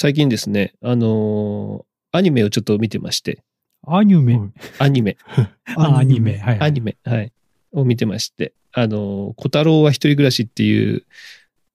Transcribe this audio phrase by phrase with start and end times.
[0.00, 3.42] 最近ですね、あのーアニメをちょっと見てまして、
[3.84, 4.38] アニメ？
[4.78, 5.16] アニメ、
[5.76, 6.38] あアニメ。
[6.38, 6.60] はい。
[6.60, 7.32] アニメ、はい、
[7.72, 11.04] を見てまして、あのー小太郎は一人暮らしっていう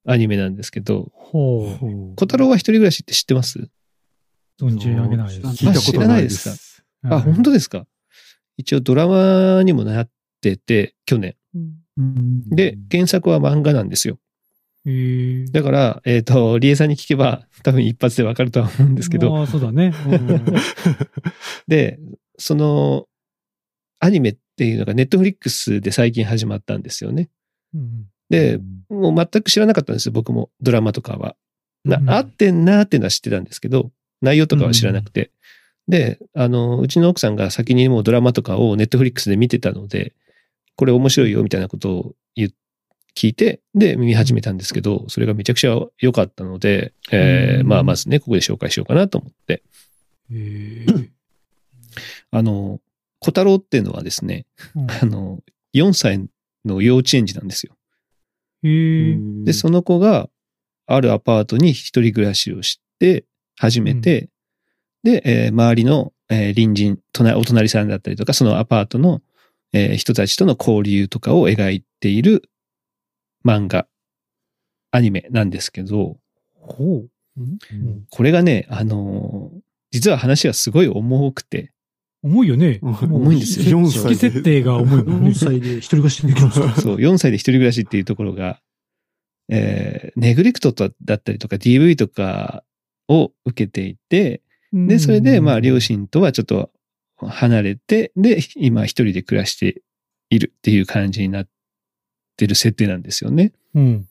[0.05, 1.85] アニメなんですけど、ほう。
[2.15, 3.67] 小太郎は一人暮らしって知ってます？
[4.57, 5.65] 存じ上げないです。
[5.65, 6.81] 聞いたことないです。
[7.03, 7.85] あ、本当ですか？
[8.55, 10.09] 一応ドラマにもなっ
[10.39, 11.35] てて、去年。
[12.51, 14.17] で、原作は漫画なんですよ。
[15.51, 19.93] だから、えっ、と、リエさんに聞けば、多分一発でわかるとは思うんですけど、ああ、そうだね。
[20.07, 20.45] うん
[21.67, 21.99] で、
[22.37, 23.07] その、
[23.99, 27.29] アニメっていうのがネットフリックスで最近始まったんですよね。
[27.73, 31.35] うんで、もう全く知らなかったんですよ、僕も、ドラマとかは。
[31.85, 33.91] なうん合ってんなーってのは知ってたんですけど、
[34.21, 35.31] 内容とかは知らなくて。
[35.87, 40.13] で、あの、うちの奥さんが先にもうドラマとかをネットフリックスで見てたので、
[40.75, 42.51] これ面白いよみたいなことを言っ
[43.15, 47.67] 聞いて、で、見始めたんですけど、それがめちゃくちゃ良かったので、えーうん。
[47.67, 49.63] まあ、まずね、ここで紹介しようかなと思って。
[52.31, 52.79] あの、
[53.19, 54.91] 小太郎っていうのはですね、うん。
[54.91, 55.39] あの、
[55.75, 56.25] 4歳
[56.65, 57.75] の幼稚園児なんですよ。
[59.45, 60.29] で、その子が
[60.87, 64.29] あるアパートに一人暮らしをして、始めて、
[65.03, 69.21] で、えー周りの、えー隣人、隣、お隣さんだったりとか、そのアパートの、
[69.73, 72.49] えー人たちとの交流とかを描いている
[73.45, 73.87] 漫画、
[74.91, 76.17] アニメなんですけど、
[76.59, 77.09] ほう。
[78.09, 79.59] これがね、あのー
[79.91, 81.71] 実は話がすごい重くて、
[82.23, 82.79] 重いよね。
[82.81, 83.77] 重いんですよ。
[83.79, 85.29] 4初期歳設定が重いもんね。
[85.29, 85.33] 4。
[85.35, 86.73] 歳で一人暮らしできるんですか？
[86.81, 88.59] そう、4歳で一人暮らしっていうところが、
[89.49, 92.63] えーネグリクトだったりとか DV とか
[93.07, 94.41] を受けていて、
[94.87, 96.71] で、それで、まあ、両親とはちょっと
[97.17, 99.83] 離れて、で、今一人で暮らして
[100.31, 101.47] いるっていう感じになっ
[102.35, 103.53] てる設定なんですよね。
[103.75, 104.07] うん。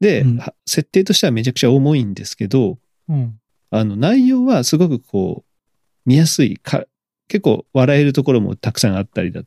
[0.00, 3.38] で、うんは設定としてはめちゃくちゃ重いんですけど、うん。
[3.70, 6.84] あの、内容はすごくこう、見やすいか、
[7.28, 9.44] 結構笑えるところもたくさんあったりだっ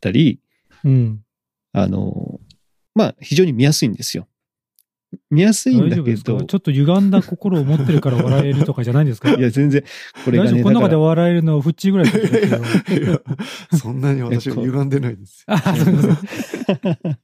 [0.00, 0.40] たり、
[0.84, 1.22] うん。
[1.72, 2.40] あの、
[2.94, 4.26] まあ、非常に見やすいんですよ。
[5.30, 9.32] 見やすいんだけど、ちょっと歪んだ心を持ってるから笑えるとかじゃないんですか？
[9.34, 9.82] いや、全然、
[10.24, 15.44] これがね、この中で笑えるのはフッチーぐらいです そんなに私は歪んでないです。
[15.46, 15.60] あ。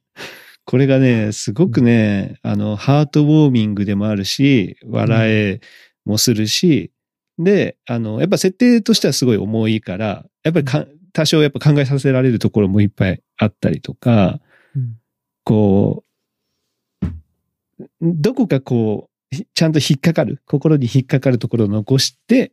[0.65, 5.61] これがね、すごくね、あの、ハートウォーミングでもあるし、笑え
[6.03, 6.91] もするし、
[7.39, 14.41] で、あの、やっぱ設定としてはすごい重いから、やっぱりか多少やっぱ考えさせられるところもいっぱいあったりとか、
[14.75, 14.95] うん。
[15.45, 16.06] こう、
[18.01, 22.51] どこかこう、ひちゃんと引っかかる、心に引っかかるところを残して、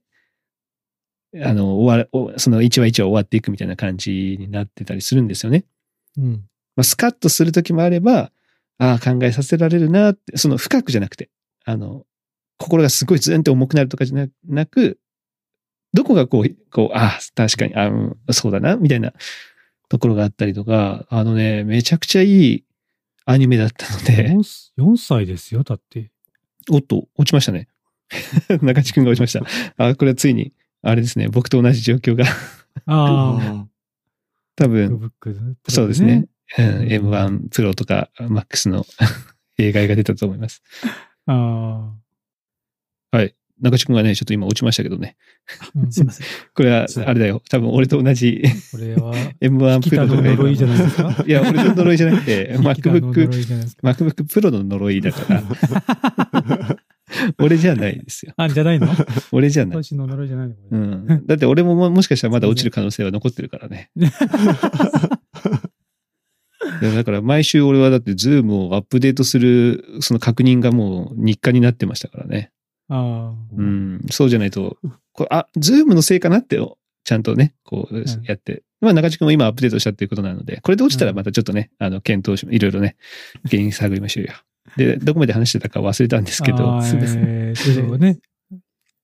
[1.43, 5.65] あの、終わおその一話一話終わっていくみたいな感じになってたりするんですよね。
[6.17, 6.33] うん。
[6.77, 8.31] まあ、スカッとするときもあれば、
[8.79, 11.31] ああ、考えさせられるなって、その深くじゃなくて、
[11.65, 12.05] あの、
[12.59, 14.99] 心がすごいズンって重くなるとかじゃななく、
[15.93, 19.13] どこがこう、こう、ああ、確かに、あうんそうだな、みたいな
[19.89, 22.64] ところがあったりとか、あのね、めちゃくちゃいい
[23.27, 26.11] アニメだったので、4, 4歳ですよ、だって。
[26.71, 27.69] おっと、落ちましたね。
[28.62, 29.87] 中地くんが落ちました。
[29.89, 30.53] あ、これはついに、
[30.83, 32.25] あれですね、僕と同じ状況が、
[32.87, 33.67] ああ、あ
[34.57, 35.13] 多分。
[35.69, 36.27] そうですね。。
[36.59, 38.84] うん、うん M1 プロとか MAX の
[39.59, 40.63] 映画が出たと思います。
[41.27, 41.95] あ
[43.11, 43.34] はい。
[43.60, 45.16] 中地君がね、ちょっと今落ちましたけどね。
[45.62, 46.26] あ、うんすいません。
[46.54, 47.41] これは、あれだよ。
[47.48, 48.42] 多分俺と同じ
[48.72, 51.25] これは、M1 プロの呪いじゃないですか？
[51.26, 53.12] いや、俺の呪いじゃなくて、 MacBook。
[53.82, 55.42] MacBook Pro の呪いだから、
[57.38, 58.32] 俺じゃないですよ。
[58.37, 58.88] あ、じゃないの？
[59.31, 59.82] 俺じゃない。
[59.84, 60.54] 私の呪いじゃないの？
[60.71, 61.26] うん。
[61.26, 63.91] だって俺もももしかしたらまだ落ちる可能性は残ってるからね。
[66.82, 72.50] だから毎週俺はだってズームをアップデートするその確認がもう日課になってましたからね。
[72.89, 74.00] あうん。
[74.11, 74.77] そうじゃないと、
[75.12, 76.59] これあ、ズームのせいかなって
[77.05, 78.62] ちゃんとね、こうやって。
[78.81, 82.97] まあ中地君も今アップデートしたっていうことなので、これで落ちたらまたちょっとね、あの、検討し、いろいろね、
[83.49, 84.33] 原因探りましょうよ。
[84.77, 86.83] で、どこまで話してたか忘れたんですけどあ。
[86.83, 88.19] すいませんえーそうね。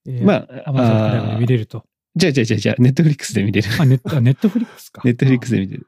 [0.06, 1.84] えーまあ、アマゾンプライムで見れると。
[2.16, 3.68] じゃあじゃあじゃあじゃあ、ネットフリックスで見れる。
[3.78, 5.02] あ、ネット、あネットフリックスか。
[5.04, 5.86] ネットフリックスで見てる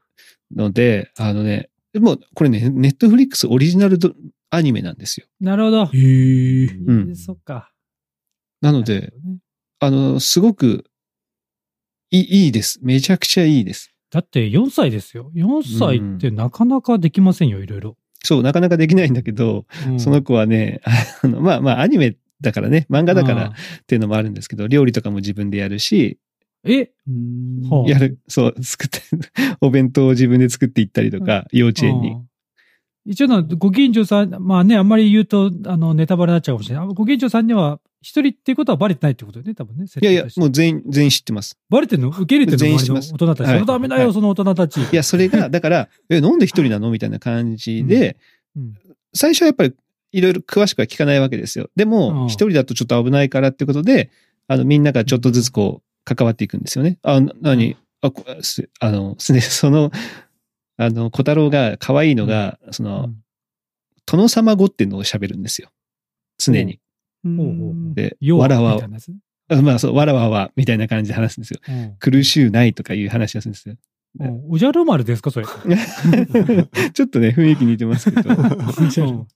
[0.55, 4.15] ので、あのね、もうこれね、ネットフリックスオリジナルド
[4.51, 5.27] アニメなんですよ。
[5.41, 5.87] なるほど。
[5.87, 6.67] へえ。
[6.67, 7.72] うんえーそっか。
[8.63, 9.13] なので、
[9.81, 10.87] あの、すごく
[12.11, 12.79] いいいいです。
[12.83, 13.93] めちゃくちゃいいです。
[14.11, 15.31] だって4歳ですよ。
[15.35, 17.97] 4歳ってなかなかできませんよ、いろいろ。
[18.23, 20.81] そう、なかなかできないんだけど、うんその子はね、
[21.23, 23.53] あの、まあまあ、アニメだからね、漫画だからあっ
[23.87, 26.93] ていうのもあるんですけど、料理とかも自分でやるし、ーえ？
[27.89, 29.01] やる、そう、作って、
[29.61, 32.17] お弁当を自分で作っていったりとか、幼稚園に。
[33.05, 36.87] 一応の、ご近所さん、まあね、あんまり言うと、あの、ネタバレになっちゃうかもしれない。
[36.87, 39.85] ご近所さんには、一人っていうことはバレてないってことよね、多分ね。
[40.01, 40.49] いやいや、もう。
[40.49, 41.57] う全員、全員知ってます。
[41.69, 42.09] バレてんの？
[42.09, 43.47] 受け入れてんの全員知ってます大人たち。
[43.47, 44.81] はいそのダメだよ、はいその大人たち。
[44.81, 48.17] いや、それが、だから、え、なんで一人なのみたいな感じで、
[48.57, 48.75] うん
[49.15, 49.75] 最初はやっぱり、
[50.13, 51.69] いろいろ詳しくは聞かないわけですよ。
[51.77, 54.11] でうんも、一人だとちょっと危ないからってことで、
[54.49, 56.99] あの、みんながちょっとずつこう、関わっていくんですよね。
[57.03, 58.11] あ、な何あ、
[58.81, 59.91] あの、すね、その、
[60.77, 63.11] あの、小太郎が可愛いのが、その、
[64.07, 65.71] 殿様語っていうのを喋るんですよ。
[66.39, 66.81] 常に。
[67.95, 69.09] で、要わらわみたい、なやつ？
[69.09, 69.17] ね
[69.49, 71.61] あまあそう、わらわは、みたいな感じで話すんですよ。
[71.69, 73.77] うん苦しゅうないとかいう話をするんですよ。
[74.21, 75.47] うんおじゃる丸ですか、それ？
[76.93, 78.31] ちょっとね、雰囲気似てますけど。
[78.31, 79.27] うん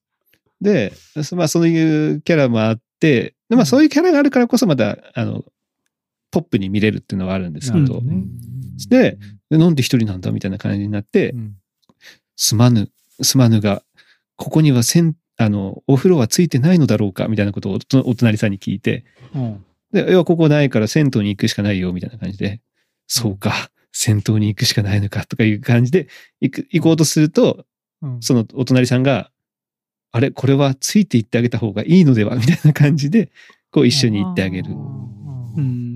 [0.61, 0.93] で、
[1.23, 5.44] そまあそういうキャラもあって、でまあそういうキャラがあるからこそまた、あの、
[6.31, 8.25] ポップに見れるっていうのはあるんですけどね。
[8.88, 9.19] で、
[9.50, 11.56] でなんで一人なんだみたいな感じになって、うん。
[12.37, 12.90] すまぬ、
[13.23, 13.82] すまぬが、
[14.37, 19.64] ここにはせん、あの、お風呂はついてないのだろうかみたいなことをおお隣さんに聞いて、うん。
[19.93, 22.61] で、いや、ここないから銭湯に行くしかないよ、みたいな感じで、
[23.06, 26.08] そうか、銭湯に行くしかないのか、とかいう感じで、
[26.40, 27.64] 行く、行こうとすると、
[28.02, 28.20] うん。
[28.20, 29.31] そのお隣さんが、
[30.12, 32.37] あれ、これはついて行ってあげた方がいいのでは？
[32.37, 33.31] みたいな感じで、
[33.70, 34.72] こう一緒に行ってあげる。
[34.72, 34.75] う
[35.61, 35.95] ん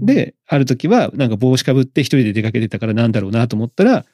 [0.00, 4.04] で、ある時は、なんか帽子かぶって一人で出かけてたからなんだろうなと思ったら、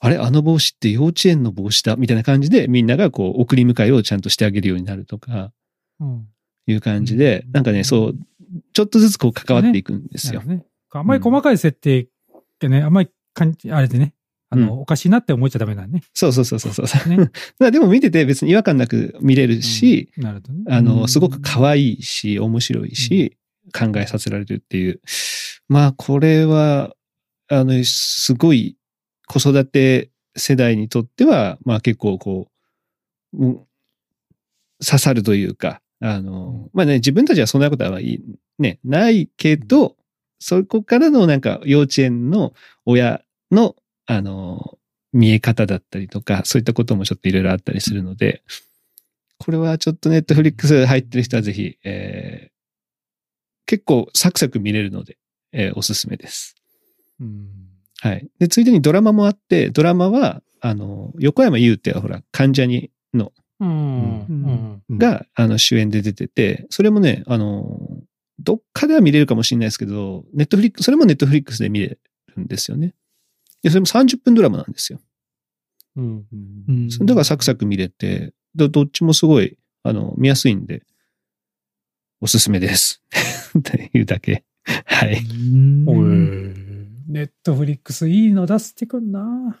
[0.00, 5.52] あれ、あの帽子って幼稚園の帽子だ、みたいな感じで、みんながこう、送り迎えをちゃんとしてあげるようになるとか、
[6.00, 6.28] うん。
[6.66, 7.52] いう感じで、うん。
[7.52, 8.18] なんかね、そう、
[8.72, 10.42] ちょっとずつこう関わっていくんですよ。
[10.42, 10.64] ね。
[10.92, 12.08] あんまり細かい設定っ
[12.58, 14.14] てね、あんまり感じ、あれでね、
[14.50, 14.80] あの、うん。
[14.80, 16.02] おかしいなって思っちゃダメだね。
[16.14, 17.08] そうそうそうそうそう。
[17.08, 17.30] ね。
[17.70, 20.64] でも見てて別に違和感なく見れるし、なるほどね。
[20.68, 21.08] あの、うん。
[21.08, 23.36] すごく可愛いし、面白いし、
[23.72, 25.00] 考えさせられるっていう。
[25.68, 26.94] まあ、これは、
[27.48, 28.76] あの、すごい
[29.26, 32.48] 子育て世代にとっては、まあ結構こ
[33.34, 33.60] う、うん
[34.80, 38.20] 刺さるというか、あの、まあね、自分たちはそんなことはいい、
[38.60, 39.96] ね、ないけど、
[40.38, 42.52] そこからのなんか幼稚園の
[42.86, 43.74] 親の、
[44.06, 44.78] あの、
[45.12, 48.42] 見え方だったりとか、そういったこともちょっといろいろあったりするので、
[49.38, 52.57] これはちょっとネットフリックス入ってる人はぜひ、えー
[53.68, 55.18] 結構サクサク見れるので、
[55.52, 56.56] えーおすすめです。
[57.20, 57.48] うん
[58.00, 58.28] はい。
[58.38, 64.82] で、ついでにドラマもあって、ドラマは、あの、横山優ってほら、関ジャニの、うん。
[64.90, 67.80] が、あの、主演で出てて、それもね、あの、
[68.38, 71.98] どっかでは見れるかもしれないですけど、ネットフリックス、それもネットフリックスで見れる
[72.40, 72.94] んですよね。
[73.62, 75.00] で、それも30分ドラマなんですよ。
[75.96, 76.24] うん。
[76.32, 80.84] うんだからサクサク見れて、どどっちもすごい、あの、見やすいんで、
[82.20, 83.02] おすすめです。
[83.58, 84.44] っていうだけ。
[84.84, 85.22] はい。
[87.08, 89.60] ネットフリックスいいの出してくんな。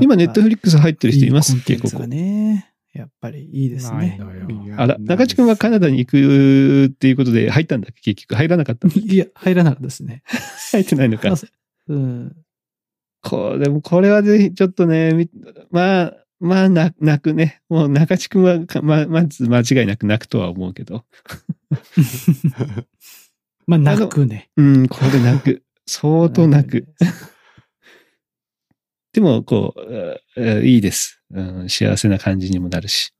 [0.00, 1.56] 今、ネットフリックス入ってる人います？
[1.56, 2.22] っけ、ここいいコンテンツが。
[2.22, 2.72] ね。
[2.92, 4.18] やっぱりいいですね。
[4.76, 8.14] あら、中地君はカナダに行くっていうことで入ったんだっけ？
[8.14, 8.94] 結局入らなかったの？
[8.94, 10.22] いや、入らなかったですね。
[10.72, 11.36] 入ってないのかま。
[11.36, 11.38] あ
[11.88, 12.36] うん。
[13.22, 15.28] こう、でもこれはぜひちょっとね、み
[15.70, 17.62] まあ、まあ、な泣くね。
[17.68, 21.04] もう中地君はか、ま、まず間違いなく泣くとは思うけど。
[23.66, 24.50] まあ、泣くね。
[24.56, 25.62] うん、これ泣く。
[25.86, 26.86] 相当泣く。
[29.12, 31.70] でも、こう、えーいいです、うん。
[31.70, 33.14] 幸せな感じにもなるし。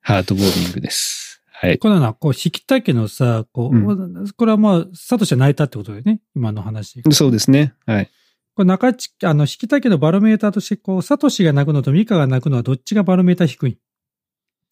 [0.00, 1.28] ハートウォーミングです。
[1.60, 1.78] はい。
[1.78, 6.20] これはな、こう、引田家のさ、こう、これはまあ、サトシは泣いたってことだよね。
[6.34, 7.02] 今の話。
[7.10, 7.74] そうですね。
[7.86, 8.10] はい。
[8.58, 13.78] これ中地、あの、引田家のバロメーターとして、こう、サトシが泣くのとミカが泣くのはどっちがバロメーター低い？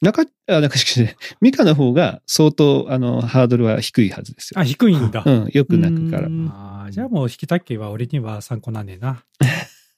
[0.02, 4.58] 中、あ、中地君ね、ミカの方が相当、あの、ハードルは低いはずですよ。
[4.58, 5.22] あ、低いんだ。
[5.24, 6.30] うん、よく泣くからう。
[6.30, 9.24] んああ、じゃあもう引田家は俺には参考なんねえな。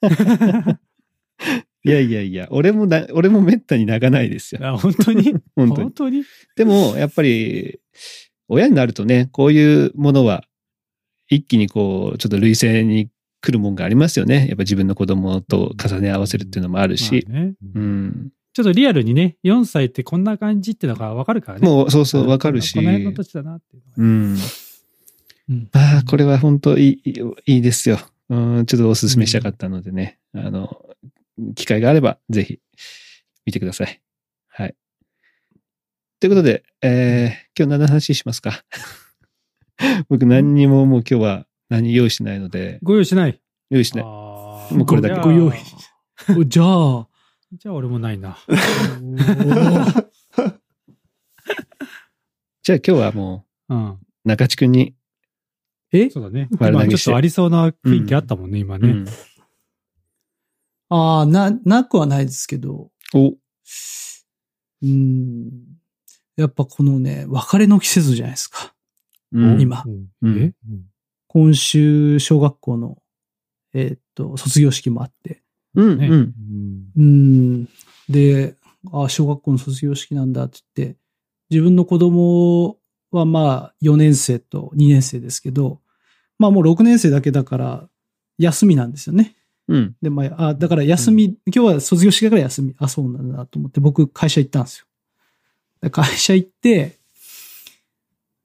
[1.83, 4.61] いやいやいや、俺もな、俺もめったに泣かないですよ。
[4.68, 5.35] あ、本当に？
[5.57, 5.83] 本当に。
[5.85, 6.25] 本当に？
[6.57, 7.80] でも、やっぱり、
[8.49, 10.45] 親になるとね、こういうものは、
[11.30, 13.09] 一気にこう、ちょっと類性に
[13.40, 14.47] 来るもんがありますよね。
[14.49, 17.25] やっぱ自分の子供と重ね合わせるっていうのもあるし。
[17.28, 18.33] まあねうん。
[18.52, 21.66] ちょっとリアルにね、4歳ってこんな感じっていうのがわかるからね。
[21.68, 22.75] もう、そうそう、わかるし。
[22.75, 24.37] この辺の年だなっていうのがうん。
[25.50, 27.99] うんまあ、これは本当いい、いいですよ。
[28.28, 30.18] うん、ちょっとお勧めしたかったのでね。
[30.35, 30.85] あの、
[31.54, 32.59] 機会があれば、ぜひ、
[33.47, 34.00] 見てください。
[34.49, 34.75] はい。
[36.21, 38.64] ということで、えー、今日何の話しますか？
[40.09, 43.41] 僕何にももう今日は何用意してないので、ご用意しない。
[43.71, 44.07] 用意してない。
[44.07, 45.57] もうこれだけご用意
[46.37, 47.09] おじゃあ、
[47.53, 48.39] じゃあ俺もないな。
[52.63, 53.91] じゃあ今日はもうん。
[53.91, 54.95] う、中地くんに、
[55.93, 56.11] え？
[56.11, 56.49] そうだね。
[56.61, 58.89] 今ちょっとありそうな雰囲気あったもんね、今ね。
[58.91, 59.07] うん
[60.91, 63.35] ああ、な、なくはないですけど、お、
[64.83, 65.51] うん。
[66.37, 68.75] やっぱこのね、別れの季節じゃないですか。
[69.33, 70.55] うん今うんうん
[71.28, 72.99] 今週、小学校の、
[73.75, 75.42] えーっと、卒業式もあって。
[75.75, 75.99] うん。
[75.99, 76.35] ねうん。
[76.97, 77.68] うん。
[78.08, 78.56] で、
[78.92, 80.99] あ小学校の卒業式なんだって言って、
[81.50, 82.78] 自分の子供
[83.11, 85.80] はまあ4年生と2年生ですけど、
[86.38, 87.88] まあもう6年生だけだから
[88.38, 89.37] 休みなんですよね。
[89.68, 89.97] うん。
[90.00, 92.75] で、まあ、あだから休み、今日は卒業式だから休み。
[92.78, 94.87] あ、そうなんだと思って、僕会社行ったんですよ。
[95.82, 96.99] で会社行って、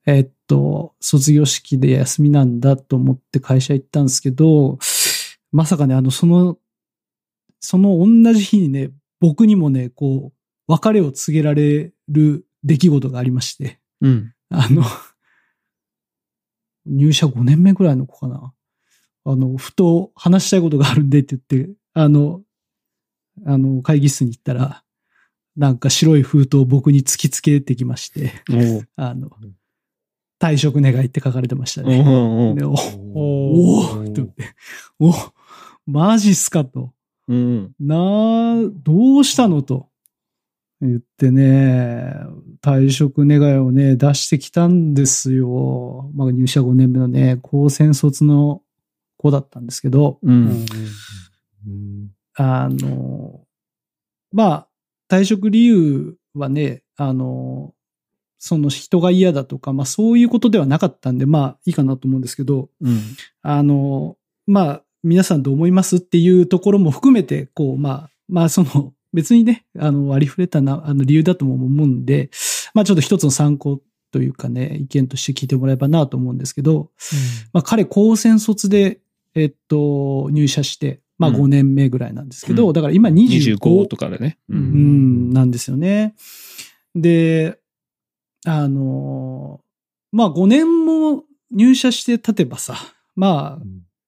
[0.05, 4.77] えっと、卒業式で休みなんだと思って会社行ったんですけど、
[5.51, 6.59] まさかね、あの、その、
[7.59, 14.33] その同じ日にね、僕にもね、こう、別れを告げられる出来事がありまして、うん。
[14.49, 14.83] あの、
[16.85, 18.53] 入社5年目ぐらいの子かな。
[19.25, 22.41] あの、ふと話したいことがあるんでって言って、あの、
[23.45, 24.83] あの、会議室に行ったら、
[25.55, 28.31] なんか白い封筒を僕に突きつけてきまして、
[28.95, 29.29] あの、
[30.43, 32.03] 退職願いって書かれてましたね。
[32.05, 32.73] おうでお
[33.13, 34.43] おおーと思って、
[34.99, 35.13] お
[35.89, 36.91] マジっすかと。
[37.29, 37.71] うん。
[37.79, 39.87] なあ、どうしたのと
[40.81, 42.13] 言ってね、
[42.61, 46.11] 退職願いをね、出してきたんですよ。
[46.13, 48.61] まあ入社5年目のね、高専卒の
[49.15, 50.65] 子だったんですけど、うん。
[51.65, 53.45] うんあの、
[54.33, 54.67] まあ、
[55.09, 57.73] 退職理由はね、あの、
[58.45, 62.99] その人が嫌だとか、まあそういうことではなかったんで、まあいいかなと思うんですけど、うん。
[63.41, 72.31] あの、まあ、皆さんどう思いますっていうところも含めて、こう、まあ、まあ、その、別にね、あの、割り振れたな、あの、理由だとも思うんで、
[72.73, 73.79] まあ、ちょっと一つの参考
[74.11, 76.91] というかね、意見として聞いてもらえばなと思うんですけど、
[77.53, 78.99] まあ、彼、高専卒で、
[79.35, 84.37] えっと、入社して、まあ、うん5年目ぐらいなんですけど、うんだから今25 25とかでね。
[84.49, 84.53] う。
[84.53, 86.15] うんん、なんですよね。
[86.95, 87.57] で、
[88.45, 89.61] あの、
[90.11, 92.75] まあ5年も入社して経てばさ、
[93.15, 93.65] まあ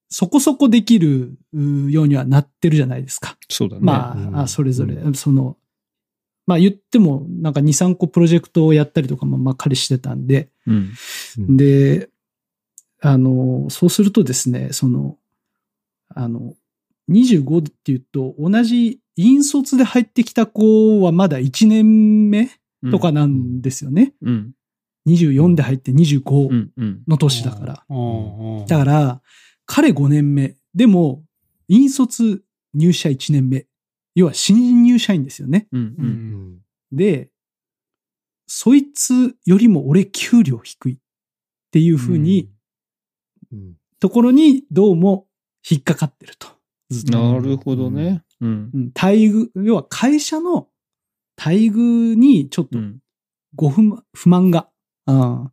[0.10, 3.38] そこそこできるうようにはなってるじゃないですか。
[3.50, 3.82] そうだね。
[3.82, 5.58] まあ、それぞれ、その、
[6.46, 10.92] まあ言ってもなんか2、3個プロジェクトをやったりとかもまあ彼してたんで、うん。
[11.40, 12.10] うんで、
[13.02, 15.18] あの、そうするとですね、その、
[16.10, 16.56] あの、
[17.10, 22.50] 25って言うと、同じ引率で入ってきた子はまだ1年目うん
[22.92, 24.14] とかなんですよね。
[24.22, 24.54] うん。
[25.08, 26.72] 24で入ってう25ん。
[26.76, 27.04] うん。
[27.08, 27.86] の年だから。
[27.90, 29.22] うんだから、
[29.66, 30.56] 彼5年目。
[30.74, 31.24] でも、
[31.68, 33.66] 引率入社1年目。
[34.16, 35.68] 要は新入社員ですよね。
[35.72, 35.82] うん。
[35.82, 35.96] う。
[35.98, 36.08] うん
[36.56, 36.58] ん
[36.92, 37.32] で、
[38.48, 40.98] そいつよりも俺給料低いっ
[41.72, 42.50] ていうふうに、
[43.52, 45.26] うんところにどうも
[45.68, 46.48] 引っかかってると。
[46.90, 48.24] ずっとなるほどね。
[48.42, 48.70] うん。
[48.74, 50.68] うん待遇、要は会社の
[51.38, 53.00] 待遇にちょっとうん。
[53.56, 54.70] ご不満不満が、
[55.08, 55.52] うん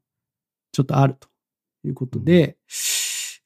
[0.72, 1.28] ちょっとあると
[1.84, 2.56] いうことで、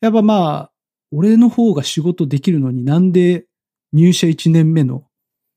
[0.01, 0.73] やっぱまあ、
[1.11, 3.47] 俺の方が仕事できるのになんで
[3.93, 5.05] 入社1年目の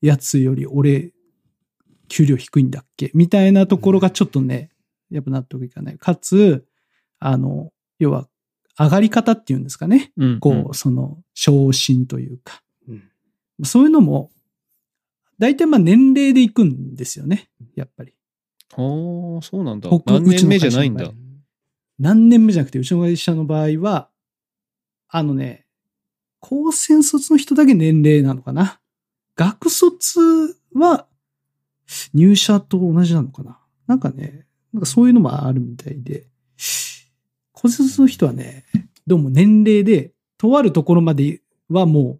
[0.01, 1.13] やつより俺、
[2.07, 3.11] 給料低いんだっけ？
[3.13, 4.69] みたいなところがちょっとね、
[5.11, 5.97] やっぱ納得いかない。
[5.97, 6.65] かつ、
[7.19, 8.27] あの、要は、
[8.77, 10.11] 上がり方っていうんですかね。
[10.17, 10.39] うん。
[10.39, 12.63] こう、その、昇進というか。
[12.87, 13.03] うん
[13.63, 14.31] そういうのも、
[15.39, 17.49] 大体まあ年齢でいくんですよね。
[17.75, 18.13] やっぱり。
[18.77, 19.35] うん。
[19.35, 19.89] ああ、そうなんだ。
[19.89, 21.11] 僕何年目じゃないんだ。
[21.97, 24.09] 何年目じゃなくて、うちの会社の場合は、
[25.07, 25.65] あのね、
[26.39, 28.79] 高専卒の人だけ年齢なのかな。
[29.35, 30.19] 学卒
[30.73, 31.07] は
[32.13, 33.59] 入社と同じなのかな。
[33.87, 36.27] なんかね、なんかそういうのもあるみたいで、
[37.53, 38.65] 高専卒の人はね、
[39.07, 42.19] どうも年齢で、とあるところまではも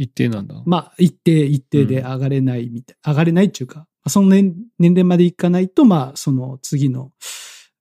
[0.00, 0.54] 一定なんだ。
[0.54, 7.12] う、まあ、一定、一定で上がれないみたい、上がれないっていうか、その年年齢までいかないと、まあ、その次の、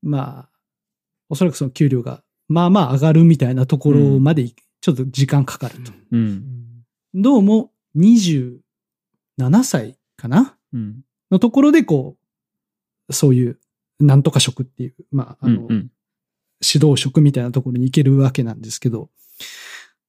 [0.02, 0.50] まあ、
[1.30, 5.94] おそらくその給料が、まあまあ上がるみたいなところまでい、ちょっと時間かかると。
[6.12, 6.44] うん。
[7.14, 8.60] どうも27
[9.64, 10.58] 歳かな？
[10.74, 11.02] うん。
[11.32, 12.18] のところでこ
[13.08, 13.60] う、そういう、
[14.00, 15.92] なんとか職っていう、まあ、あの、うんうん
[16.62, 19.10] 指導職みたいなところに行けるわけなんですけど、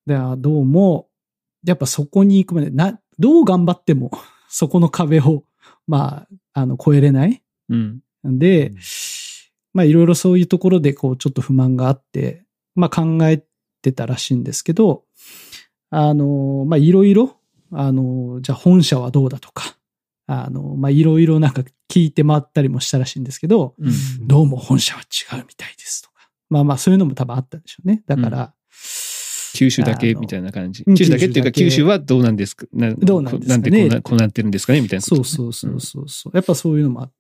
[0.05, 1.07] でどうも、
[1.65, 4.11] やっぱそこに行くまで、な、どう頑張っても、
[4.49, 5.45] そこの壁を、
[5.87, 7.43] まあ、あの、超えれない。
[7.69, 8.01] うん。
[8.27, 8.73] んで、
[9.73, 13.45] まあ、いろいろそういうところで、こう、ちょっと不満があって、まあ、考え
[13.83, 15.05] てたらしいんですけど、
[15.91, 17.37] あの、まあ、いろいろ、
[17.73, 19.77] あの、じゃあ本社はどうだとか、
[20.27, 24.27] あの、まあ、いろいろなんか聞いて回ったりもしたらしいんですけど、うん。
[24.27, 26.31] どうも本社は違うみたいですとか。
[26.49, 28.03] まあまあそういうのも多分あったんでしょうね。
[28.07, 28.55] だから、
[29.55, 30.85] 九州だけみたいな感じ。
[30.87, 32.67] うん九州だけっていうか、九州はどうなんですか？
[32.73, 33.59] などうなんですかね？
[33.59, 34.81] なんでこうなこうなってるんですかね？
[34.81, 36.37] みたいなね、そうそうそうそうそう。
[36.37, 37.13] やっぱそういうのもあっ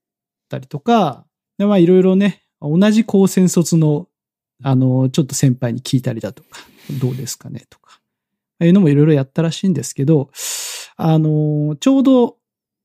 [0.49, 1.26] たりとか、
[1.58, 4.08] でまあいろいろね、同じ高専卒の、
[4.62, 6.60] あの、ちょっと先輩に聞いたりだとか、
[7.00, 7.64] どうですかね？
[7.70, 8.00] とか、
[8.60, 10.30] いうのもいろいろやったらしいんですけど、
[10.96, 12.37] あの、ちょうど、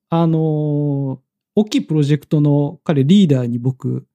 [0.09, 1.19] あの、
[1.55, 4.07] 大きいプロジェクトの彼リーダーに僕、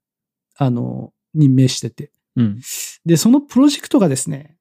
[0.57, 2.61] あの、任命してて、うん。
[3.05, 4.57] で、そのプロジェクトがですね、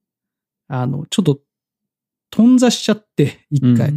[0.70, 1.42] あの、ちょっと、
[2.32, 3.90] 頓挫しちゃって、一回。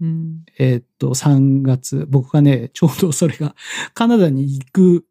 [0.00, 0.44] うん。
[0.58, 3.54] えーっと、3月、僕がね、ちょうどそれが、
[3.94, 5.04] カナダに行く、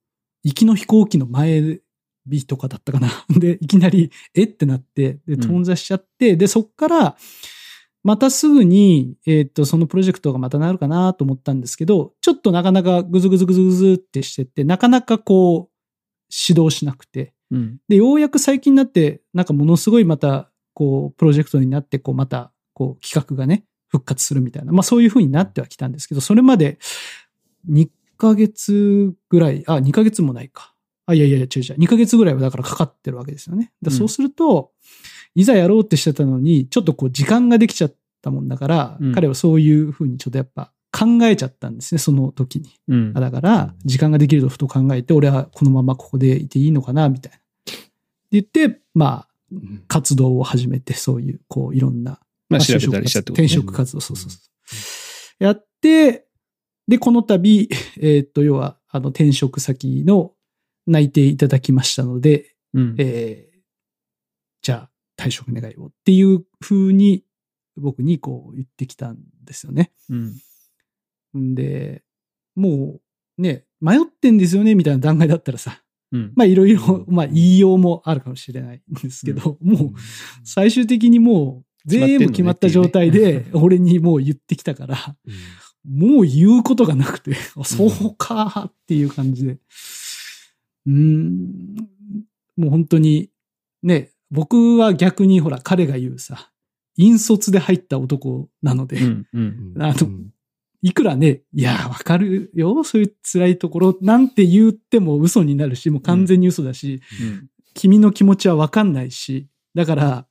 [0.44, 1.82] 行きの飛行機の前
[2.26, 3.10] 日とかだったかな。
[3.30, 4.44] で、いきなり、え？
[4.44, 7.18] ってなって、で、ん頓挫しちゃって、で、そっから、
[8.04, 15.78] またすぐに、えーっと、そのプロジェクトがまたなるかなと思ったんですけど、ちょっとなかなかぐずぐずぐずぐずってしてて、なかなかこう、
[16.50, 17.78] 指導しなくて、うん。
[17.88, 24.72] で、ようやく最近になって、なんかものすごいまた、こう、プロジェクトになって、こう、また、こう、企画がね、復活するみたいな。
[24.72, 26.78] まあそういう風になってはきたんですけど、それまで
[27.68, 30.76] 2ヶ月ぐらい、あ、2ヶ月もないか。
[31.08, 31.80] あ、いやいやいや、違う違う。
[31.80, 33.72] 2ヶ月ぐらいはだからかかってるわけですよね。
[33.82, 34.72] だうんそうすると、
[35.34, 42.70] いざやろうってしてたのに、ちょっとこう、時間ができちゃったもんだから、うん彼はそういう風にちょっとやっぱ考えちゃったんですね、その時に。
[42.88, 43.20] うんあ。
[43.20, 47.38] だから、時間ができるとふと考えて、俺はこのままここでいていいのかな、みたいな。
[47.38, 47.74] って
[48.32, 49.27] 言って、まあ、
[49.88, 52.20] 活動を始めて、そういう、こう、いろんな。
[52.50, 53.46] まあ調べたりしたってことね。
[53.46, 54.38] 転職活動、そうそうそ
[55.42, 55.44] う。
[55.44, 56.28] やって、
[56.88, 60.34] で、この度、 えーっと、要は、あの、転職先の
[60.86, 62.96] 内定いただきましたので、うん。
[62.98, 63.58] えー
[64.64, 67.24] じゃあ、退職願いをっていう風に、
[67.78, 69.94] 僕にこう言ってきたんですよね。
[70.10, 70.36] うん。
[71.38, 72.04] んで、
[72.56, 73.00] も
[73.38, 76.34] うね、迷ってんですよね、みたいな段階だったらさ、うん。
[76.36, 79.94] まあいろいろ、まあ言いようもあるかもしれないんですけど、もう
[80.44, 85.16] 最終的にもう全部決まった状態で 俺にもう言ってきたから、
[85.88, 89.60] もう言うことがなくて、あそうかっていう感じで。
[90.86, 91.76] うーん、
[92.56, 93.30] もう本当に、
[93.84, 96.52] ね、僕は逆にほら彼が言うさ、
[96.98, 99.28] 引率で入った男なので、うん。
[99.34, 99.74] うん。
[99.80, 100.10] あの
[100.82, 107.50] いくらね、いや、わかるよ、そういう辛いところなんて言っても嘘になるし、もう完全に嘘だし、うん。
[107.74, 110.28] 君の気持ちはわかんないし、だから、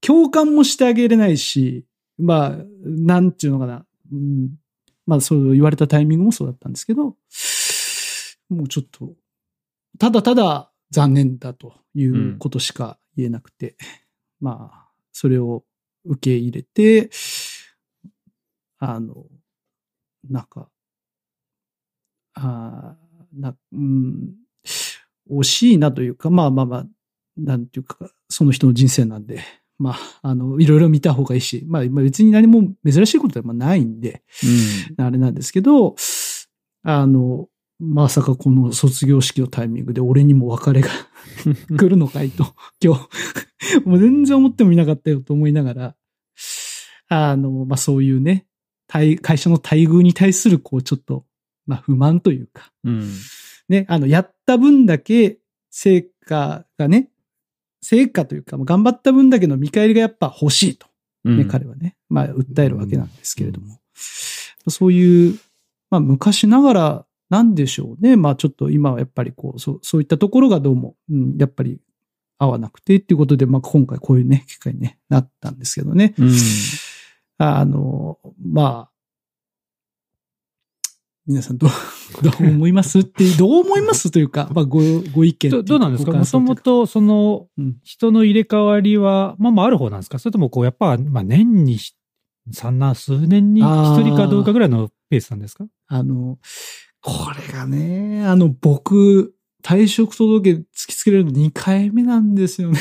[0.00, 1.86] 共感もしてあげれないし、
[2.18, 4.50] まあ、なんていうのかな、うん、
[5.06, 7.16] まあ、そう言われたタイミングもそうだったんですけど、
[8.48, 9.14] もうちょっと、
[9.98, 13.76] ただただ残念だということしか言えなくて、
[14.40, 15.64] まあ、それを
[16.04, 17.10] 受け入れて、
[18.78, 19.26] あの、
[20.28, 20.68] なんか、
[22.34, 24.34] あーな、うん、
[25.30, 26.86] 惜しいなというか、まあまあまあ、
[27.36, 27.96] なんていうか、
[28.28, 29.42] その人の人生なんで、
[29.78, 34.22] まあ、あの、いろいろ見た方がいいし、まあ、まあ別に何も珍しいことはまあないんで、
[34.98, 35.96] あれなんですけど、
[36.82, 40.88] あの、まさかこの卒業式のタイミングで俺にも別れが
[41.70, 41.76] うん。
[41.76, 45.96] 来るのかいと、今日、もう全然思ってもいなかったよと思いながら、
[47.08, 48.51] あの、まあそういうね、対
[48.92, 51.24] 会社の待遇に対する、こう、ちょっと、
[51.66, 53.10] まあ不満というか、うん。
[53.68, 55.38] ね、あの、やった分だけ
[55.70, 57.08] 成果がね、
[57.80, 60.86] 成果というか、頑張った分だけの見返りがやっぱ欲しいと、
[61.24, 63.80] ね、彼はね、まあ、訴えるわけなんですけれども、
[64.68, 65.38] そういう、
[65.90, 68.16] まあ、昔ながら、なんでしょうね。
[68.16, 71.80] まあ、ちょっと今はやっぱりこう、そう、そういったところがどうも、うん、やっぱり
[72.38, 76.14] 合わなくてっていうことで、まあ、今回こういうね、機会に、ね、なったんですけどね。
[76.18, 76.30] うん。
[77.38, 78.92] あの、まあ、
[81.26, 81.70] 皆さんどう、
[82.22, 84.80] どう思いますって、どう思いますというか、 まあ、ご、
[85.14, 86.12] ご意見どどうなんですか？
[86.12, 90.18] ごもともとそのうん、人の入れ替わりは、まあまあある方なんですか？
[90.18, 91.94] それとも、こう、やっぱ、まあ年にし、
[92.50, 95.64] 三な、数年に一人かどうかぐらいのペースなんですか？
[95.86, 96.38] あの、
[97.00, 102.80] これがね、あの、僕、退職届突きつけられるの2回目なんですよね。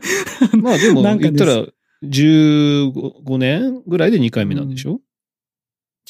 [0.62, 1.66] まあでも、なんかね言ったら、
[2.08, 5.00] 15年ぐらいで2回目なんでしょ？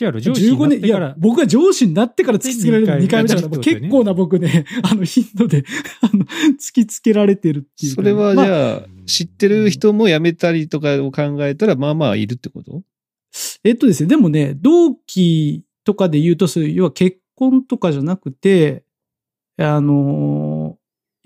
[0.01, 1.07] 違うの上司に15年、いなってから。
[1.11, 5.63] や、、僕が上司になってから突きつけられるの2回目だから、結構な僕ね、あの、頻度で、
[6.03, 6.25] あの、
[6.59, 7.97] 突きつけられてるっていうか。
[7.97, 12.83] それはじまあゃあ、知ってる人も辞めたりとかを考えたら、まあまあいるってこと？
[13.63, 18.83] えっとですね、でもね、同期とかで言うと、そういう、要は結婚とかじゃなくて、
[19.59, 20.77] あの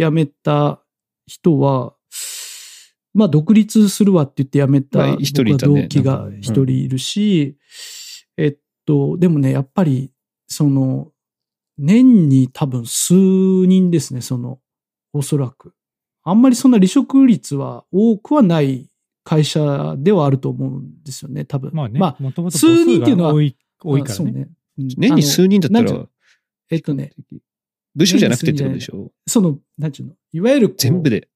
[0.01, 0.81] ー辞めた
[1.27, 1.95] 人は、
[3.19, 7.57] まあ、独立するわって言って辞めた、まあ一人僕は同期が一人いるし、
[8.37, 10.11] えっと、でもね、やっぱり、
[10.47, 11.13] その、
[11.77, 14.61] 年に多分数人ですね、その、
[15.13, 15.75] おそらく。
[16.23, 18.89] あんまりそんな離職率は多くはない
[19.25, 21.71] 会社ではあると思うんですよね、多分。
[21.75, 24.33] まあね、まあ、数人っていうのは多い、多いからね。
[24.33, 24.49] ね。
[24.79, 26.07] うん年に数人だったら
[26.71, 27.13] えっとね、
[27.97, 29.11] 部署じゃなくてってことでしょ？
[29.27, 31.11] その、なんていうの、いわゆる全部。
[31.11, 31.29] で。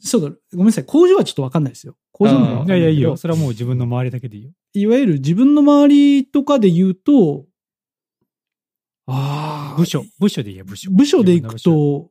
[0.00, 1.96] そうだ、ごめんなさい、工場はちょっとわかんないですよ。
[2.12, 3.12] 工場のいいやいや、いいよ。
[3.12, 4.50] けそれはもう自分の周りだけでいいよ。
[4.74, 7.46] どいわゆる自分の周りとかで言うと、
[9.06, 10.90] ああ、部署、部署でいいや、部署。
[10.90, 12.10] 部署で行く自分の部署、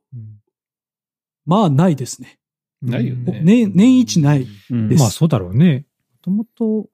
[1.46, 2.38] まあないですね。
[2.82, 4.46] ないよね年、年一ない。
[4.70, 5.86] うんですまあそうだろうね。
[6.12, 6.88] もともと、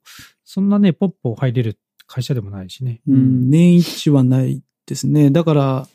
[0.45, 3.03] そんなね、ポッポ入れる会社でもないしね。
[3.09, 5.31] うん、年一はないですね。
[5.31, 5.89] だから、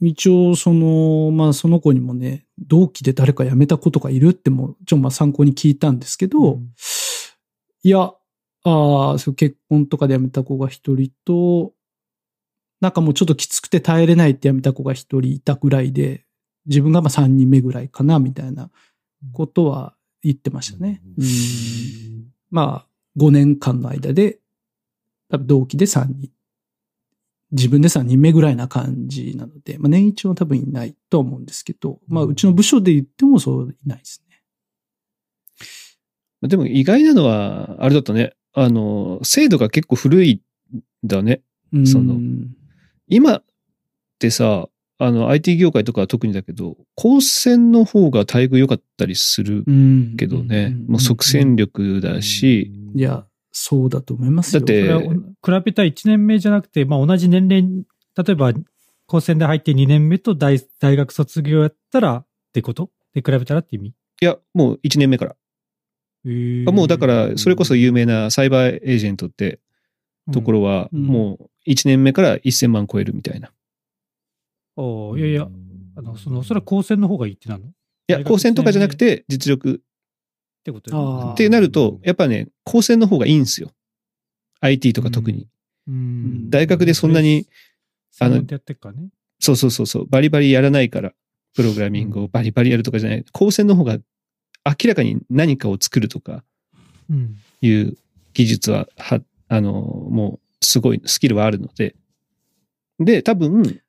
[0.00, 6.72] 一応、その、まあ、その子にもね、同期で誰か辞めた子とかいるっても、ちょ、まあ、参考に聞いたんですけど、うん
[7.86, 8.12] いや、
[8.64, 11.72] ああ、そう結婚とかで辞めた子が一人と、
[12.80, 16.24] なんかもうちょっときつくて耐えれないって辞めた子が一人いたぐらいで、
[16.66, 18.72] 自分がまあ三人目ぐらいかな、みたいな
[19.32, 21.00] ことは言ってましたね。
[21.16, 21.26] うん
[22.50, 24.40] まあ、5年間の間で、
[25.30, 26.32] 多分同期で3人。
[27.52, 34.42] 自分で3人目ぐらいな感じなので、まあ年一は多分いないとは思うんですけど、まあうちの部署で言ってもそういないですね。
[36.48, 38.32] でも意外なのは、あれだったね。
[38.52, 40.42] あの、制度が結構古い
[41.04, 41.42] んだね。
[41.72, 42.18] うんその
[43.08, 43.44] 今っ
[44.18, 50.70] てさ、あの、IT 業界とかは特にだけど、高専の方が待遇良かったりするうんけどね。
[50.70, 53.26] んもう即戦力だし、いや、
[53.58, 54.60] そうだと思いますよ。
[54.60, 58.52] だって比べた1年目じゃなくて、まあ同じ年齢に、例えば、
[59.06, 62.90] 高専で入って2年目と大大学卒業やったらってこと？
[63.14, 63.88] で比べたらって意味？
[63.88, 65.36] いや、もう1年目から。
[66.26, 69.60] あもうだから、それこそ有名なサイバーエージェントって
[70.32, 71.04] ところは、うん。
[71.04, 73.48] もう1年目から1000万超えるみたいな。
[73.48, 73.50] い
[74.76, 75.48] おーいやいや、
[75.96, 77.64] あの、その、それは高専の方がいいってなの？
[77.64, 77.70] っ
[78.08, 79.80] や、高専とかじゃなくて、実力
[80.66, 83.70] てことってなると、やっぱね、高専の方がいいんですよ。
[84.60, 85.48] IT とか特に。
[85.88, 87.46] うん大学でそんなに、
[88.18, 88.42] あの。
[89.38, 91.12] そうそうそうそう、バリバリやらないから、
[91.54, 93.24] プログラミングをバリバリやるとかじゃない。
[93.32, 93.98] 高専の方が
[94.64, 96.44] 明らかに何かを作るとか
[97.08, 97.36] うん。
[97.60, 97.96] いう
[98.34, 101.94] 技術は、は、あの、もうすごいスキルはあるので。
[102.98, 103.80] で、多分、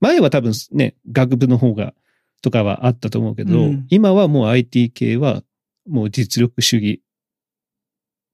[0.00, 1.94] 前は多分ね、学部の方が、
[2.40, 5.42] とかはあったと思うけど、うん今はもう IT 系は
[5.88, 7.02] もう実力主義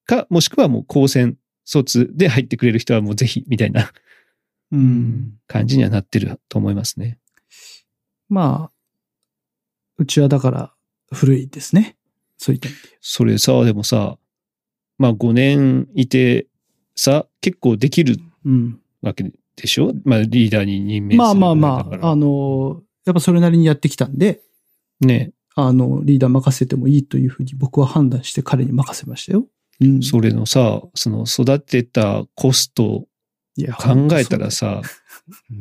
[0.04, 3.90] か、もしくはもう高専卒で入ってくれる人はもうぜひ、みたいな
[4.70, 5.38] うん。
[5.46, 7.18] 感じにはなってると思いますね。
[8.28, 8.72] まあ、
[9.96, 10.74] うちはだから
[11.12, 11.96] 古いですね。
[12.36, 12.68] そういった。
[13.00, 14.18] それさ、でもさ、
[14.98, 16.46] まあ5年いて
[16.94, 18.80] さ、結構できるうん。
[19.00, 19.24] わけ
[19.56, 19.92] でしょ？
[20.04, 24.40] まあリーダーに任命するまあまあまあ、あの、やっぱそれなりにやってきたんで、
[25.00, 29.44] ね、あの、リーダー任せてもいいというふうに僕は判断して彼に任せましたよ。
[29.80, 30.02] うん。
[30.02, 33.08] それのさ、その育てたコスト
[33.76, 34.82] 考えたら、さ、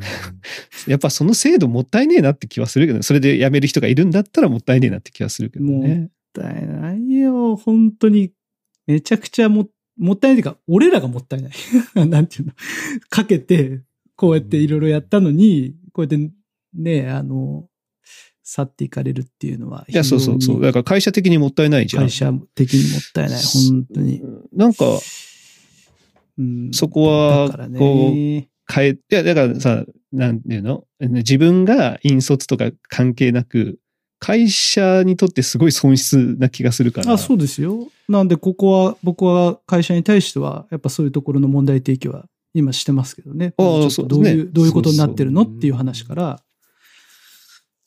[0.88, 3.02] やっぱその制度もったいねえなって気はするけどね。
[3.02, 5.96] それで辞める人がいるんだったらもったいねえなって気はするけどね。
[5.96, 7.56] もったいないよ。
[7.56, 8.32] 本当に、
[8.86, 11.52] めちゃくちゃも、もったいないというか、俺らがもったいない。
[12.08, 12.54] なんていうの。
[13.10, 13.82] かけて、
[14.16, 16.32] こうやっていろいろやったのに、こうやって
[16.76, 17.68] ね、あの、
[18.50, 20.62] 去っていかれるっていうのは、いや、そうそうそう。
[20.62, 22.06] だから会社的にもったいないじゃん。
[22.06, 23.42] 会社的にもったいない。
[23.42, 24.22] 本当に。
[24.54, 24.86] なんか、
[26.38, 29.84] うんそこはだからね変え、いや、だからさ、
[30.14, 33.80] なんていうの自分が引率とか関係なく、
[34.20, 37.12] 会社にとってすごい損失な気がするから。
[37.14, 37.88] あ、そうですよ。
[38.08, 43.54] なんで、ここは、僕は会社に対しては、やっぱそういうところの問題提起は今してますけどね。
[43.58, 46.42] ああそうですねどういう、どういうことになってるのっていう話から、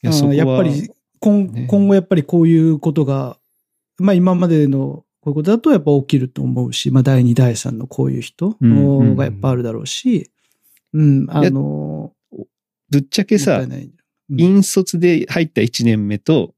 [0.02, 3.36] ややっぱり今、ね今後やっぱりこういうことが、
[3.98, 10.30] まあ今までのこういうことだとやっぱ起きると思うし、まあ第2、第3のこういう人うんうんがやっぱあるだろうし、
[10.92, 12.12] うん、あの、
[12.88, 13.92] ぶっちゃけさうん
[14.36, 16.54] 引率で入った1年目と、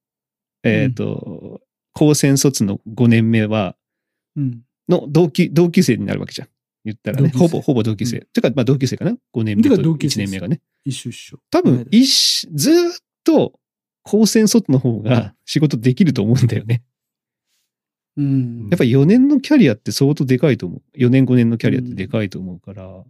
[0.63, 1.61] えっ、と、
[1.95, 3.77] 高専卒の5年目は、
[4.37, 4.61] うん。
[4.89, 6.49] の同級、同級生になるわけじゃん。
[6.85, 7.31] 言ったらね。
[7.31, 8.21] ほぼ、ほぼ同級生。
[8.33, 10.61] てか、まあ同級生かな ?5 年目とてか同級1生です年目がね。
[10.85, 11.39] 一緒一緒。
[11.51, 12.93] 多分、一し、ずーっ
[13.25, 13.59] と、
[14.03, 16.83] 高専卒の方が仕事できると思うんだよね。
[18.17, 18.69] うん。
[18.71, 20.99] やっぱ4年のキャリアって相当でかいと思う。
[20.99, 23.05] 4年5年のキャリアってでかいと思うから、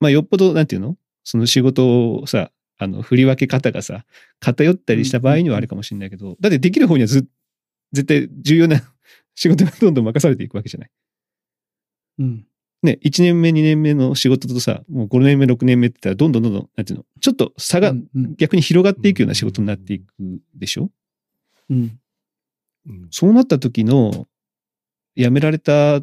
[0.00, 0.96] まあよっぽど、なんていうの？
[1.24, 4.04] その仕事をさ、あの、振り分け方がさ、
[4.40, 7.26] 偏ったりした場合にはあるかもしれないけど、だってできる方にはず、
[7.92, 8.82] 絶対重要な
[9.34, 10.90] 仕事がどんどん任されていくわけじゃない。
[12.18, 12.46] うん。
[12.82, 17.94] ね、1年目、2年目の仕事とさ、もう5年目、6年目って言ったら、どんどんどんどん、なんていうのちょっと差が
[18.38, 20.04] 逆に広がっていくような仕事になっていく
[20.56, 20.90] でしょ？
[21.70, 21.98] うん。
[23.10, 24.26] そうなった時の、
[25.16, 26.00] 辞められた、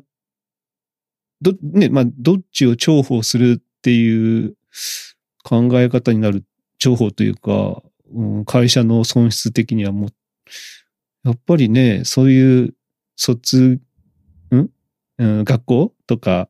[1.42, 4.56] ど、ね、まあ、どっちを重宝するっていう
[5.44, 6.46] 考え方になる、
[6.80, 7.82] 重宝というか、
[8.14, 10.10] うん、会社の損失的にはもう、
[11.24, 12.76] やっぱりね、そういう
[13.16, 13.82] 卒、
[14.56, 14.70] ん？
[15.18, 16.50] うん、学校とか、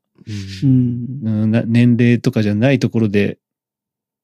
[0.64, 1.20] うん。
[1.24, 3.40] うんな年齢とかじゃないところで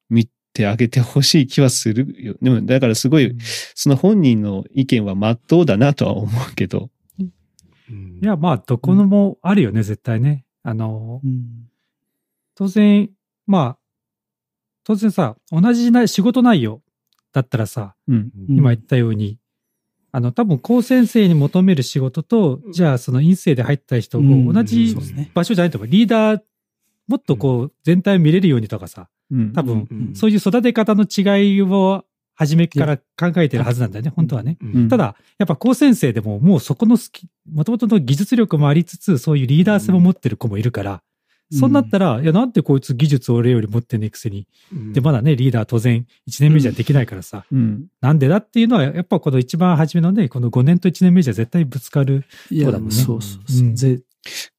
[0.09, 2.35] 見てあげてほしい気はするよ。
[2.41, 3.35] でも、だからすごい、
[3.73, 6.89] その本人の意見は真っ当だなとは思うけど。
[7.19, 10.45] うんいや、まあ、どこのもあるよね、絶対ね。
[10.63, 11.69] あの、うん
[12.57, 13.09] 当然、
[13.45, 13.77] まあ、
[14.85, 16.81] 当然さ、同じな仕事内容
[17.33, 18.31] だったらさ、うん。
[18.47, 19.37] 今言ったように、
[20.15, 24.47] あの、多分、高専生に求める仕事と、じゃあ、その院生で入った人うん。
[24.47, 24.95] を同じ
[25.33, 25.87] 場所じゃないと思う。
[25.87, 26.41] リーダー、
[27.09, 29.51] もっとこう、全体を見れるようにとかさ、うん。
[29.51, 30.15] 多分、うん。
[30.15, 34.57] そういう育て方の違いを初めから考えてるはずなんだよね、本当はね。
[34.61, 34.87] うん。
[34.87, 41.03] ただ、やっぱ高専生でももうそこの好き、もともとの技術力もありつつ、そういうリーダー性も持ってる子もいるから、
[41.51, 44.47] そうなったら、いや、なんでこいつ技術俺より持ってねえくせに。
[44.73, 47.87] うんで、まだね、リーダー当然1年目じゃできないからさ、うん。
[48.01, 52.25] なんでだっていうのは、やっぱこの一番初めのね、この5年と1年目じゃ絶対ぶつかる。
[52.49, 54.01] いや、そうだもんねそうそうそううんぜ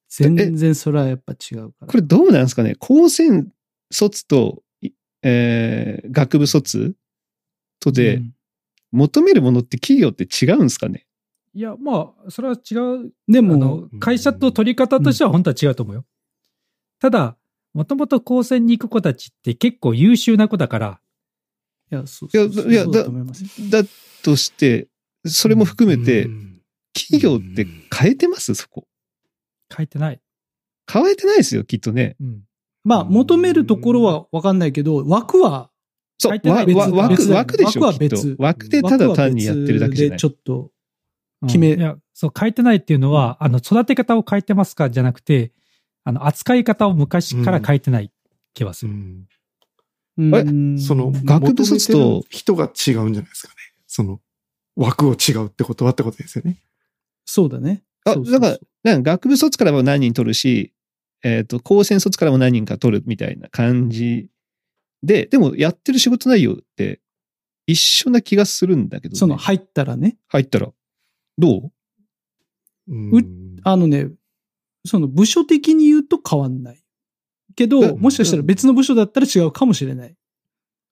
[0.08, 1.86] 全然それはやっぱ違うから。
[1.88, 2.74] これどうなんですかね？
[2.78, 3.52] 高専
[3.90, 4.90] 卒と、い
[5.22, 6.94] えー、学部卒
[7.80, 8.32] とで、うん
[8.92, 11.06] 求めるものって企業って違うんですかね？
[11.52, 13.12] いや、まあ、それは違う。
[13.28, 16.04] でも会社と取り方としては本当は違うと思うよ。
[17.00, 17.36] ただ、
[17.74, 21.00] もともと高専に行く子たちって結構優秀な子だから、
[21.92, 22.72] いや、そういやそうそう。
[22.72, 23.42] いやだと思います。
[23.44, 23.88] よだ
[24.22, 24.88] として、
[25.24, 26.52] それも含めてう、ん。
[26.94, 28.54] 企業って変えてます？
[28.54, 28.88] そこ。
[29.70, 30.20] 書いてない。
[30.90, 32.16] 変えてないですよ、きっとね。
[32.20, 32.42] うん。
[32.84, 35.70] まあ、求めるところはわかんないけど、枠は、
[36.18, 38.16] そう、枠、別別だよ枠でしょ、枠はきっと。
[38.16, 40.16] 別枠でただ単にやってるだけじゃない。
[40.16, 40.24] でち。
[40.24, 40.70] ょっと、
[41.42, 41.48] うん。
[41.48, 45.52] 決めいや、そう、変えてないっていうのは、あの、育て方を変えてますかじゃなくて、
[46.06, 48.12] あの、扱い方を昔から変えてない
[48.54, 48.92] 気はする。
[48.92, 49.26] うん
[50.18, 53.54] うんその、学部卒と人が違うんじゃないですかね。
[53.88, 54.20] その、
[54.76, 56.58] 枠を違うってことはってことですよね。
[57.24, 57.82] そうだね。
[58.04, 60.72] あそうそうそうだからなんか学部卒からも何人取るし、
[61.24, 64.30] えっ、と、高専卒からも何人か取るみたいな感じ
[65.02, 67.00] で、でもやってる仕事内容って
[67.66, 70.18] 一緒な気がするんだけど、ね、その、入ったらね。
[70.28, 70.72] 入ったら。
[71.36, 71.72] どう？
[72.88, 74.08] うんあのね、
[74.86, 76.82] その部署的に言うと変わんない。
[77.54, 80.14] けうど、んもしかしたら別の部署だったら違うかもしれない。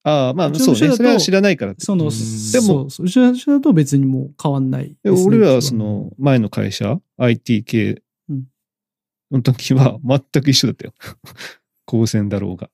[0.03, 0.97] ああ、まあそうね。
[0.97, 1.75] それは知らないから。
[1.79, 8.45] その、うんででもも、そう、うちの部署だと別にもう変わんないね、俺らはその前の会社、IT 系うん
[9.31, 10.95] の時は全く一緒だったよ。
[11.87, 12.71] 高専だろうが。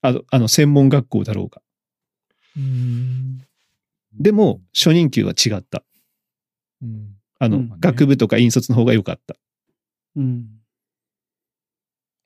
[0.00, 1.60] あの、あの専門学校だろうが。
[2.56, 3.40] うん。
[4.14, 5.84] でも、初任給は違った。
[6.82, 7.16] うん。
[7.40, 9.36] あの、うん学部とか引率の方が良かった。
[10.18, 10.46] うん。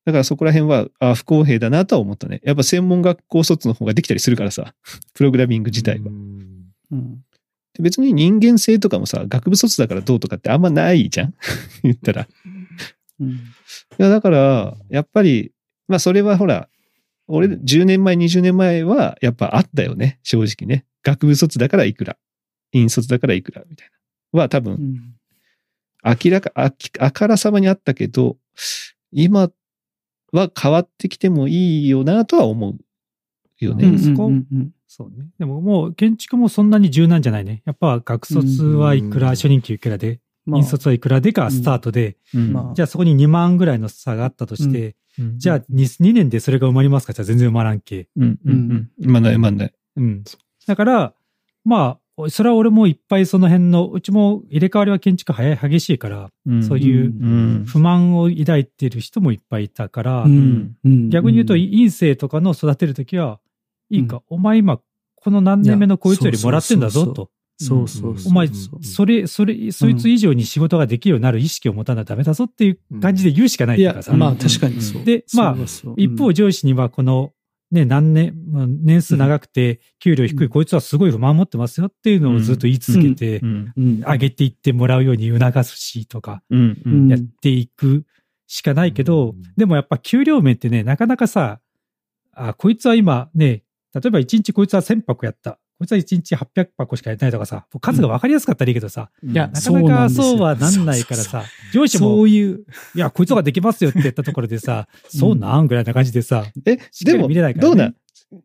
[0.05, 2.41] だからそこら辺は、あ不公平だなとは思ったね。
[2.43, 4.75] やっぱ専門学校卒の方ができたりするからさ。
[5.15, 6.07] プログラミング自体は。
[6.07, 7.23] うん
[7.81, 11.35] 別に人間性とかもさ、学部卒だからどうとかってあんまないじゃん
[11.83, 12.23] 言ったら。
[12.25, 12.27] い
[13.21, 13.41] うん。
[13.97, 15.53] や、だから、やっぱり、
[15.89, 16.69] まあそれはほら、
[17.29, 20.19] 俺、10年前、20年前は、やっぱあったよね。
[20.23, 20.85] 正直ね。
[21.03, 22.19] 学部卒だからいくら。
[22.73, 23.65] 引率だからいくら。
[23.67, 23.91] みたい
[24.35, 24.41] な。
[24.41, 25.15] は多分、うん。
[26.05, 28.37] 明らか、あきあからさまにあったけど、
[29.13, 29.51] 今
[30.33, 33.87] は変わってきてもいいよなとは思うよね。
[33.89, 35.27] うんそこうんうんそうね。
[35.39, 37.63] でももう建築もそんなに柔軟じゃないね。
[37.65, 44.97] やっぱ学卒はいくら、うん初任給いくらで、まあ引率はいくらでがスタートで、うんまあじゃあそこに2万ぐらいの差があったとして、
[45.37, 45.65] じゃあ 2,
[46.05, 47.13] 2年でそれが埋まりますか？
[47.13, 48.09] じゃあ全然埋まらんけ。
[48.17, 49.11] うんうんうん。
[49.11, 49.75] まあない、まあない。
[49.97, 50.25] うん。
[50.67, 51.15] だから、
[51.65, 51.99] まあ、
[52.29, 57.65] それは俺もいっぱいその辺の、うちも入れ替わりは建築早い激しいから、うんそういううん。
[57.67, 63.41] 不満を抱いてる人もいっぱいいたから、うんうん逆に言うと、院生とかの育てるときは、
[63.91, 64.79] いいか、お前今、
[65.17, 67.31] この何年目のこいつよりもらってんだぞと。
[67.59, 68.33] そうそうそう。
[68.33, 68.49] お前、
[68.83, 75.05] それ、それ、そいつ以上に仕事ができるようになる意識を持たなダメだぞっていう感じで言うしかないかさ。、まあ確かにそう。
[75.05, 75.57] で、まあ
[75.97, 77.33] 一方上司にはこの、
[77.73, 80.49] ね、何年、まあ年数長くて、給料低い、うん。
[80.51, 83.73] こいつはすごい不満持ってますよっていうのをずっと言い続けてう、ん。
[83.77, 88.05] うん、上げていってもらうように促すしとか、やっていく
[88.47, 89.43] しかないけど、うん。
[89.57, 91.61] でもやっぱ給料面ってね、なかなかさ、
[92.35, 93.63] あ、こいつは今ね、
[93.95, 95.59] 例えば1日こいつは1000箱やった。
[95.83, 101.43] こいつは1日800箱しかやってないとかさ、数が分かりやすかったらいいけどさ、いやなかなかそうはなんないからさ、
[101.73, 102.65] 上司も、いいう、
[102.95, 107.75] や、こいつができますよって言ったところでさ、 そうなんぐらいな感じでさ、え、でも、見れないからね。
[107.75, 107.95] どうなん？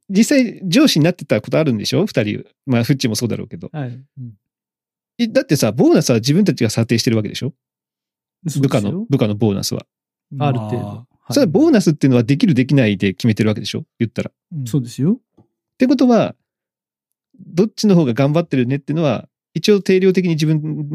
[0.09, 2.07] 実際上司になってたことあるんでしょ？
[2.07, 2.43] 二人。
[2.65, 3.69] まあ、フッチもそうだろうけど。
[3.71, 3.99] はい。
[5.19, 7.53] えだってさ、ボーナスは自分たちが査定してるわけでしょ？
[8.59, 9.85] 部下の、部下のボーナスは。
[10.39, 10.51] あ。
[10.51, 10.83] る程度。
[10.83, 11.33] まはい。
[11.33, 13.85] それはボーナスっていうのはできるできないで決めてるわけでしょ？
[13.99, 14.31] 言ったら。
[14.53, 14.65] うん。
[14.65, 15.19] そうですよ。
[15.39, 15.45] っ
[15.77, 16.35] てことは、
[17.39, 20.89] どっちの方が頑張ってるねっていうのは、一応定量的に自分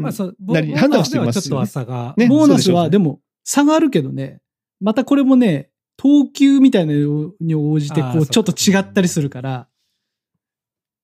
[0.47, 1.41] なりに判断してますよね。
[1.41, 2.13] ちょっと朝が。
[2.17, 4.39] ねボーナスはでも差があるけどね、
[4.79, 9.67] またこれもね、等級みたいなのに応じてこう、ちょっと違ったりするから、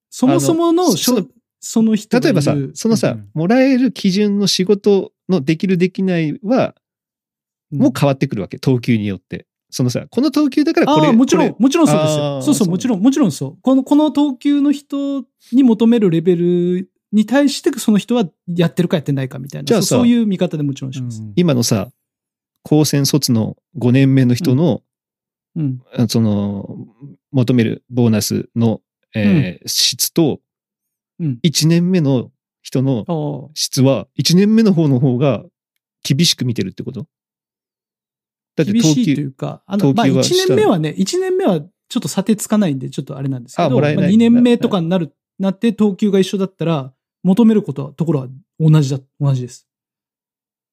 [0.09, 1.27] そもそもあのしょのそ
[1.61, 6.75] その人が例えばさそのさ、うんもらえる基準の仕事のできるできないは、
[7.71, 8.57] もう変わってくるわけ。
[8.57, 9.45] 等級によって。
[9.69, 11.07] そのさ、この等級だからこれ。
[11.07, 12.21] ああ、もちろんこ、もちろんそうですあよ。
[12.39, 13.57] ーそうそう、もちろん、もちろんそう。
[13.61, 19.65] この、この等級の人に求めるレベルに対して、その人はやってるかやってないかみたいな。
[19.65, 21.21] じゃあさそういう見方でもちろんします。
[21.21, 21.91] うん今のさ、
[22.63, 24.81] 高専卒の5年目の人の、
[25.55, 25.79] うん。
[26.07, 26.87] その、
[27.31, 28.81] 求めるボーナスの、
[29.15, 30.39] えー質と、
[31.19, 31.39] うん。
[31.43, 33.49] 1年目の人の。
[33.53, 35.43] 質は、1年目の方の方が
[36.03, 37.07] 厳しく見てるってこと？
[38.63, 46.93] だって等厳しいとい級、うか、あの、まあ、1等級は下年目はね、1年目はちょっと査定つかないんで、ちょっとあれなんですけど、あもらえないまあ、2年目とかになる、なって等級が一緒だったら、
[47.23, 48.27] 求めることは、ところは
[48.59, 49.67] 同じだ、同じです。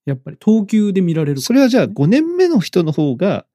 [0.04, 3.46] やっぱり、等級で見られるからそれはじゃあ5年目の人の方が、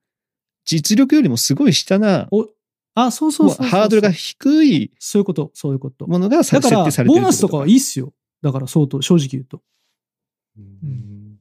[0.64, 2.48] 実力よりもすごい下な、お、
[2.94, 6.06] あ、そうそうそうそうもうハードルが低いそういうこと、そういうこと。
[6.06, 8.12] ものがさだから設定さ、れてるボーナスとかはいいっすよ。
[8.42, 9.62] だから、相当、正直言うと。
[10.58, 11.38] うん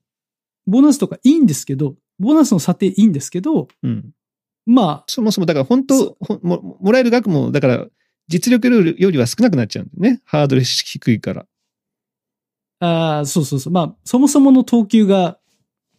[0.67, 4.11] ボーナスとかいいんですけど、ボーナスの査定いいんですけど、うん。
[4.65, 7.87] まそもそもだから本当も、もらえる額も、だから
[8.27, 10.21] 実力よりは少なくなっちゃうんだよね。
[10.25, 11.45] ハードル低いから。
[12.79, 13.73] あ、ああ、そうそうそう。
[13.73, 15.39] まあ、そもそもの等級が、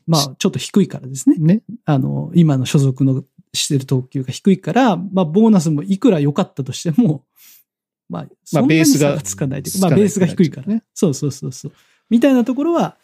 [0.07, 1.37] まあ、ちょっと低いからですね。
[1.39, 1.63] ね。
[1.85, 7.25] あの、今の所属のしてる等級が低いから、まあ、ボーナスもいくら良かったとしても、
[8.09, 10.85] まあ、そんなにベースが差がつかないというか、まあ、ベースが低いからね。
[10.95, 11.73] そうそうそうそう。
[12.11, 12.99] みたいなところは、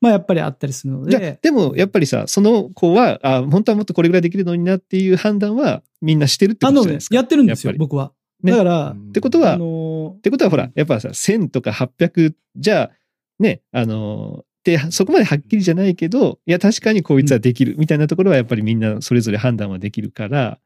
[0.00, 7.16] まあ、やっぱりあったりするので、でもやっぱりさ、その子は、あ本当はもっとこれぐらいできるのになっていう判断はみんなしてるってことじゃないです、か。
[7.16, 7.78] やってるんですよやっ、ぱり。
[7.78, 8.12] 僕は。
[8.42, 8.52] ね。
[8.52, 12.90] だから、ってことは、あっのてことはほら、やっぱさ、1000とか800じゃ、
[13.38, 20.58] ね、あのー、で、そこまではっきりじゃないけど、いや、確かにこいつはできるみたいなところはやっぱりみんなそれぞれ判断はできるから、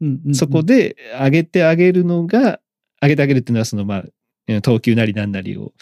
[0.00, 0.34] うんうんうん。
[0.34, 2.60] そこで上げてあげるのが、
[3.02, 4.04] 上げてあげるっていうのは、その、まあ、
[4.46, 5.72] えー等級なりなんなりを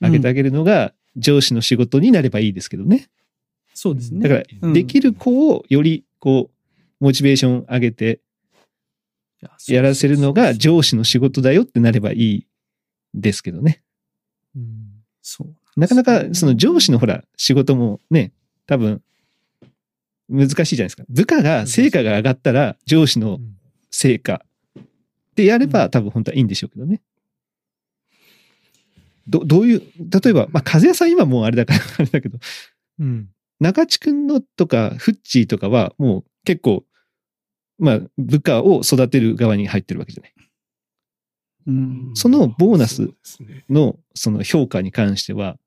[0.00, 3.08] 上げてあげるのが、上司の仕事になればいいですけどね。
[3.74, 4.20] そうですね。
[4.20, 8.20] だから、うんできる子をより、こう、モチベーション上げて
[9.68, 12.46] いやらせるのが上司の仕事だよってなればいい
[13.14, 13.82] ですけどね。
[14.56, 15.80] うんそう。
[15.80, 18.32] なかなか、その上司のほら、仕事もね、
[18.66, 19.02] 多分、
[20.28, 21.04] 難しいじゃないですか。
[21.08, 23.38] 部下が、成果が上がったら、上司の
[23.90, 24.44] 成果
[25.34, 27.00] でやれば、多分本当はいいんでしょうけどね。
[29.26, 32.38] ど、どういう、例えば、まあ、風谷さん今もうあれだから、 あれだけど、
[32.98, 33.28] うん。
[33.60, 36.84] 中地君のとか、フッチーとかは、もう結構、
[37.78, 40.34] まあ、部下を育てる側に入ってるわけじゃない。
[41.66, 42.10] うん。
[42.14, 43.10] そのボーナス
[43.68, 45.58] の、その評価に関しては、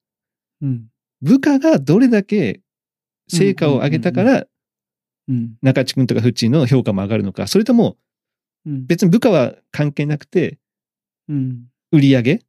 [0.62, 0.88] うん。
[1.22, 2.62] 部下がどれだけ
[3.30, 4.48] 成果を上げたから、
[5.28, 5.58] うん。
[5.62, 7.98] 中地君とかフッチーの評価も上がるのか、それとも
[8.66, 8.86] うん。
[8.86, 10.58] 別に部下は関係なくて、
[11.30, 11.66] うん。
[11.92, 12.45] 売り上げ。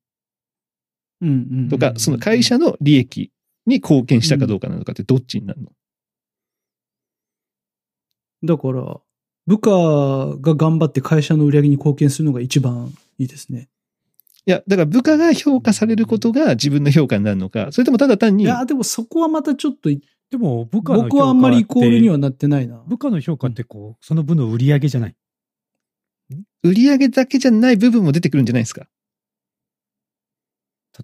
[1.71, 3.31] とか、その会社の利益
[3.67, 5.71] に貢献したかどうかなのかってどっちになるの？
[8.45, 9.01] だから、
[9.47, 9.71] 部下
[10.41, 13.69] が頑張って会社の売り上げに貢献するのが一番いいですね。
[14.45, 19.89] いや、だから部下が評価されることが自分の評価になるのか、それともただ単に、いや、でもそこはまたちょっと、
[20.31, 22.83] でも、部下の評価って僕はあんまりイコールにはなってないな。
[22.87, 25.17] 部下の評価ってこう、その分の売り上げじゃない。
[26.63, 28.87] 売り上げだけじゃない部分も出てくるんじゃないですか？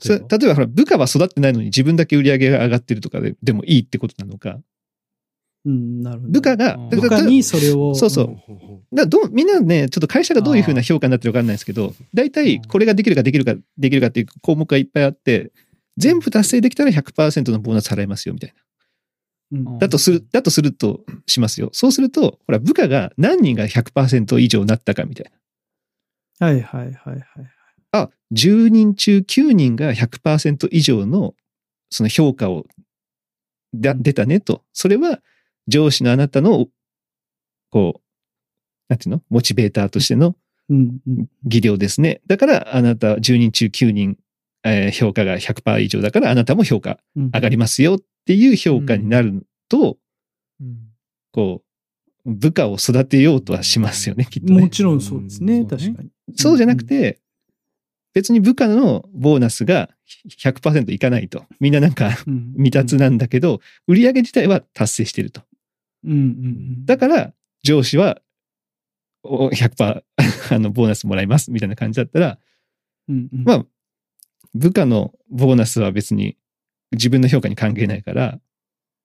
[0.01, 0.29] そ例えば？
[0.29, 4.59] れ例えばほら、部下は育ってないのに自分だけ売り上げが上がってるとかででもいいってことなのか？
[5.65, 6.33] うん、なるほど。
[6.33, 7.95] 部下が、部下にそれを。
[7.95, 15.53] そうそうだどうみんなね、ちょっと会社がどういうふうな評価になってるかわかんないですけど、大体これができるかできるかできるかっていう項目がいっぱいあって、
[15.97, 18.55] 全部達成できたら100%のボーナス払いますよみたい
[19.53, 19.59] な。
[19.73, 19.79] うん。
[19.79, 21.71] だとする、だとするとしますよ。
[21.73, 25.31] そうすると、ほら、部下が何人が100%以上になったかみたい
[26.41, 26.47] な。
[26.49, 27.23] はいはいはいはい。
[28.33, 31.35] あ、10人中9人が100%以上の
[31.91, 32.67] その評価を
[33.75, 34.63] だ出たねと。
[34.73, 35.21] それは
[35.69, 36.67] 上司のあなたの、
[37.71, 38.01] こう、
[38.89, 39.23] なんていうの？
[39.31, 40.35] モチベーターとしての。
[41.45, 42.23] 技量ですね。
[42.27, 44.17] だからあなた10人中9人、
[44.65, 49.99] えー評価が100%以上だからあなたも評価うん上がりますよっていう評価になると、
[50.61, 50.77] うん
[51.33, 51.63] こ
[52.25, 54.61] う、部下を育てようとはしますよね、きっとね。
[54.61, 55.61] もちろんそうですね。
[55.61, 56.11] うん確かに。
[56.37, 57.19] そうじゃなくて、
[58.15, 59.91] 別に部下のボーナスが
[60.29, 61.45] 100%いかないと。
[61.61, 65.43] みんななんかうん未達なんだけど、売上自体は達成してると。
[66.05, 66.87] うんうんうん。
[66.87, 67.33] だから、
[67.63, 68.21] 上司は
[69.23, 70.03] お100%
[70.51, 72.39] あのボーナスもらいますみたいな感じだったら、
[73.09, 73.67] うんうん、まあ、
[74.55, 76.37] 部下のボーナスは別に
[76.93, 78.41] 自分の評価に関係ないから、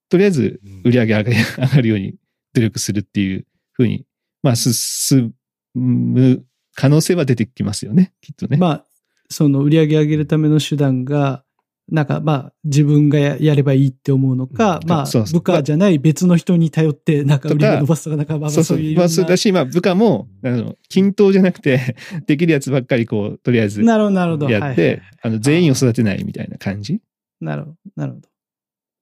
[0.08, 2.14] とりあえず売り上げ上がり 上がるように
[2.54, 4.06] 努力するっていうふうに、
[4.42, 5.34] まあ、進
[5.74, 6.44] む
[6.74, 8.56] 可能性は出てきますよね、きっとね。
[8.56, 8.86] まあ、
[9.30, 11.44] その売り上げ上げるための手段が、
[11.90, 18.76] なんかまあ自分がややればいいって思うのか、うんまあ部下じゃない別の人に頼ってなんか売り上げ伸ばすとか、なんかまあまあそうそう。
[18.76, 19.00] そういういろんな。
[19.02, 24.50] まあ、そうだし、まあ、部下も、あの、均等じゃなくて、 できるやつばっかり、こう、とりあえずなるほど、なるほど。
[24.50, 27.00] やってあの、全員を育てないみたいな感じ？
[27.40, 28.28] なるほど、なるほど。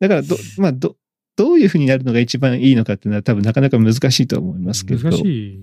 [0.00, 0.96] だから、ど、まあ、ど、
[1.36, 5.02] どういうふうになるのが一番いいのかっていうのは多分なかなか難しいと思いますけど。
[5.02, 5.54] 難しい。
[5.54, 5.60] い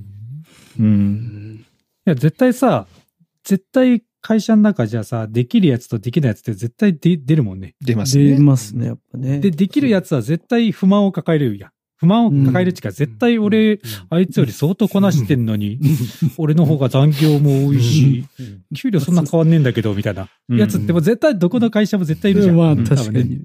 [0.79, 1.65] うん。
[2.05, 2.87] や、絶対さ、
[3.43, 7.75] 絶対会社の中じゃさ、できるやつとできないやつって絶対で出るもんね。
[7.81, 8.39] 出ます出ね。
[8.39, 9.39] ますね、やっぱね。
[9.39, 11.71] で、できるやつは絶対不満を抱えるやん。
[11.97, 15.79] 不満を抱えるっていうか、絶対俺、あいつより相当こなしてんのに、
[16.37, 18.25] 俺の方が残業も多いし、
[18.75, 22.55] 給料そんな変わんねえんだけど、みたいなやつってもう絶対どこの会社も絶対いるじゃん。
[22.55, 23.41] まあうん確かに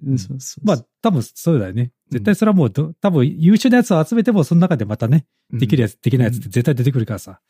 [0.62, 1.92] まあ、多分そうだよね。
[2.10, 7.40] 絶対それはもうど、多分優秀なやつを集めても、その中でまたね、できるやつ、できないやつって絶対出てくるからさ。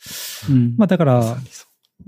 [0.50, 1.38] うんまあだから、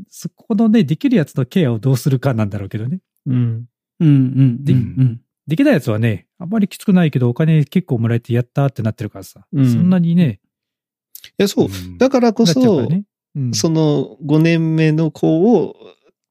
[0.09, 3.01] そこのね、できるやつのケアをどうするかなんだろうけどね。
[3.27, 3.65] うん。
[4.01, 9.47] うんうんでうんできないやつはね、あんまりきつくないけど、お金結構もらえてやったってなってるからさ。
[9.53, 10.39] うんそんなにね、
[11.39, 11.69] いや、そう。
[11.99, 13.05] だからこそなっちゃうから、ね。
[13.35, 15.75] うんその5年目の子を、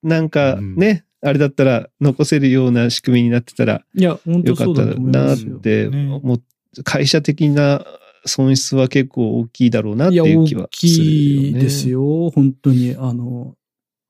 [0.04, 5.60] なんかね、あれだったら残せるような仕組みになってたらいや、本当よかったそうだと思いなっますよ。
[5.60, 6.42] てね思っ
[6.84, 7.86] 会社的な
[8.26, 11.48] 損失は結構大きいだろうなっていう気は大するよ、ね。
[11.48, 12.30] きいですよ。
[12.30, 12.96] 本当に。
[12.98, 13.56] あの、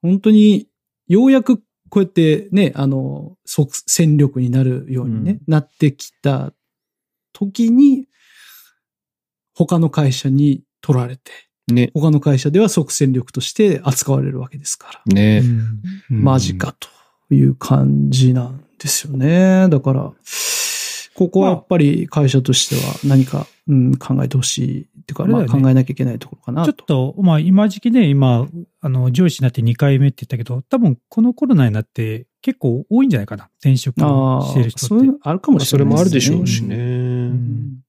[0.01, 0.67] 本当に、
[1.07, 6.53] ようやくこうやってね、あの、即戦力になるようにね、なってきた
[7.33, 8.07] 時に、
[9.55, 11.31] 他の会社に取られて、
[11.67, 11.91] ね。
[11.93, 15.13] 他の会社では即戦力として扱われるわけですから。
[15.13, 15.43] ね。
[16.09, 19.67] マジかという感じなんですよね。
[19.69, 20.13] だから、
[21.19, 24.81] ここはやっぱり会社としては何か、うん、考えてほしい。
[24.83, 26.83] っていうか、まあ考えなきゃいけないところかなちょと。
[26.83, 28.47] っと、まあ今時期ね、今、
[28.79, 33.49] あの、上司になって2回目って言ったけど、多分このコロナになって結構多いんじゃないかな。
[33.59, 35.09] 転職あしてる人って。
[35.23, 36.77] あ、あるかもしれないそれもあるでしょうしね。
[36.77, 36.83] ね。
[37.31, 37.81] ん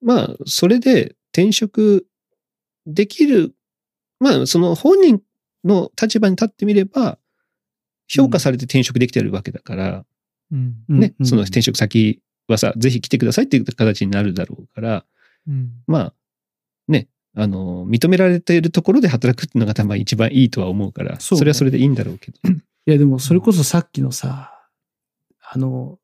[0.00, 2.06] まあ、それで転職
[2.86, 3.54] できる、
[4.18, 5.20] まあ、その本人
[5.62, 7.18] の立場に立ってみれば、
[8.08, 10.06] 評価されて転職できてるわけだから、
[10.52, 10.76] うん。
[10.88, 12.22] ね、うんその転職先
[12.52, 15.04] はさ、ぜひ来てくださいっていう形になるだろうから、
[15.48, 15.70] うん。
[15.86, 16.14] まあ、
[16.88, 21.38] ね、あの、認められているところで働くっていうのが多分一番いいとは思うから、そうね。
[21.38, 22.38] それはそれでいいんだろうけど。
[22.48, 24.52] いや、でもそれこそさっきのさ、
[25.42, 25.98] あの、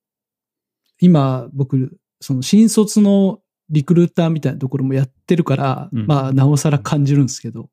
[1.01, 3.40] 今僕、その新卒の
[3.70, 6.07] リクルーターみたいなところもやってるから、うん。
[6.07, 7.70] まあ、なおさら感じるんですけど、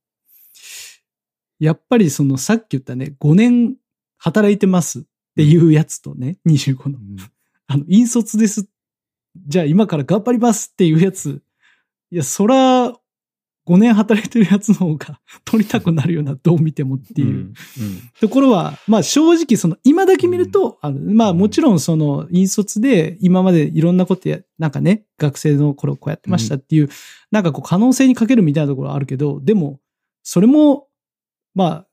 [1.60, 3.76] やっぱりそのさっき言ったね、5年
[4.18, 5.04] 働いてますっ
[5.36, 6.98] ていうやつとね、25の、
[7.70, 8.68] あの、引率です。
[9.48, 11.42] じゃあ今から頑張りますっていうやつ、
[12.12, 12.94] いや、そら、
[13.68, 17.28] 5年働いてるやつの方が取りたくなるような、どう見てもっていう。
[17.28, 17.54] うん
[18.20, 26.90] ところは、まあ正直その今だけ見ると、あのまあもちろんその引率で今までいろんなことや、なんかね、学生の頃こうやってましたっていう、
[27.30, 29.80] なんかこう可能性にかけるみたいなところはあるけど、でも、
[30.24, 30.88] それも、
[31.54, 31.86] まあ、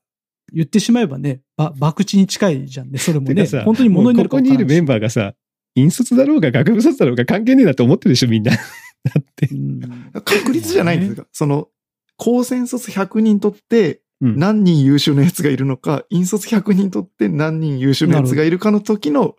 [0.51, 3.45] 言ってしまえばね、ば、博打に近いじゃんね、それもね。
[3.63, 5.35] 本当に物になるここにいるメンババーがさ、
[5.77, 8.51] 引率だろうが学部卒だろうが関係ねえなって思ってるでしょ、みんな。
[8.55, 8.57] だ
[9.19, 9.47] って。
[9.47, 10.21] ー。
[10.23, 11.27] 確率じゃないんですか？
[11.31, 11.67] その、
[12.17, 19.35] 高専卒100人とってうん何人優秀なやつがいるのか、引率100人とって何人優秀なやつがいるかの時の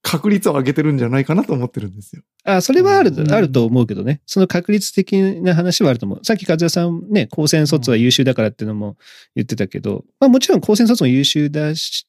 [0.00, 2.22] 確率を上げてるんじゃないかなと思ってるんですよ。
[2.44, 4.22] あ、それはある、うんあると思うけどね。
[4.24, 6.20] その確率的な話はあると思う。
[6.24, 8.96] さっき和也さんね、高専卒は優秀だからっていうのも
[9.34, 12.07] 言ってたけど、まあもちろん高専卒も優秀だし、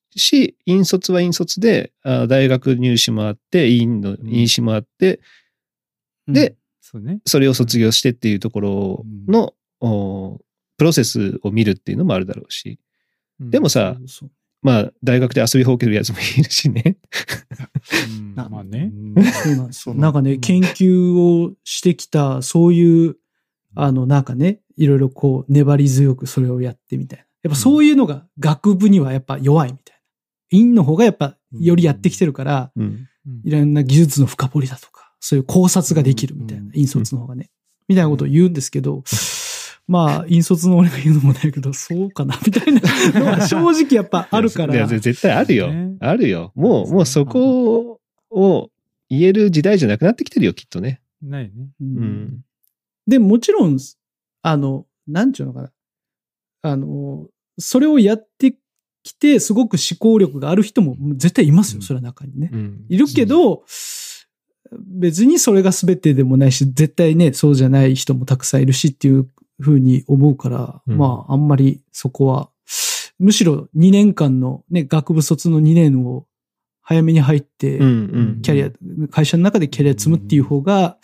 [0.66, 5.20] 引率は引率で、あ大学入試もあって、院の院試もあって、
[6.28, 7.20] で、そうね。
[7.26, 10.40] それを卒業してっていうところの、お
[10.78, 12.80] プロセスを見るっていうのもあるだろうし。
[13.40, 16.98] でもさそうそうまあ、大学で遊びほうけるやつもいるしね。
[18.20, 18.92] うんなまあね。
[18.94, 23.16] うんそう なんかね、研究をしてきた、そういう、
[23.76, 27.26] あの、なんかね、いろいろこう、粘り強くそれをやってみたいな。
[27.44, 29.99] やっぱそういうのが学部にはやっぱ弱いみたい
[30.52, 30.58] な。
[30.58, 32.84] 院の方がやっぱよりやってきてるから、うん。
[32.84, 33.08] うん
[33.44, 37.52] いろんな技術の深掘りだとか、そういう考察ができるみたいな、うん引率の方がね。
[37.88, 39.04] みたいなことを言うんですけど、
[39.88, 42.82] まあ、引率の俺が言うのもないけど、そうかな、みたいな
[43.20, 44.76] のは 正直やっぱあるから。
[44.76, 45.98] いや、絶対あるよね。
[46.00, 46.52] あるよ。
[46.56, 48.72] もう、もうそこを
[49.10, 51.02] 言える時代じゃなくなってきてるよ、きっとね。
[51.22, 51.52] ないね。
[51.82, 52.46] ううんん。
[53.08, 53.80] で、もちろん、
[54.44, 55.72] あの、なんちゅうのかな。
[56.62, 57.28] あの、
[57.58, 58.56] それをやって
[59.04, 62.50] きて、すごく思考力がある人も絶対いますよ、それは中にね。
[62.52, 62.86] うん。
[62.90, 63.64] いるけど、
[64.78, 69.28] 別にそれが全てでもないし、絶対ね、そうじゃない人もたくさんいるしっていう
[69.60, 72.50] ふうに思うから、うんまあ、あんまりそこは、
[73.18, 76.26] むしろ2年間のね、学部卒の2年を
[76.82, 77.90] 早めに入って、うんう
[78.38, 78.42] ん。
[78.42, 78.72] キャリア、
[79.10, 80.98] 会社の中でキャリア積むっていう方が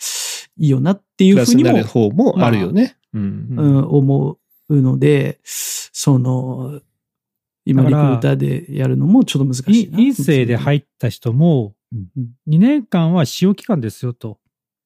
[0.58, 2.96] いいよなっていうふうにも方もあるよね。
[3.12, 3.54] うん。
[3.56, 4.38] うん、思
[4.68, 6.80] うので、その、
[7.66, 9.96] 今リクルーターでやるのもちょっと難しいな。
[9.98, 12.08] 陰性で入った人も、うん
[12.48, 14.38] 2年間は使用期間ですよと。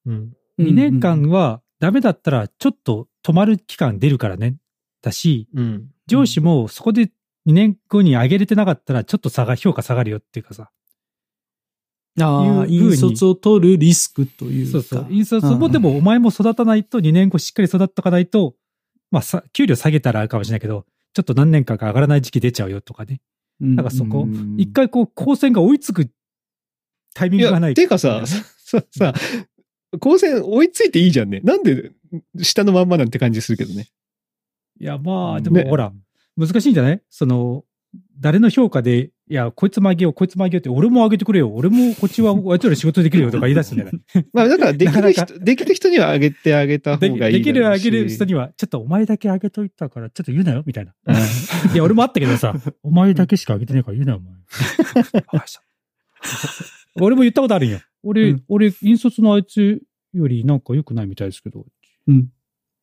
[0.07, 0.33] うん。
[0.59, 4.57] 2年間はダメだったらちょっと止まる期間出るからね。
[5.03, 5.89] だし、うん。
[6.07, 7.07] 上司もそこで
[7.47, 10.70] 2年後に上げれてなかったらちょっと差が、評価下がるよっていうかさ。
[12.20, 14.72] ああ、引率を取るリスクというか。
[14.72, 15.07] そうそう。
[15.11, 18.55] 引率もでもお前も育たないと2年後しっかり育っとかないと、
[19.11, 23.20] まあさ、給料下げたらあるかもしれないけど、ちょっと何年間か上がらない時期出ちゃうよとかね。
[23.61, 26.11] うん、なんかそこうん一回こう、光線が追いつく
[27.14, 27.74] タイミングがない。
[27.74, 29.14] ていうかさ、さ、さ、
[29.94, 31.40] 光線追いついていいじゃんね。
[31.42, 31.92] なんで
[32.40, 33.88] 下のまんまなんて感じするけどね。
[34.78, 35.92] いや、まあ、でねもほら、
[36.36, 37.02] 難しいんじゃない？
[37.11, 37.64] その、
[38.20, 43.95] 誰の評価で、いや、こいつもあげよう、こいつもあげようって、俺もあげてくれよ、俺もこっちは、 あいつら仕事できるよとか言い出すんじゃない
[44.32, 48.32] まあだからできなかなかる人、できる人にはあげてあげた方でがいいできるあげる人に。
[48.32, 50.95] には、ちょっとお前だけあげといたから、ちょっと言うなよ、みたいな。
[51.07, 54.34] うんいや、俺もあったけどさ、お前だけしかあげてないから言うなよ、お前。
[57.01, 57.80] 俺も言ったことあるんよ。
[58.03, 59.82] 俺、うん俺、引率のあいつ
[60.12, 61.66] よりなんか良くないみたいですけど。
[62.09, 62.28] うん。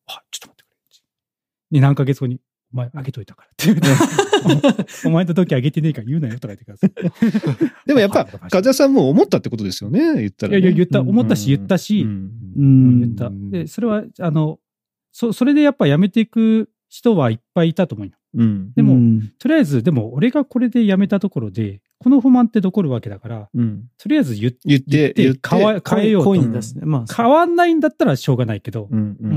[0.06, 1.78] あ、ちょっと待ってくれ。
[1.78, 2.40] で、何ヶ月後に、
[2.72, 3.88] お前あげといたからって言うて
[5.08, 6.92] お前の時あげてねえから言うなよとか言ってください。
[7.86, 10.58] でもやっぱ、あ風間さんも思ったってことですよね、言ったら、ね。
[10.58, 13.30] いやいや、言った、うん思ったし言ったし、うんうん言った。
[13.50, 14.58] で、それは、あの、
[15.12, 18.12] そ、それでやっぱ辞めていく人はいっぱいいたと思うよ。
[18.34, 18.72] うん。
[18.74, 23.84] でもうんとりあえず、でも俺がこれで辞めたところで、この不満って残るわけだから、うん。
[23.98, 25.48] とりあえず言っ言って、言って。
[25.48, 26.48] 変わ変えようとね。
[26.82, 29.00] まあ、変わんないんだったらしょうがないけど、うん。
[29.00, 29.16] う。
[29.20, 29.34] うんん。
[29.34, 29.36] う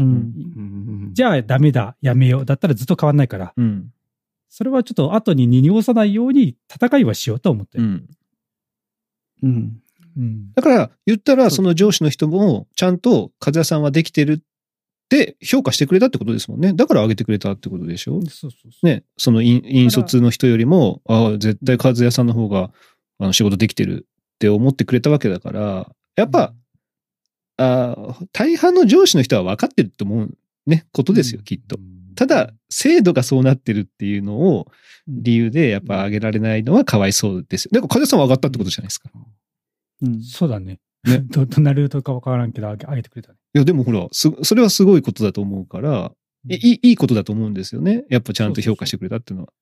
[1.09, 2.45] んじゃあダメだ、やめよう。
[2.45, 3.91] だったらずっと変わんないから、うん。
[4.47, 7.83] それはちょっと後に濁さないように戦いはしようと思ってる。
[7.83, 8.07] うん。
[9.43, 9.81] うん。
[10.17, 14.43] うんだから、言ったら、その上司の人も、ちゃんと、風谷さんはできてる
[15.13, 16.71] って評価してくれたってことですもんね。
[16.73, 18.21] だから上げてくれたってことでしょ？
[18.27, 18.85] そうそう。
[18.85, 22.71] ね、その引引率の人よりも、ああ、絶対和也さんの方が
[23.19, 26.53] あの仕事できてるって思ってくれたわけだから、やっぱ、
[27.57, 31.77] あー大半の上司の人は分かってると思うね、ことですよ、きっと。
[32.15, 34.67] ただ、制度がそうなってるっていうのを
[35.07, 37.71] 理由でやっぱ上げられないのはかわいそうですよ。
[37.73, 39.09] でも、風さんは上がったってことじゃないですか。
[40.01, 40.21] うん。
[40.21, 40.79] そうだね。
[41.03, 43.37] ね ど、 どなるとかわからんけど、あげあげてくれたね。
[43.53, 46.11] いや、でもほら、すそれはすごいことだと思うから、
[46.49, 48.03] いいいいことだと思うんですよね。
[48.09, 49.53] やっぱちゃんと評価してくれたっていうのは。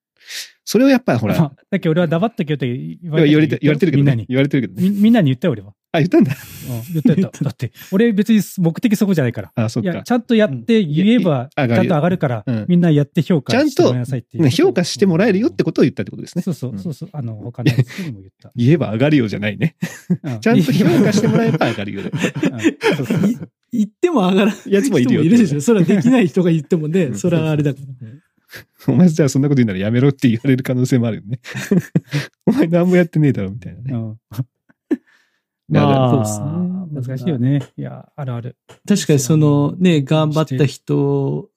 [0.64, 4.26] それをやっぱりほら、まあだけど俺は黙ったけどって言言われて言われてるけどねみんなに。。
[4.28, 4.90] 言われてるけどね。
[4.90, 5.74] みみんなに言ったよ、俺は。
[5.92, 6.32] あ、言ったんだ。
[6.34, 7.44] うん言った 言った。
[7.44, 9.52] だって、俺別に目的そこじゃないから。
[9.56, 10.04] あ、そっか。
[10.04, 16.44] ちゃんとやって言えば、ちゃんと上がるからうん、みんなやって評価ちゃんとしてもらいなさいっていうね評価してもらえるよってことを言ったってことですね。
[16.44, 18.52] そうそう、んそうそう、あの、他のやつにも言った。
[18.56, 19.76] 言えば上がるよじゃないね。
[20.24, 22.10] うん ちゃんと評価してもらえば上がるよで。
[22.10, 22.20] うん
[22.98, 25.62] そうそうそう言っても上がらないやつもいるよ人もいるでしょ。
[25.62, 28.10] それはできない人が言ってもね、んそれはあれだから。
[28.88, 31.40] お前じゃあそんなこと言うならやめろって言われる可能性もあるよね。
[32.46, 33.94] お前何もやってねえだろみたいなね。
[33.94, 34.18] うん
[35.72, 37.62] だからまあ、そうですね難しいよね。
[37.78, 38.58] いや、あるある。
[38.88, 41.52] 確かにそのね、頑張った人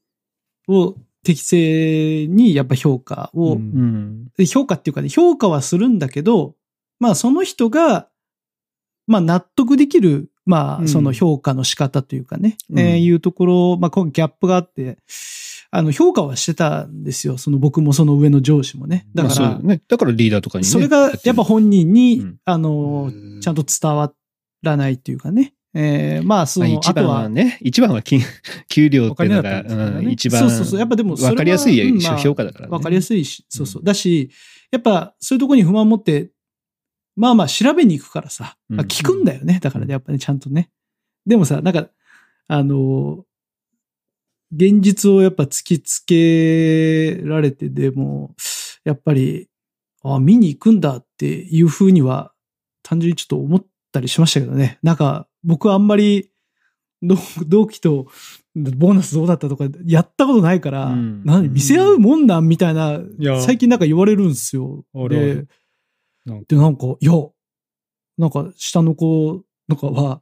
[0.69, 4.29] を適正にやっぱ評価を、うんうん。
[4.37, 6.55] で評価っていうかね、評価はするんだけど、
[7.01, 8.09] まあその人が、
[9.07, 14.99] まあ納得できる、まうんあその評価の仕方というかね、うんえーいうところ、まあこうギャップがあって、
[15.75, 17.39] あの評価はしてたんですよ。
[17.39, 19.07] その僕もその上の上司もね。
[19.15, 19.81] だまあからね。
[19.89, 20.71] だからリーダーとかにね。
[20.71, 23.11] それがやっぱ本人に、うんあの、
[23.41, 24.13] ちゃんと伝わ
[24.63, 25.55] らないっていうかね。
[25.75, 28.21] えーまあその、まあ一番は、はね、一番は金
[28.69, 30.79] 給料っていうのが、ねうん一番そうそうそう。
[30.79, 32.71] やっぱでもそれはわかりやすい評価だからね。
[32.71, 33.83] わかりやすいし、そうそう。
[33.83, 34.31] だし、
[34.71, 36.33] やっぱそういうところに不満持って、
[37.17, 39.59] まあまあ調べに行くからさ、うんあ聞くんだよね。
[39.63, 40.69] だからね、やっぱね、ちゃんとね。
[41.25, 41.89] でもさ、なんか、
[42.49, 43.25] あの、
[44.55, 48.35] 現実をやっぱ突きつけられてでも、
[48.85, 49.49] やっぱり、
[50.05, 52.33] あ見に行くんだっていうふうには、
[52.83, 54.79] 単純にちょっと思ったりしましたけどね。
[54.83, 56.31] なんか、僕はあんまり、
[57.03, 58.07] 同同期と
[58.55, 61.23] ボーナスどうだったとかやったことないから、うん。
[61.25, 63.41] 何見せ合うもんなんみたいな、や。
[63.41, 64.85] 最近なんか言われるんですよ。
[65.09, 65.47] で
[66.27, 66.45] なんか。
[66.49, 67.13] で、なんか、いや、
[68.19, 70.21] なんか下の子とかは、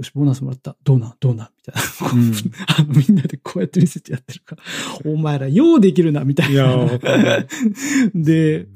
[0.00, 0.76] よし、ボーナスもらった。
[0.82, 1.14] どうなん？
[1.20, 1.48] どうなん？
[1.58, 2.12] みたいな。
[2.12, 2.32] うん。
[2.66, 4.62] あのみんなでこうやって見せてやってるから、
[5.12, 6.64] お前らようできるな、みたいな。
[6.68, 7.46] わかる
[8.14, 8.66] で、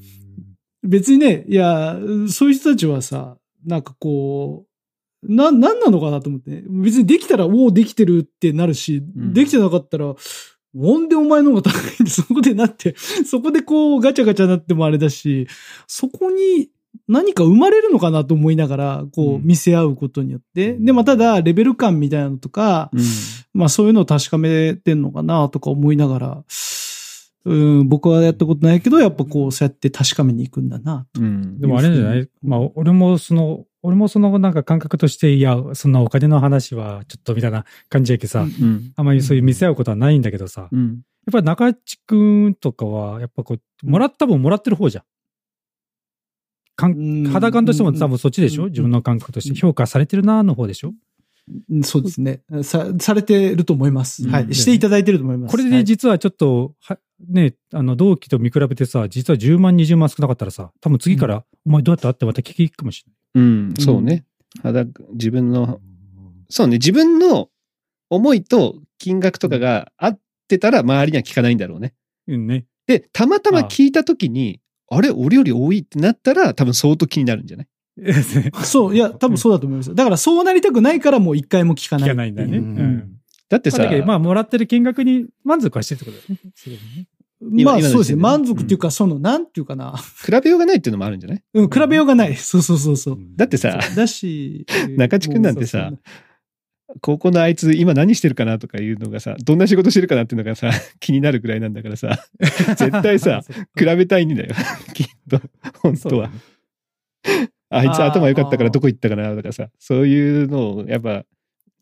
[0.83, 1.99] 別にね、いや、
[2.29, 4.67] そういう人たちはさ、なんかこ
[5.27, 9.33] う、な、なんなのかなと思って、ね、別にできたら、おお、できてるってなるし、ん。
[9.33, 10.15] できてなかったら、
[10.75, 12.95] なんでお前の方が高いんで、そこでなって、
[13.25, 15.47] そこでこう、ガチャガチャなってもあれだし、
[15.87, 16.69] そこに
[17.09, 19.43] 何か生まれるのかなと思いながら、こう、うん。
[19.45, 20.75] 見せ合うことによって。
[20.75, 23.01] で、まあ、ただ、レベル感みたいなのとか、うん。
[23.53, 26.45] まあそういうのを確かめてんのかなとか思いながら、
[27.47, 31.07] うん、僕はやったことないけど、やっぱこう、そうやって確かめに行くんだな。
[31.19, 31.61] うん。
[31.61, 32.29] でもあれじゃない？
[32.43, 38.93] まあ、俺もその、俺もそのなんか感覚として、いや、そんなお金の話はちょっとみたいな感じやけどさ、うん。
[38.97, 41.03] あんまりそういう見せ合うことはないんだけどさ、やっうん。
[41.31, 45.05] ぱり中地くんとかは、やっぱこう、もらった分もらってる方じゃん。
[46.77, 48.65] 肌感としても多分そっちでしょ？
[48.65, 49.59] うん自分の感覚として。
[49.59, 50.93] 評価されてるなーの方でしょ？
[51.71, 52.41] うんそうですね。
[52.63, 54.25] さ、されてると思います。
[54.25, 54.55] うんはい。
[54.55, 55.51] していただいてると思います。
[55.51, 56.99] これで実はちょっと、は
[57.29, 62.11] ね、あの、同期と見比べてさ、実は10万、20万少なかったらさ、多分次から、お前どうやった？
[62.11, 63.05] ってまた聞きくかもし
[63.35, 63.49] れない。
[63.49, 64.25] うん、そうね。
[64.63, 65.81] 肌自分の、
[66.49, 67.51] そうね、自分の
[68.09, 71.95] 思いと金額とかが合ってたら周りには聞かないんだろうね。
[72.27, 72.65] うんね。
[72.87, 74.61] で、たまたま聞いたときに、
[74.95, 77.67] あれ、俺より多いってなったら、多分相当気になるんじゃない？
[78.65, 79.95] そう、いや、多分そうだと思います。
[79.95, 82.09] だからそうなりたくないからもう一回も聞かない。
[82.09, 82.59] 聞かないんだよね。
[82.59, 83.11] ううん
[83.51, 86.51] だってさ、まあだけど、まあ、もらってる金額に満足はしてるってことだよね。
[86.55, 86.79] すごい
[87.57, 89.95] ねまあそうですね満足っていうか、その、なんていうかな。
[90.25, 91.43] 比べようがないっていうのもあるんじゃない？
[91.53, 92.35] うん、比べようがない。
[92.37, 93.19] そうそうそうそう。
[93.37, 94.65] だってさ、だし、
[94.97, 95.93] 中地君なんてさ
[96.95, 100.71] もう高校のあいつ今何してるかなとかいうのがさ、どんな仕事してるかなっていうのがさ、
[101.01, 103.43] 気になるぐらいなんだからさ、 絶対さ、
[103.77, 104.55] 比べたいんだよ。
[104.95, 105.41] きっと、
[105.83, 106.31] 本当は。
[107.71, 111.25] あいつ頭良かったからどこ行ったかなとかさ、そういうのを、やっぱ、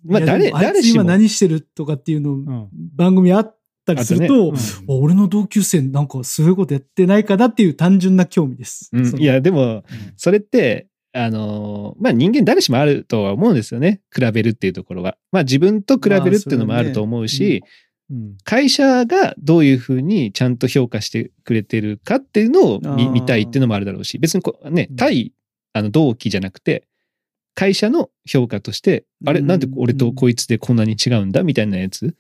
[0.05, 0.93] まあ誰、誰しも。
[0.93, 2.69] つ今何してるとかっていうの、うん。
[2.95, 4.59] 番組あったりすると、うんあ
[4.89, 8.91] 俺の同級生なんかすごいことやってないかなっていう単純な興味です。
[8.93, 9.85] うんいや、でも、
[10.17, 14.01] それって、あのーまあ人間誰しもあるとは思うんですよね。
[14.15, 15.17] 比べるっていうところは。
[15.31, 17.63] まあ自分と比べるっていうのもあると思うし、
[18.11, 18.37] うん。
[18.45, 25.33] 会社がどういうふうにちゃんと評価してくれてるかっていうのを見たいっていうのもあるだろうし、別にこうねう、ん対、
[25.73, 26.87] あの、同期じゃなくて、
[27.55, 32.15] 会社の評価として、あれ、うんなんで俺とこいつでこんなに違うんだみたいなやつ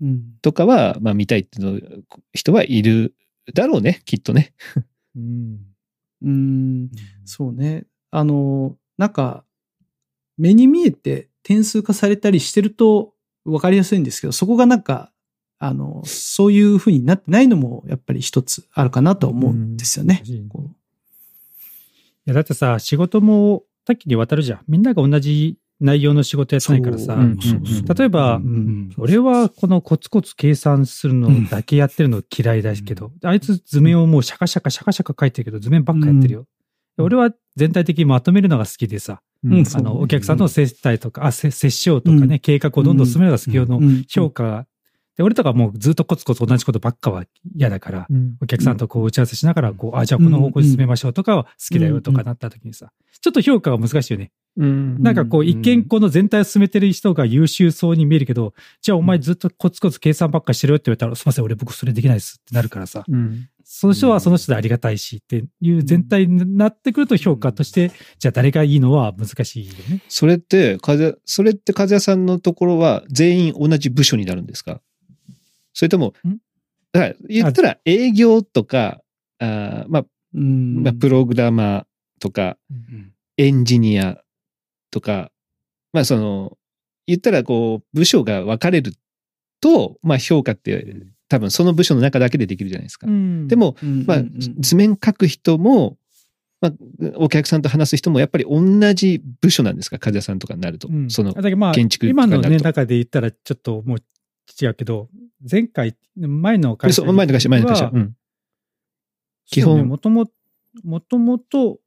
[0.00, 3.14] うんとかは、まあ見たいっていうの人はいる
[3.54, 4.52] だろうね、きっとね。
[5.16, 5.58] うん。
[6.22, 6.90] うん、
[7.24, 7.84] そうね。
[8.10, 9.44] あの、なんか、
[10.36, 15.12] 目に見えて点数化されたりしてると分かりやすいんですけど、そこがなんか、
[15.58, 20.22] あの、そういうふうになってないのも、やっぱり一つあるかなと思うんですよね。
[20.28, 20.70] うんこ
[22.26, 24.60] いや、だってさ、仕事も多岐にわたるじゃん。
[24.68, 27.16] みんなが同じ内容の仕事やってないからさ。
[27.18, 36.46] 例えばうんうん俺はこのコツコツ計算するのだけやってるの嫌いだけど、あいつ図面をもうシャカシャカシャカシャカ書いてるけど図面ばっかやってるよ。
[37.00, 39.64] 俺は全体的にまとめるのが好きでさ、うん。
[39.74, 42.38] あの、お客さんの接待とか、あ、せ接しようとかね、うん。
[42.40, 43.56] 計画をどんどん進めるのが好き。
[43.56, 44.04] よのうん。
[44.08, 44.42] 評価。
[44.44, 44.66] が。
[45.16, 47.24] で、俺とかもうずっとコツコツ同じことばっかは
[47.54, 48.06] 嫌だから、
[48.40, 54.30] お客さんとこう打ち合わせしながら、こう、あ、じゃあこの方向に進めましょうとかは好きだよとかなった時にさ、ちょっと評価が難しいよね。
[54.56, 55.02] うん。
[55.02, 70.02] なんかこう、一見この全体を進めてる人が優秀そうに見えるけど、じゃあお前ずっとコツコツ計算ばっかしてるよって言われたら、すいません、俺僕それできないですってなるからさ、うんその人はその人でありがたいしっていう全体になってくると評価として、じゃあ誰がいいのは難しいよね。
[70.08, 74.80] それって、風、それって風谷さんのところは全員同じ部署になるんですか？
[75.72, 76.38] それともん、
[76.92, 79.02] だから言ったら営業とか、
[79.38, 80.04] あーまあ、
[80.34, 80.82] うん。
[80.82, 81.84] まあ、プログラマー
[82.18, 82.58] とか、
[83.36, 84.20] エンジニア
[84.90, 85.30] とか、
[85.92, 86.58] まあその、
[87.06, 88.94] 言ったらこう、部署が分かれる
[89.60, 90.96] と、まあ評価って
[91.30, 93.06] 多分その部署の中だけでできるじゃないですか。
[93.06, 95.96] でも、うんまあうんうん、図面書く人も、
[96.60, 96.72] まあ、
[97.14, 99.98] お客さんと話す人もやっぱり同じ部署なんですか？
[99.98, 100.88] 風谷さんとかになると。
[100.88, 101.32] うんその
[101.72, 103.98] 建築今のね、とかになると中で言ったらちょっともう
[104.60, 105.08] 違うけど、
[105.50, 107.84] 前回、前の会社そう前の会社、前の会社。
[107.84, 108.16] はうん。
[109.46, 110.32] 基本もともと、
[110.82, 111.78] もともと、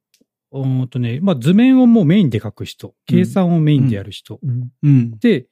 [0.52, 4.40] うんとね、まあ図面をもうメインで書く人、計算をメインでやる人。
[4.82, 5.18] うん。
[5.18, 5.46] で、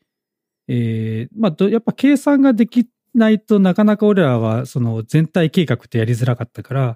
[0.68, 6.94] えーまあど、やっぱ計算ができないとなかなか俺らはその全体計画ってやりづらかったから、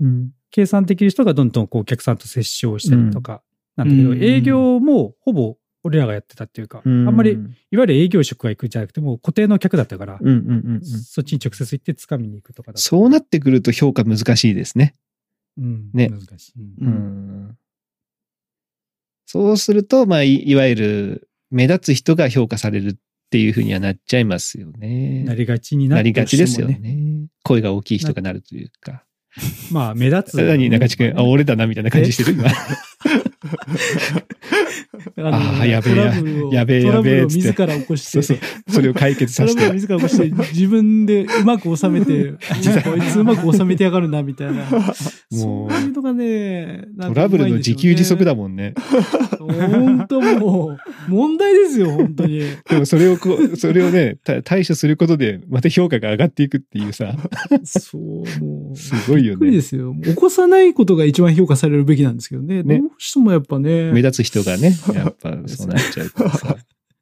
[0.50, 3.42] 計算できる人がどんどんこうお客さんと接触したりとか
[3.76, 10.84] なんだけど、うん営業もほぼ俺らがやってたっていうか、うあんまり、いうんわゆる営業職が行くんじゃなくて、もう固定の客だったから、うんうんうん。
[10.84, 14.94] そっちに直接行って掴みに行くとかそうなってくると評価難しいですね。
[15.58, 16.52] うん、ね難しい。
[16.56, 17.56] ううんん。
[19.26, 22.94] そうすると、まあ、いいわゆる、目立つ人が評価されるっ
[23.30, 25.24] ていうふうにはなっちゃいますよね。
[25.24, 27.28] なりがちになってなりがちですよね。
[27.42, 29.02] 声が大きい人がなるというか。
[29.70, 30.42] まあ、目立つ。
[30.42, 32.48] 何、中地君、あ、俺だな、みたいな感じしてる今。
[35.22, 36.04] ああやべえや
[36.52, 38.72] やべえやべえって自ら起こして、そうそう。
[38.72, 39.74] それを解決させトラブル。
[39.74, 42.32] 自ら起こして、自分でうまく収めて、
[42.84, 44.64] こいつうまく収めてやがるな、みたいな。
[45.32, 48.68] もうそういうのがね、トかラブルの自給自足だももんね。
[48.68, 48.74] ん。
[49.44, 50.76] 本当も
[51.08, 52.40] う、問題ですよ、本当に。
[52.68, 57.14] でもそれをこう、それをね、た対処することで、また評価が上がっていくっていうさ、
[57.64, 58.02] そう、
[58.44, 58.76] もう。
[58.76, 59.62] すごいよびっくりでね。
[59.62, 59.94] すよ。
[60.02, 62.62] 起こさないことが一番評価されるべきなんですけどね。
[62.62, 63.92] ねどうしてもやっぱね。
[63.92, 66.56] 目立つ人がね、やっぱそうなっちゃうからさ。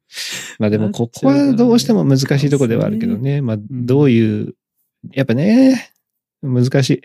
[0.59, 3.41] まあでも、ここはどうしても難しいところではあるけどね。
[3.41, 4.55] まあ、どういう、
[5.11, 5.91] やっぱね、
[6.41, 7.01] 難しい。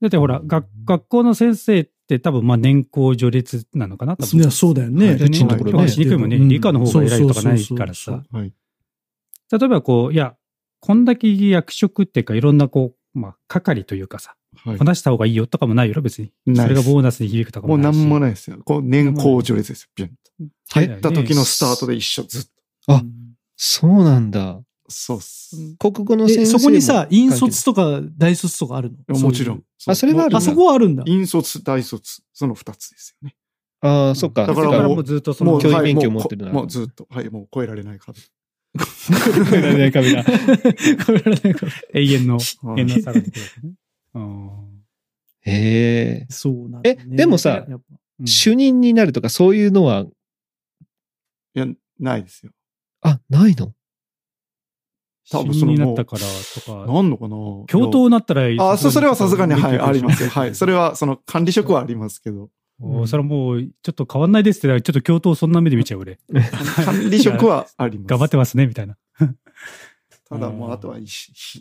[0.00, 5.12] だってほら、学学校の先生って多分まあ年功序列なのかな多分いや、そうだよね。
[5.12, 6.38] うちのところねしにくいもんね。
[6.38, 8.22] 理科の方が偉いとかないからさ。
[8.30, 8.52] はい。
[9.50, 10.36] 例えばこう、いや、
[10.80, 14.84] こんだけ役職っていうかいろんなこう、まあ、係というかさ、はいこ。
[14.84, 16.32] なした方がいいよとかもないよ、別に。
[16.46, 17.96] ないですそれがボーナスに響くとかもうもないし。
[17.98, 18.58] なんもないですよ。
[18.64, 19.88] こう、年功序列ですよ。
[19.94, 20.14] ビュンと
[20.70, 22.50] 入った時のスタートで一緒、ずっと。
[22.94, 23.02] あ
[23.56, 24.60] そうなんだ。
[24.88, 25.56] そうっす。
[25.78, 29.18] 国語ので、先生もそこにさ、引率とか大卒とかあるの？
[29.18, 29.62] もちろん。。
[29.86, 31.04] あそれはあるあそこはあるんだ。
[31.06, 33.36] 引率、大卒、その二つですよね。
[33.80, 34.46] ああ、そっか。
[34.46, 38.18] だからもうずっとその、教員はい免許を持ってるなもうこもうずっと、はい、もう超えられない壁。
[39.50, 40.24] 超えられない壁だ。
[41.04, 43.74] これらないから 永遠の、はい永遠の差が出てくる。
[44.14, 44.50] うん
[45.46, 46.26] へえ。
[46.30, 46.98] そうなんだ、ね。
[47.12, 47.82] えでもさうん
[48.26, 50.06] 主任になるとかそういうのは、
[51.56, 51.66] いや、
[51.98, 52.52] ないですよ。
[53.02, 53.74] あ、ないの？
[55.30, 56.22] 多分主任になったから
[56.54, 57.36] とか、なんのかな
[57.66, 60.28] 教頭になったら、あ、そそれはさすがに、はい、ありますよ。
[60.28, 60.54] はい。
[60.56, 60.90] それは。
[60.90, 62.50] は、その管理職はありますけど、
[62.80, 66.18] おそれはもう、ちょっと変わんないですってちょっと教頭そんな目で見ちゃう俺。
[66.84, 68.06] 管理職はあります。
[68.10, 68.96] 頑張ってますね、みたいな。
[70.34, 70.96] ただもう、あとは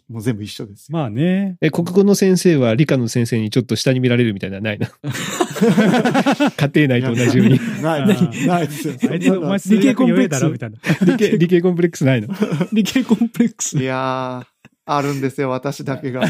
[0.10, 0.98] もう全部一緒ですよ。
[0.98, 1.58] まあね。
[1.62, 4.88] え、国語の先生は理科の先生にちょっと下に見られるみたいなのはないの
[6.58, 7.60] 家庭内と同じように。
[7.82, 8.94] ない、ない、ないですよ。
[9.12, 10.78] あいつ、お前数学弱えだろ、みたいな。
[11.06, 12.28] 理系、理系コンプレックスないの？
[12.74, 13.84] 理系コンプレックスい。
[13.84, 14.53] やー、
[14.86, 16.24] あるんですよ、私だけが。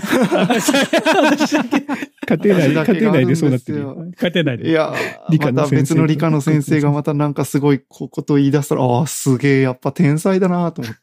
[2.25, 3.87] 家庭内、家庭内でそうなってるよ。
[3.89, 4.05] よ。
[4.19, 4.69] 書いてないで。
[4.69, 4.95] いやー、
[5.31, 10.99] 理科の先生また別の理科の先生がまたなんかすごいここと言い出したら、ああ、すげえ、やっぱ天才だなと思って。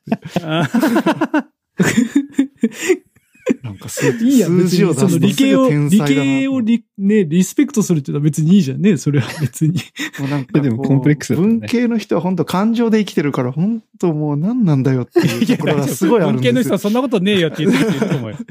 [3.63, 4.69] あ なんか数いいやん、数。
[4.69, 9.75] 字を出すとその理系を、理系をリ、ね、リスペクトするっていうのは別にいいじゃんね、それは別に。
[10.19, 16.71] もうなんかでもコンプレックスね文系の人は本当感情で生きてるから、本当もう何なんだよっていうところがすごいあるん文系のですよ。
[16.71, 18.37] 人はそんなことねえよって言ってると思うよ。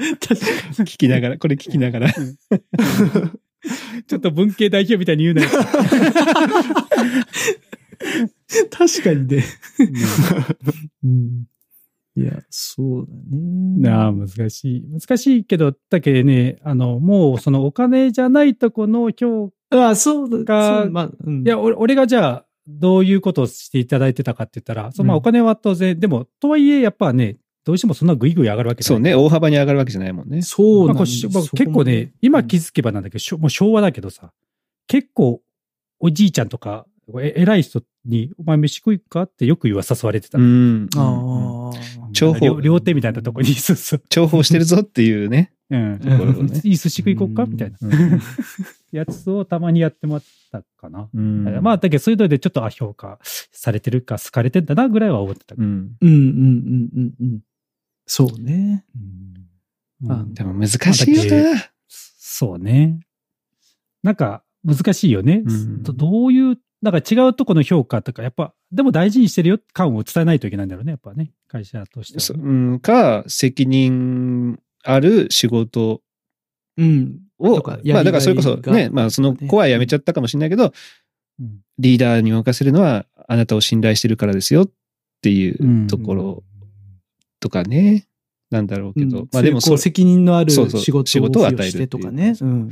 [0.80, 2.14] 聞きながら、これ聞きながら。
[4.08, 5.50] ちょっと文系代表みたいに言うなよ。
[8.72, 9.44] 確かにね。
[11.04, 11.46] うん。
[12.22, 13.90] いや、そうだね。
[13.90, 14.86] なあ、難しい。
[14.90, 20.84] 難しいけど、だけどね、あの、もうそのお金じゃないとこの評ああ、そうだ。
[20.84, 21.46] うまあ、うん。
[21.46, 30.42] いや、俺俺がじゃあ、どういうことをしていただいてたかって言ったら、そのお金は当然、でも、とはいえ、やっぱね、どうしてもそんなグイグイ上がるわけじゃないそうね、大幅に上がるわけじゃないもんね。
[30.42, 34.32] そうなんまあ結構ね、今気づけばなんだけど、しょもう昭和だけどさ、
[34.88, 35.42] 結構、
[36.00, 36.86] おじいちゃんとか、
[37.22, 39.24] え偉い人に、お前飯食いか？
[39.24, 40.38] ってよく言わ誘われてた。
[40.38, 40.90] うん。
[40.96, 41.80] ああ。
[42.12, 44.02] 重宝両両手みたいなとこに、そうそう。
[44.10, 45.54] 重宝してるぞっていうね。
[45.70, 46.00] うん。
[46.00, 47.78] ところをねいい寿司食い行こうかみたいな。
[47.82, 48.20] うん
[48.92, 51.10] やつをたまにやってもらったかな。
[51.14, 55.56] うんまあ、だけどそういうのでちょっと、あ、評価されてるか、好かれてんだな、ぐらいは思ってた。
[55.56, 55.64] うん。
[56.02, 57.40] うんうんうんうんうん。
[58.08, 58.86] そうね。
[58.96, 61.72] うんあでも難しいよな。
[61.88, 63.02] そうね。
[64.02, 65.44] なんか、難しいよね。
[65.46, 71.32] うんどどういう、なんか違うとこの評価とか、やっぱ、でも大事にしてるよ感を伝えないといけないんだろうね、やっぱね。
[71.48, 76.02] 会社としてね、うん、か、責任ある仕事。
[76.78, 77.20] うん。
[77.40, 80.74] をまあだからそれこそね、まあその子は辞めちゃったかもしれないけど、
[81.40, 81.60] うん。
[81.78, 84.70] リーダーに任せるのはあなたを信頼してるからですよっ
[85.22, 86.44] ていうところ
[87.40, 88.08] とかね、
[88.50, 89.30] なんだろうけど、うん。
[89.32, 92.36] まあでも責任のある仕事をを与えるとかね。
[92.40, 92.70] うん。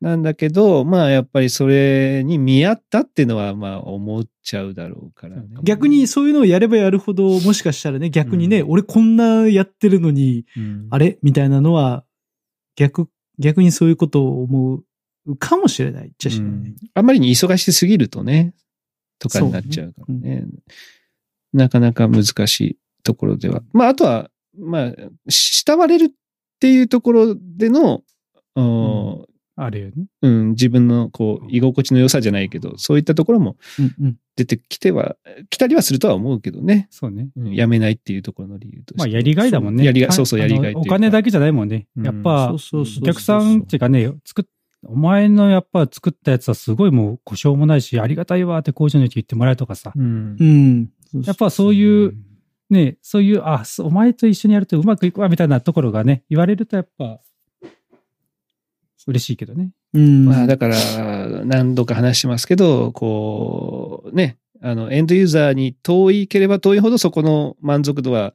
[0.00, 5.48] なんだけど、まあやっぱりそれに見合ったっていうのはまあ思っちゃうだろうからね。
[5.64, 8.70] 逆にそういうのをやればやるほど、もしかしたらね、逆にね、うん。
[8.70, 11.18] 俺こんなやってるのに、うん、あれ？
[11.22, 12.04] みたいなのは、
[12.76, 14.82] 逆、逆にそういうことを思
[15.26, 16.52] うかもしれないっちゃしれない。
[16.52, 16.76] うん。
[16.94, 18.54] あんまりに忙しすぎるとね、
[19.18, 20.46] とかになっちゃうからね。
[21.52, 23.62] なかなか難しいところでは。
[23.72, 24.92] まあ、あとは、まあ、
[25.28, 26.08] 慕われるっ
[26.60, 28.02] ていうところでの、
[28.54, 29.26] お
[29.60, 30.06] あるよね。
[30.22, 35.16] うん、自分のこう居心地の良さじゃないけど、そういったところもうんうん出てきては、
[35.50, 36.86] 来たりはするとは思うけどね。
[36.92, 37.28] そうね。
[37.36, 38.98] うん、やめないっていうところの理由として。
[38.98, 39.84] まあ、やりがいだもんね。
[39.84, 41.88] やりがい、かそうそう、やりがいお金だけじゃないもんね。
[41.96, 42.56] うんやっぱお
[43.04, 44.44] 客さんっていうかね、作っ、
[44.86, 49.92] お前のやっぱ作ったやつはすごいもう故障もないし、ありがたいわって工場の人言ってもらえるとかさ。
[49.96, 50.44] うんう。
[50.44, 50.90] ん。
[51.24, 52.14] やっぱそういう、
[52.70, 57.20] ね、そういう、あ、そお前と一緒にやるとうまくいくわみたいなところがね、言われるとやっぱ、
[59.06, 59.70] 嬉しいけどね。
[59.94, 60.24] うん。
[60.26, 60.76] まあ、だから、
[61.44, 68.34] 何度か話してますけど、こう、ね、あの、エンドユーザーに遠いければ遠いほどそこの満足度は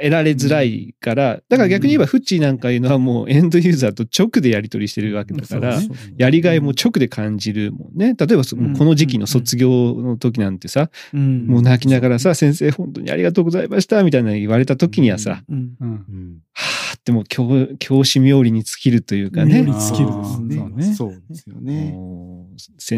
[0.00, 5.80] 得られづらいから、だから逆に言えばフッチーなんかいうのはもうエンドユーザーと直でやり取りしてるわけだから、
[6.16, 8.14] やりがいも直で感じるもんね。
[8.18, 15.74] 例えばこの時期の卒業の時なんてさ、うんもう泣きながらさ、先生本当にありがとうございました、みたいなの言われた時にはさ、うん。
[15.80, 15.88] うん。
[15.88, 16.38] うん。
[16.52, 19.62] はぁってもう教教師冥利に尽きるというかね。
[19.62, 20.94] 冥利尽きるですねそうね。
[20.94, 21.94] そうですよね。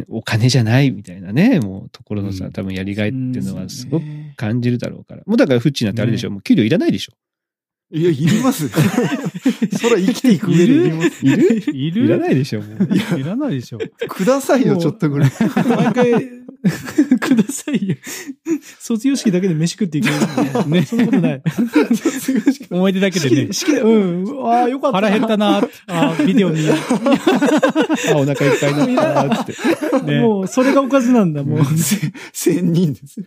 [0.08, 5.22] お金じゃないみたいなね、もうところのさ、うん多分やりがいっていうのはすごくね感じるだろうから。
[5.26, 7.12] もうだからフッチーなんてあれでしょ、もう給料いらないでしょ。
[7.94, 8.68] いや、いります。
[9.78, 11.26] そら生きていく上でいります。
[11.26, 11.76] いる？
[11.76, 12.04] いる？
[12.06, 13.18] いらないでしょ、もう。
[13.18, 13.78] いらないでしょ。
[14.08, 15.30] くださいよ、ちょっとぐらい。
[15.76, 16.12] 毎回、
[17.20, 17.96] くださいよ。
[18.78, 20.82] 卒業式だけで飯食っていけるんでね。
[20.86, 21.42] そんなことない。
[21.94, 22.66] 卒業式。
[22.70, 23.52] 思い出だけでね。
[23.52, 24.46] 式で、うん。
[24.46, 24.96] ああ、よかった。
[24.96, 26.74] 腹減ったなあビデオ見よ
[28.12, 29.96] あ、お腹いっぱいになった、つって。
[29.96, 30.04] う。
[30.04, 30.20] ね。
[30.20, 31.60] もう、それがおかずなんだ、もう。
[32.32, 33.20] 千人です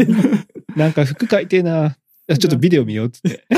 [0.00, 0.06] よ。
[0.76, 1.96] なんか服買いてえな。
[2.28, 3.44] ちょっとビデオ見よう、つって。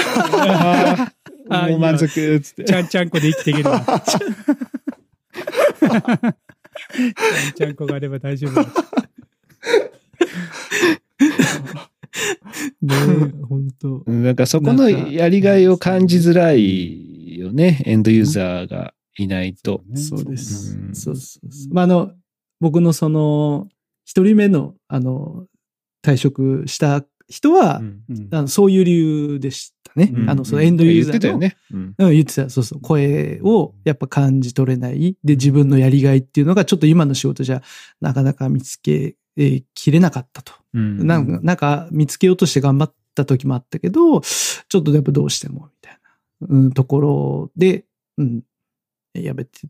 [1.49, 2.65] もう満足、つって。
[2.65, 3.81] ちゃんちゃんこで生きていけるわ。
[4.05, 4.23] ちゃん
[7.55, 8.69] ちゃんこがあれば大丈夫だ。
[12.83, 19.83] ねえ、本当うんなんかそこのやりがいを感じづらいよね、エンドユーザーがいないと。
[19.95, 20.91] そうですう。
[20.91, 21.75] んそうそうそう。
[21.75, 22.13] まあ、あの、
[22.61, 23.69] 僕のその、
[24.05, 25.47] 一人目の、あの、
[26.03, 30.13] 退職した人は、うんうんあのそういう理由でしたね。
[30.15, 31.19] うんあの、そのエンドユーザーの。
[31.19, 31.57] 言ってたよね。
[31.73, 32.49] うんうん、言ってた。
[32.51, 32.81] そうそう。
[32.81, 35.17] 声をやっぱ感じ取れない。
[35.25, 37.63] で、自分のやりがいっていうのがちょっと今の仕事じゃ
[38.01, 40.53] なかなか見つけえーきれなかったと。
[40.75, 41.07] うん。
[41.07, 45.99] なんか、なんか見つけようとして頑張った時もあったけど、ちょっとやっぱどうしても、みたい
[46.41, 47.85] な、うん、ところで、
[48.19, 48.43] うん、
[49.15, 49.61] やめて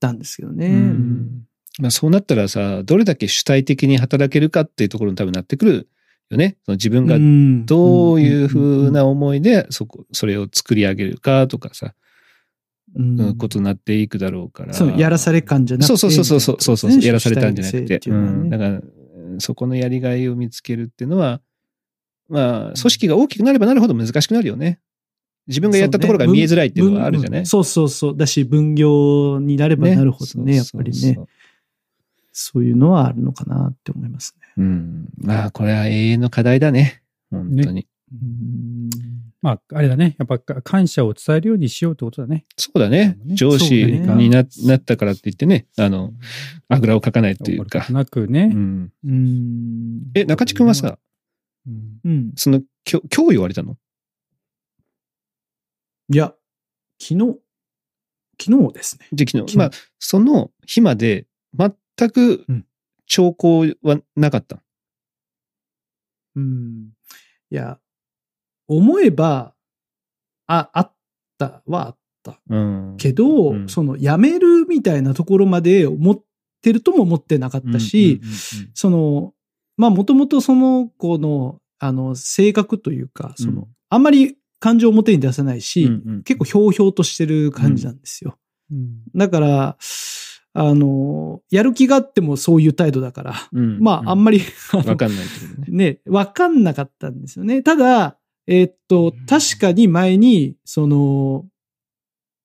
[0.00, 0.68] たんですけどね。
[0.68, 1.46] うん。
[1.78, 5.88] まあ、そうなったらさ、どれだけ主体的に働けるかっていうところに多分なってくる
[6.30, 6.56] よね。
[6.64, 7.16] その自分が
[7.66, 12.05] どういうふうな思いで、そこ、それを作り上げるかとかさ、うんうん
[13.38, 14.74] ことになっていくだろうから。
[14.74, 15.96] そう、やらされ感じゃなくて。
[15.96, 17.98] そうそうそうそうそうそうやらされたんじゃなくて。
[18.00, 18.50] ていうん。
[18.50, 18.92] だから、うん
[19.38, 21.40] そこのやりがいを見つけるっていうのは、
[22.28, 24.80] まあ、組織が大きくなればなるほど難しくなるよね。
[25.46, 28.16] 自分がやったところが見えづらいっていうのはあるじゃない、そうそうそう。
[28.16, 31.18] だし、分業になればなるほどね、やっぱりね。
[32.32, 34.46] そういうのはあるのかなって思いますね。
[34.56, 35.08] うん。
[35.18, 37.02] まあ、これは永遠の課題だね。
[37.30, 37.86] 本当に。
[38.12, 38.90] うん
[39.46, 40.16] まあ、あれだね。
[40.18, 42.46] やっぱ感謝を伝えるようにしようってことだね。
[42.56, 43.16] そうだね。
[43.24, 46.12] ね上司にななったからって言ってね、あの、
[46.68, 47.86] あぐらをかかないというか。
[47.88, 48.46] うなくね。
[48.46, 48.92] ん。
[49.04, 50.10] うん。
[50.14, 50.98] え、中地君はさ、
[51.64, 52.32] うんうん。
[52.34, 53.76] その、今日、今日言われたの？
[56.12, 56.34] いや、
[57.00, 57.38] 昨日、
[58.42, 59.06] 昨日ですね。
[59.12, 59.70] じゃあ昨日、まあ、
[60.00, 62.66] その日まで全くうん
[63.06, 64.60] 兆候はなかった。
[66.34, 66.88] うん。
[67.52, 67.78] いや、
[68.68, 69.54] 思えば、
[70.46, 70.92] あ、あっ
[71.38, 72.40] たはあった。
[72.48, 72.94] うん。
[72.98, 76.24] けど、うんその、辞めるみたいなところまで思っ
[76.62, 78.20] てるとも思ってなかったし、
[78.74, 79.34] その、
[79.76, 88.36] まあ、もともとその子の、あの、性格というか、その、うんあんまり感情を表に出さないし、うんうん結構ひょうひょうとしてる感じなんですよ。
[88.72, 89.76] うんだから、
[90.54, 94.40] あの、やる気があってもそういう態度だから、うんまあ、あんまり、
[94.72, 95.98] わかんないけどね。
[95.98, 97.62] ね、わかんなかったんですよね。
[97.62, 101.46] ただ、えーっと、確かに前に、その、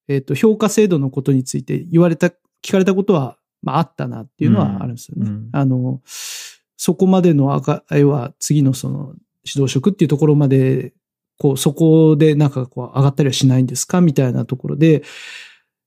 [0.07, 2.27] えーっと、評価制度のことについて言われた、
[2.63, 5.27] 聞かれたことは、まあ、あったなっていうのはあるんですよね。
[5.27, 6.01] うんうんあの、
[6.77, 9.13] そこまでの赤、要は次のその、
[9.45, 10.93] 指導職っていうところまで、
[11.37, 15.03] こう、そこでなんかこう、上がったりはしないんですかみたいなところで、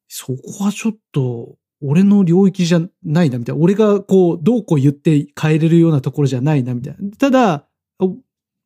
[0.08, 3.60] そこはちょっと、俺の領域じゃないな、みたいな。
[3.60, 7.16] 俺がこう、どうこう言って変えれるようなところじゃないな、みたいな。
[7.16, 7.66] ただ、
[7.98, 8.16] お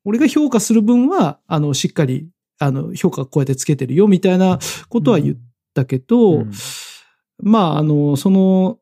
[0.05, 2.29] 俺が評価する分は、あの、しっかり、
[2.59, 5.37] あの、評価こうやってつけてるよ、みたいなことは言っ
[5.75, 6.53] たけど、うん。
[7.43, 8.79] まあ、あの、その、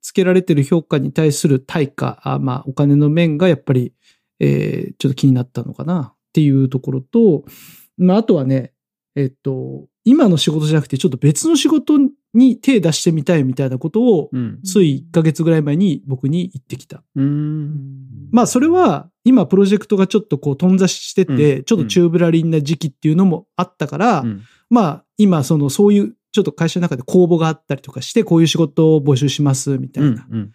[0.00, 3.92] つけられてる評価に対する対価、あまあ、お金の面がやっぱり、
[4.40, 7.44] えーちょっと気になったのかなっていうところと、
[7.96, 8.72] まあ、あとはね、
[9.14, 11.98] えっと、今の仕事じゃなくて、ちょっと別の仕事
[12.34, 14.60] に手出してみたいみたいなことを、うん。
[14.64, 17.02] つい1ヶ月ぐらい前に僕に言ってきた。
[17.14, 18.28] うん。
[18.30, 30.52] まあ、それは、今、プロジェクトがちょっとこう、頓挫してて、うんちょっとチューブラリンな時期っていうのもあったから、うんまあ、今、その、そういう、ちょっと会社の中で公募があったりとかして、こういう仕事を募集します、みたいな、うん。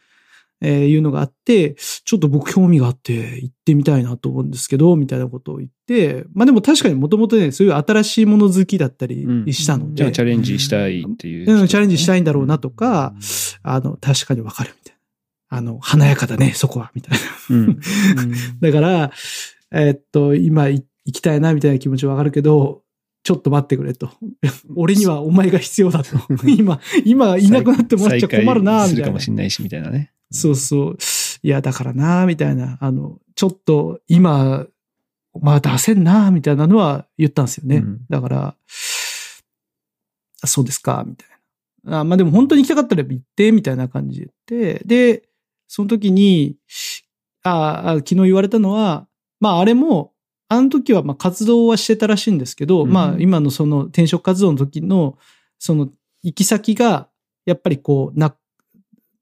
[0.62, 11.52] えーいうのがあって、ちょっと僕興味があって行ってみたいなと思うんですけど、みたいなことを言って、まあでも確かにもともとね、そういう新しいもの好きだったりうんしたので、じゃあチャレンジしたいっていう。
[11.52, 13.14] うん、チャレンジしたいんだろうなとか、
[13.64, 14.98] あの、確かにわかるみたいな。
[15.50, 17.56] あの、華やかだね、そこは、みたいな。
[17.56, 17.80] うん。
[18.60, 19.12] だから、
[19.72, 22.84] えーっと、今い行きたいなみたいな気持ちはわかるけど、
[23.24, 24.12] ちょっと待ってくれと。
[24.76, 26.18] 俺にはお前が必要だと。
[26.48, 29.20] 今、今いなくなってもらっちゃ困るな、みたいなするかも。
[29.20, 30.12] しれないし、みたいなね。
[30.32, 30.98] そうそう。
[31.44, 32.78] いや、だからな、みたいな。
[32.82, 34.66] あの、ちょっと今、
[35.40, 37.78] まあ出せんな、みたいなのは言ったんですよね。
[37.78, 38.56] うんだから、
[40.42, 41.30] あそうですか、みたい
[41.84, 42.00] な。
[42.00, 45.24] あまあでも本当に行きたかったら行って、みたいな感じで言って、で、
[45.68, 46.58] その時に、
[47.44, 49.08] ああ、昨日言われたのは、
[49.40, 50.14] まああれも、
[50.50, 55.18] あの時はまあ活動はしてたらしいんですけど、うんまあ今のその転職活動の時の、
[55.60, 55.90] その
[56.24, 57.10] 行き先が、
[57.46, 58.36] やっぱりこう、な、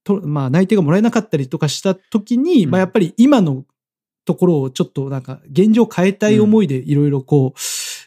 [0.06, 3.66] とまあ内定がもらえなかったりとかした時に、うんまあやっぱり今の
[4.24, 7.60] ところをちょっとなんか現状変えたい思いでいろいろこう、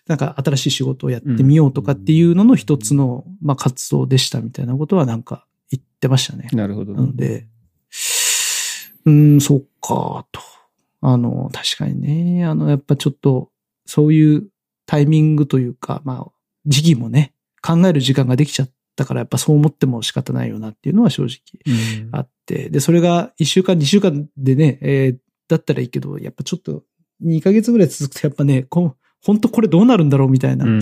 [0.09, 6.49] なんか新しい仕事をやってみようとかっていうのの一つの、まあ活動でしたみたいなことはなんか言ってましたね。
[6.53, 7.03] なるほどな。
[7.03, 7.47] ので、
[9.05, 10.41] うーん、そっか、と。
[11.01, 13.51] あの、確かにね、あの、やっぱちょっと、
[13.87, 14.49] そういう
[14.87, 16.33] タイミングというか、まあ、
[16.67, 17.33] 時期もね、
[17.63, 21.31] 考える時間ができちゃったから、やっぱそう思っても仕方ないよなっていうのは正直
[21.67, 22.09] うん。
[22.13, 25.19] あって、で、それが1週間、2週間でね、えー
[25.49, 26.85] だったらいいけど、やっぱちょっと
[27.25, 30.81] 2ヶ月ぐらい続くと、やっぱね、こう、本当これどうなるんだろうみたいな、うん。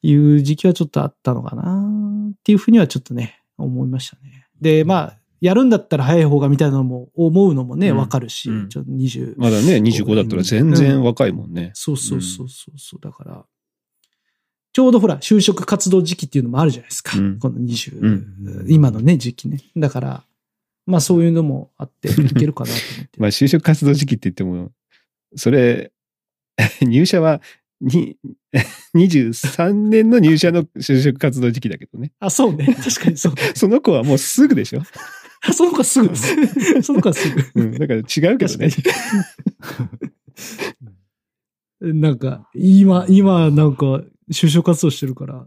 [0.00, 1.84] いう時期はちょっとあったのかな
[2.30, 4.46] っていうふうにはちょっとね、思いましたね。
[4.60, 7.96] で、まあ、やるんだったら早い方がみたいなのも思うのもね、うん。
[7.98, 8.68] わ、かるし、うん。
[8.68, 11.70] ちょっと20、まだね、25だったら全然若いもんね。
[11.74, 13.44] そうそうそうそうそう、だから、
[14.78, 17.18] ちょうどほら、就職活動時期っていうのもあるじゃないですか。
[17.18, 19.58] うんこの20、うん今のね、時期ね。
[19.76, 20.22] だから、
[20.86, 23.10] まあそういうのもあって、いけるかなと思って。
[23.18, 24.70] まあ、就職活動時期って言っても、
[25.34, 25.90] それ、
[26.80, 27.42] 入社は、
[27.80, 28.18] に、
[28.94, 32.12] 23年の入社の就職活動時期だけどね。
[32.20, 32.66] あ、そうね。
[32.80, 33.34] 確かにそう。
[33.56, 34.82] その子はもうすぐでしょ？
[35.42, 36.82] あその子はすぐです。
[36.82, 37.62] その子はすぐ。
[37.62, 38.70] うん、だから違うけどね。
[41.80, 45.46] なんか、今、今、なんか、就職活動してるから、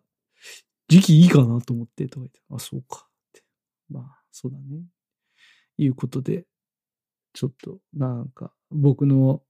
[0.88, 3.43] 時期いいかなと思って、とか言って、あ、そうかって。
[3.89, 4.84] まあ、そうだね。
[5.77, 6.45] いうことで、
[7.34, 9.41] ちょっと、なんか、僕の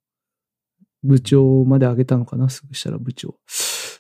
[1.03, 3.39] 部長まで上げたのかな、すぐしたら部長。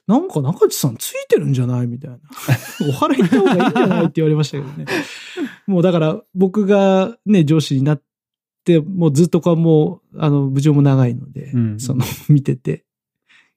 [0.07, 1.87] なんか中地さんついてるんじゃない？
[1.87, 2.17] みたいな。
[2.89, 4.03] お払い行った方がいいんじゃない？
[4.03, 4.85] って言われましたけどね。
[5.67, 8.03] もうだから僕がね、上司になっ
[8.65, 12.83] て、もうずっとかもう、あの、部長も長いので、うんその、見てて、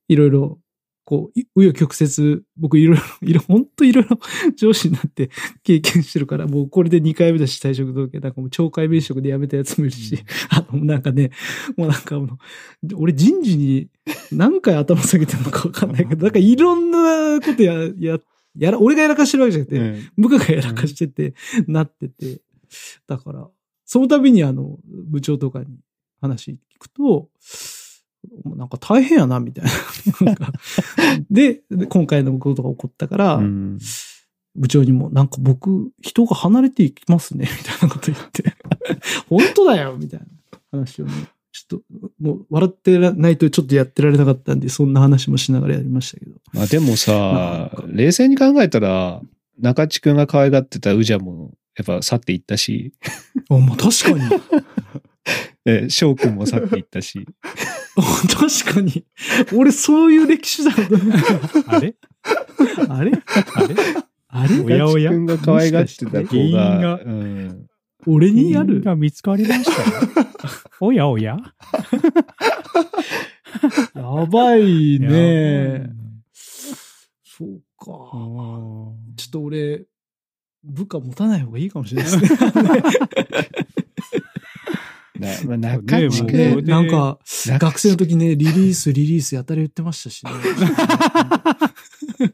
[0.09, 0.59] いろいろ、
[1.05, 4.19] こう、い紆余曲折、僕いろいろ、 いろ、本当いろいろ
[4.57, 5.31] 上司になって
[5.63, 10.19] 経験してるから、もうこれで2回目だし退職届、なんかもう懲戒免職で辞めたやつもいるし、
[10.51, 11.31] あの、なんかね、
[11.77, 12.21] もうなんか
[12.95, 13.89] 俺人事に
[14.33, 18.19] 何回頭下げてるのかわかんないけど、なんかいろんなことや、や、
[18.57, 20.23] やら、俺がやらかしてるわけじゃなくて、うん。
[20.23, 21.35] 部下がやらかしてて、
[21.67, 22.41] なってて、
[23.07, 23.49] だから、
[23.85, 25.67] その度にあの、部長とかに
[26.21, 27.29] 話聞くと、
[28.45, 29.71] なんか大変やな、みたいな。
[31.31, 33.79] で、で今回のことが起こったから、うん
[34.57, 38.55] 部長にも、なんか僕、人が離れていきますね、みたいなこと言って、
[39.29, 40.27] 本当だよ、みたいな
[40.71, 41.13] 話をね、
[41.53, 41.85] ちょっと、
[42.21, 46.37] もう笑ってないとちょっとやってられなかったんで、そんな話もしながらやりましたけど。
[46.53, 49.21] まあでもさか、冷静に考えたら、
[49.59, 52.93] 中地くんが可愛がってたウジャも、やっぱ去っていったし、
[53.51, 54.21] あ、まあ確かに。
[55.67, 57.27] え翔くんも去っていったし、
[57.95, 59.05] 確かに。
[59.55, 60.73] 俺、そういう歴史だ。
[61.67, 61.95] あれ？
[62.89, 63.13] あれ？
[63.55, 63.75] あれ？
[64.29, 64.61] あれ？
[64.61, 65.11] おやおや？
[65.13, 67.01] 中地くんが可愛がってた子が、が。
[67.01, 67.67] うん、
[68.07, 68.83] 俺にやる？
[68.83, 70.27] が見つかりましたよ。
[70.81, 71.37] おやおや？
[73.95, 75.89] やばいね。
[77.23, 77.91] そうか。
[77.91, 79.87] おちょっと俺、
[80.65, 82.49] 部下持たない方がいいかもしれないですね。
[85.19, 90.33] なまあ、中地くねなんか、中学生の時ね、リリース、リリースやたら言ってましたしね。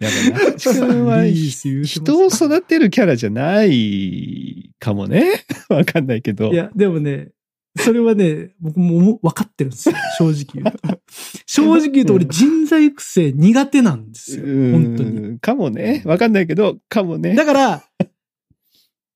[0.01, 5.45] やっぱ中地くんは人を育てるキャラじゃないかもね。
[5.69, 6.53] わかんないけど。
[6.53, 7.33] いや、でもね、
[7.77, 9.95] それはね、僕も思分かってるんですよ。
[10.19, 11.01] 正直言うと。
[11.47, 14.45] 正直言うと俺人材育成苦手なんですよ。
[14.47, 15.33] 本当に。
[15.33, 15.39] に。
[15.39, 16.03] かもね。
[16.07, 17.35] わかんないけど、かもね。
[17.35, 17.85] だから、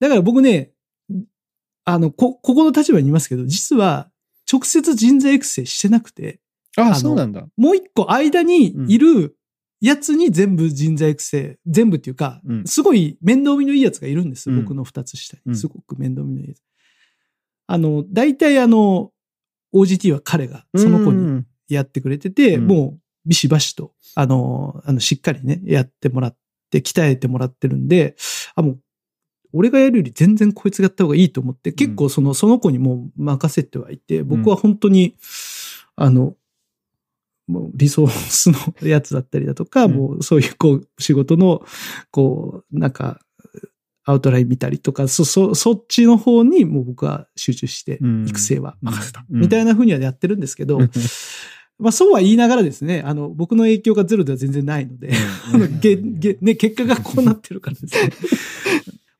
[0.00, 0.73] だから僕ね、
[1.84, 4.10] あの、こ、ここの立場にいますけど、実は
[4.50, 6.40] 直接人材育成してなくて、
[6.76, 7.46] あのそうなんだ。
[7.56, 9.36] もう一個間にいる
[9.80, 14.50] やつに全部人材育成、全部っていうか、うんすごい面倒見のいいやつがいるんです。
[14.50, 15.42] うん僕の二つ下に。
[15.46, 16.62] うんすごく面倒見のいいやつ。
[17.66, 19.12] あの、大体あの、
[19.74, 26.36] OGT は彼がその子にうんやってくれてて、うんもうビシバシと、あの、あの、しっかりね、やってもらっ
[26.70, 28.16] て、鍛えてもらってるんで、
[28.54, 28.80] あ、もう、
[29.54, 35.16] 俺がやるより全然こいつがやった方がいいと思って、結構その、その子にもう任せてはいて、僕は本当に、
[35.96, 36.34] あの、
[37.46, 39.92] もうリソースのやつだったりだとか、うん。
[39.92, 41.64] もうそういうこう仕事の、
[42.10, 43.20] こう、なんか、
[44.06, 48.26] アウトライン見たりとか、そ、そ、そっちの方にもう僕は集中してうん。
[48.26, 49.24] 育成は任せた。
[49.30, 49.40] うん。
[49.40, 50.90] みたいな風にはやってるんですけど、うん。
[51.78, 55.10] まあそうは言いながらですね、あの、僕の影響がゼロでは全然ないので、
[56.40, 58.12] ね、結果がこうなってるからですね。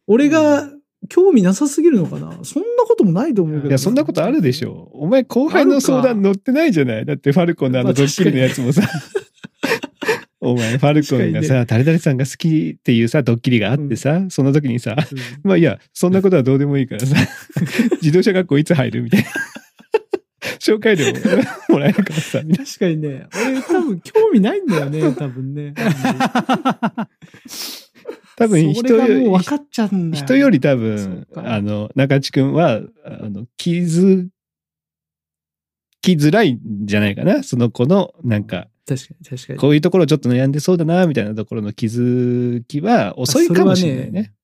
[0.07, 0.71] 俺が
[1.09, 2.39] 興味なさすぎるのかな？
[2.45, 3.69] そんなこともないと思うけど。
[3.69, 4.91] いや、そんなことあるでしょ。
[4.93, 7.05] お前後輩の相談乗ってないじゃない？
[7.05, 8.83] だってファルコンのあまあのドッキリのやつもさ。
[10.41, 15.19] お前、ファルコンが確さ、誰々さんが好きっていうさ、ドッキリがあってさ、その時にさ、うん。
[15.43, 17.17] まあいいや、そんなことはどうでもいいからさ、
[18.03, 19.03] 自動車学校いつ入る？
[19.05, 19.27] みたいな。
[20.59, 21.07] 紹介料
[21.71, 25.75] もらえるからさ、確かにね、俺多分興味ないんだよね、多分ね。
[28.39, 30.25] な多分そ人よりれがもう分かっちゃうんだよ。
[30.25, 34.29] 人より多そ分あの、中地くんは、あの、気づ
[36.01, 37.43] きづらいんじゃないかな。
[37.43, 39.59] その子の、なんか、確かに確かに。
[39.59, 44.35] こういうところちょっと悩んでそうだな、みたいなところの気づきは遅いかもしれないね。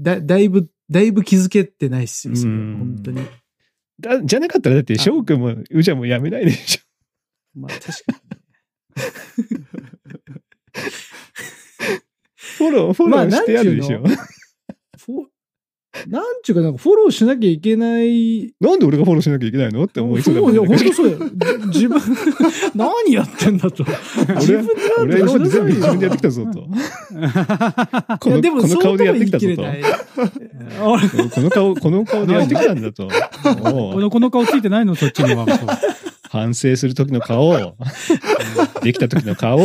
[0.00, 3.24] だ、だいぶ、だいぶ気づけてないっすよ、それうん本当に。
[4.00, 6.80] だじゃなかったらだって翔くんもうじゃもやめないでしょ。
[7.60, 7.92] まあ確か
[12.56, 14.00] フォロー、フォロまあーしてやるでしょ。
[14.00, 14.16] なんに。
[14.16, 15.34] フォ
[16.08, 18.52] なんちゅうか、なんかフォローしなきゃいけない。
[18.60, 20.68] なんで俺がフォローしなきゃいけないのって思いそうだもんいや、ね。
[20.68, 21.18] 本当そうよ。
[21.70, 22.00] じ自分、
[22.74, 23.84] 何やってんだと。
[24.40, 26.28] 自分で俺は今まで全部自分でやってきた。
[26.28, 26.66] たぞと。
[28.18, 29.62] このでも、この顔でやってきたぞと
[31.32, 33.08] この顔、この顔でやってきたんだと。
[34.10, 35.46] この顔ついてないのそっちには。
[36.34, 37.54] 反省する時の顔、
[38.82, 39.56] できた時の顔、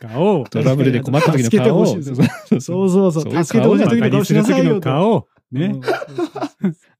[0.00, 0.44] 顔。
[0.44, 1.84] トラブルで困った時の顔。
[1.84, 3.22] ほしいそうそうそうそうそう。
[3.22, 4.80] そういう助けてほしい時の顔しなさいよと。
[4.82, 5.26] 顔。
[5.50, 5.80] ね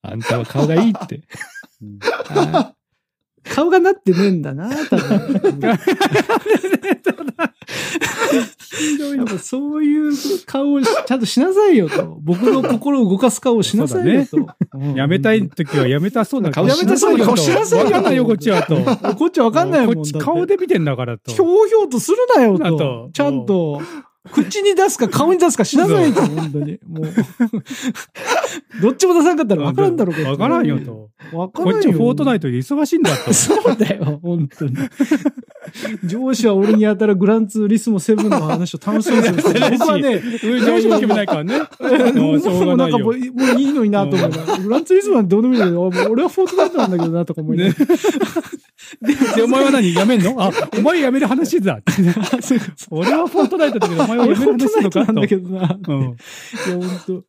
[0.03, 1.23] あんたは顔がいいって。
[2.31, 2.82] あー
[3.45, 5.61] 顔がなってねえんだな、 多分。
[5.61, 5.75] や
[9.25, 10.13] っぱそういう
[10.47, 12.19] 顔をしちゃんとしなさいよと。
[12.23, 14.37] 僕の心を動かす顔をしなさいよと。
[14.75, 18.77] うんやめたい時はやめたそうな顔やめたそうな顔しなさいよわかんないよ、こっちはと。
[19.17, 21.31] こっちわかんないもんこっち顔で見てんだからと。
[21.33, 23.11] ひょうひょうとするなよと。
[23.13, 23.83] ちゃんと、
[24.31, 26.79] 口に出すか顔に出すかしなさいと、本当に。
[26.89, 27.09] もう。
[28.81, 31.11] どっちも出さんかったらわからんだろ、こっちわからんよと。
[31.37, 31.75] わからんよ。
[31.75, 33.33] こっちはフォートナイトで忙しいんだと。
[33.35, 34.77] そうだよ、本当に。
[36.05, 41.59] 上司は俺にやたらグランツーリスモ7の話を楽しみにする僕はね、 上司も決めないからね。
[42.15, 42.33] も
[42.73, 42.91] うなん。
[42.91, 44.59] かもういいのになと思うな。
[44.59, 49.37] グランツーリスモはどうでもいいんだけど、俺はフォートナイトなんだけどなとか思いながら。
[49.37, 50.35] で、お前は何やめんの？
[50.39, 51.81] あ、お前やめる話だ。
[52.91, 55.49] 俺はフォートナイトだけど、お前はやめる話なのかなんだけと。
[55.49, 55.79] どな。
[55.89, 56.03] うん。
[56.03, 57.25] いや、本当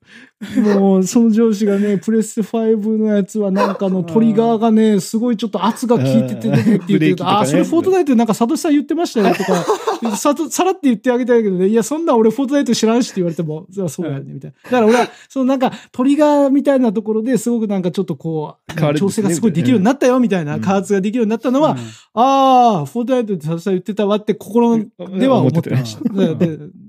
[0.77, 7.37] もう、その上司がね、 プレステ5のやつはなんかのトリガーがね、すごいちょっと圧が効いててね、って言ってると、ブレーキとかね。
[7.37, 9.65] ああ、それフォートナイトでなんかサトシさん言ってましたよとか、
[10.17, 14.69] さとさらって言ってあげたいけどね、いや、そんな俺フォートナイト知らんしって言われても、 そうそうだよね、みたいな。
[14.69, 21.77] だから俺は、そのなんかトリガーみたいなところですごくなんかちょっとこう、調整がすごいできるようになったよ、みたいな、加圧ができるようになったのは、
[22.13, 24.79] ああ、フォートナイトってサトシさん言ってたわって心
[25.17, 26.03] では思ってました。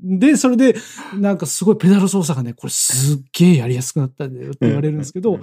[0.03, 0.77] で、それで、
[1.19, 5.39] なんかすごいペダル操作がね、これすっげえやりやすくなったんだよって言われるんですけど、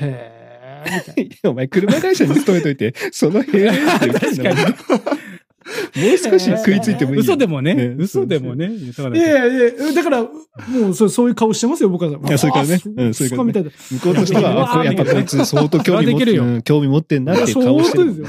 [0.00, 4.54] へえ、みたいいや お前車会社に勤めといて、 その部屋って言ってんだ
[5.94, 7.20] もう少し食いついてもいいよ。
[7.20, 8.66] 嘘でもねね、嘘でもね。
[8.66, 10.30] いらやいやいや、だから、も
[10.90, 12.10] うそうそういう顔してますよ、僕は。
[12.10, 12.80] いやそれからね。
[12.96, 13.52] うんそれからね。
[13.52, 18.24] 向こうとしては、やっぱこいつ相当興味持って興味持ってんなっていう顔してる。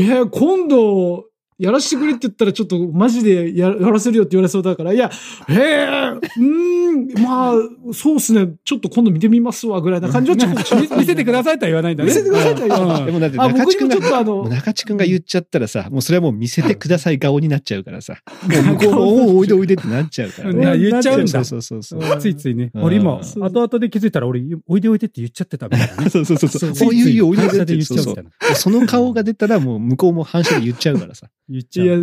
[0.00, 1.26] いや、今度、
[1.58, 5.10] やらしてくれって言ったらちょっとマジでややらせるよって言われそうだから、いや、
[5.48, 7.54] へえ、うーん、まあ、
[7.92, 12.10] そうっすね、ちょっと今度見てみますわ、ぐらいな感じはちょっと 見せてくださいとは言わないんだね。
[12.10, 18.16] 見せてくださいとは言わないでもだってあ、僕中地君がちょっとあの、中地君が言っちゃったらさ、もうそれはもう見せてください顔になっちゃうからさ。
[18.48, 19.00] もう向こうも、
[19.34, 20.78] おおいでおいでってなっちゃうからうんね。
[20.78, 22.18] 言っちゃうんだそうそうそうそう。
[22.18, 22.70] ついついね。
[22.74, 26.10] うん俺今、後々で気づいたら俺、おいでおいでって言っちゃってたみたいなね。
[26.10, 26.72] そうそうそうそう。
[26.72, 28.54] ついついおいでおいでって言っちゃうみたいな。
[28.54, 31.28] その顔が出たらもう向こうも反射で言っちゃうからさ。
[31.48, 32.02] 言っちゃう。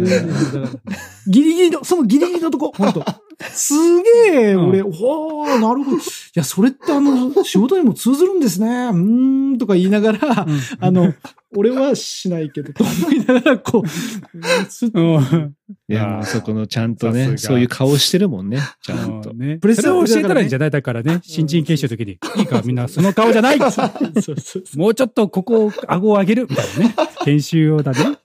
[1.28, 3.04] ギリギリの、そのギリギリのとこ、 本当
[3.50, 3.74] す
[4.04, 5.98] げえ、うん俺、ほー、なるほど。
[5.98, 6.00] い
[6.36, 8.68] や、それってあの、仕事にも通ずるんですね。
[8.68, 11.12] うーん、とか言いながら、うんあの、
[11.58, 15.56] 俺はしないけど、と思いながら、こう、うん
[15.90, 18.60] いや、そこのちゃんとね、そういう顔してるもんね。
[18.84, 19.38] ちゃんとうん。
[19.40, 19.58] ね。
[19.58, 20.72] プレスそれを教えたらいいんじゃない？
[20.72, 22.20] だからね、新人研修の時に。
[22.38, 23.58] いいか、みんなその顔じゃない
[24.78, 26.96] もうちょっとここを、顎を上げるみたいなね。
[27.26, 28.18] 研修用だね。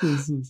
[0.00, 0.42] そうそう。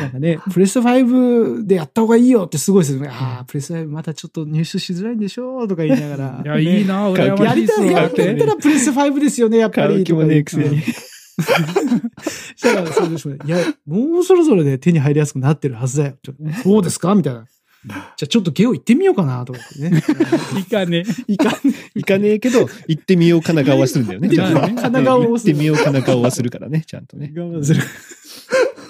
[0.00, 3.08] なんかね、プレス5でやった方がいいよってすごいですよね。
[3.10, 6.56] ああ、プレス5またちょっと入手しづらいんでしょうとか言いながら。
[6.58, 10.04] いや、いいな、俺はやりたい、やりたいらプレス5ですよね、やっぱり。
[10.04, 10.80] 気もねえくせに。
[10.82, 13.38] したら、そうですね。
[13.44, 16.16] いや、もうそろそろで手に入りやすくなってるはずだよ。
[16.62, 17.14] そうですか？
[17.16, 17.46] みたいな。
[17.84, 20.04] じゃあちょっとゲオ行ってみようかなとか言ってね。
[20.56, 21.04] いいかね。
[21.26, 24.28] いかんね行かねえけど、行ってみようかな顔はするんだよね。
[24.28, 27.32] 行ってちゃんとねかな顔を行ってみようかな顔はするからね、ちゃんとね。
[27.36, 27.82] 我慢する。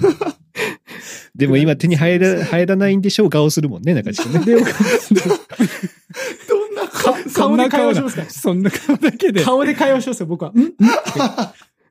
[1.34, 4.40] でも今手に入ら入らないんでしょう顔するもんね、中地君ね。
[4.44, 4.64] で、どん
[6.74, 8.24] な顔顔で会話しますか？
[8.30, 9.42] そんな顔だけで。
[9.44, 10.52] 顔で会話しますよ、僕は。
[10.52, 10.58] ん？
[10.60, 10.74] ん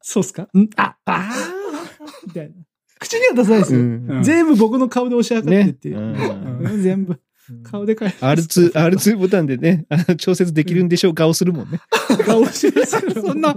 [0.02, 0.44] そうっすか？
[0.44, 0.70] ん？
[0.76, 2.54] あ、あーみたいな。
[3.00, 3.80] 口には出さないですよ。
[3.80, 5.96] うん全部僕の顔で押し量ってっていう。
[6.14, 6.26] ね
[6.62, 7.20] うんうん全部。
[7.64, 9.86] 顔で会話 R2、R2 ボタンでね、
[10.18, 11.80] 調節できるんでしょう顔するもんね。
[12.26, 12.72] 顔し。
[13.20, 13.56] そんな、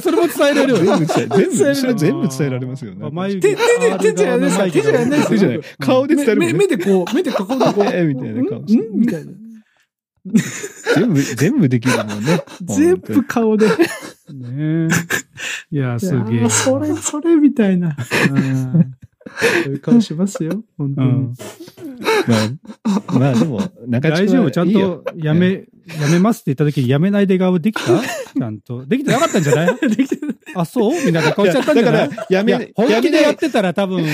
[0.00, 0.78] それも伝えられるよ。
[0.78, 3.10] 全部伝え、全部、全部伝えられますよね。
[3.10, 7.84] 眉手、手で、手じゃないですか手じゃないです手じゃない顔で伝えるね目目でこう、目で囲んでこう。
[7.84, 9.32] えーみたいな顔してみたいな。
[10.94, 12.44] 全部、全部できるもんね。
[12.62, 13.66] 全部顔で。
[14.32, 14.88] ね
[15.70, 16.50] いや、すげえ。
[16.50, 17.96] それ、それみたいな。
[18.30, 18.94] うん
[19.64, 20.62] そういう顔しますよ。
[20.76, 21.34] 本当にうん。
[22.26, 22.34] ま
[22.84, 25.64] あ、まあでも、中地大丈夫ちゃんと、やめ、
[26.00, 27.86] やめますって言った時に、やめないで顔できた？
[28.38, 28.84] ちゃんと。
[28.86, 29.76] できてなかったんじゃない？
[29.96, 30.92] できてるあ、そう？
[31.06, 32.08] みたいな顔しちゃったんじゃない？
[32.08, 34.04] だから、やめ、本気でやってたら多分、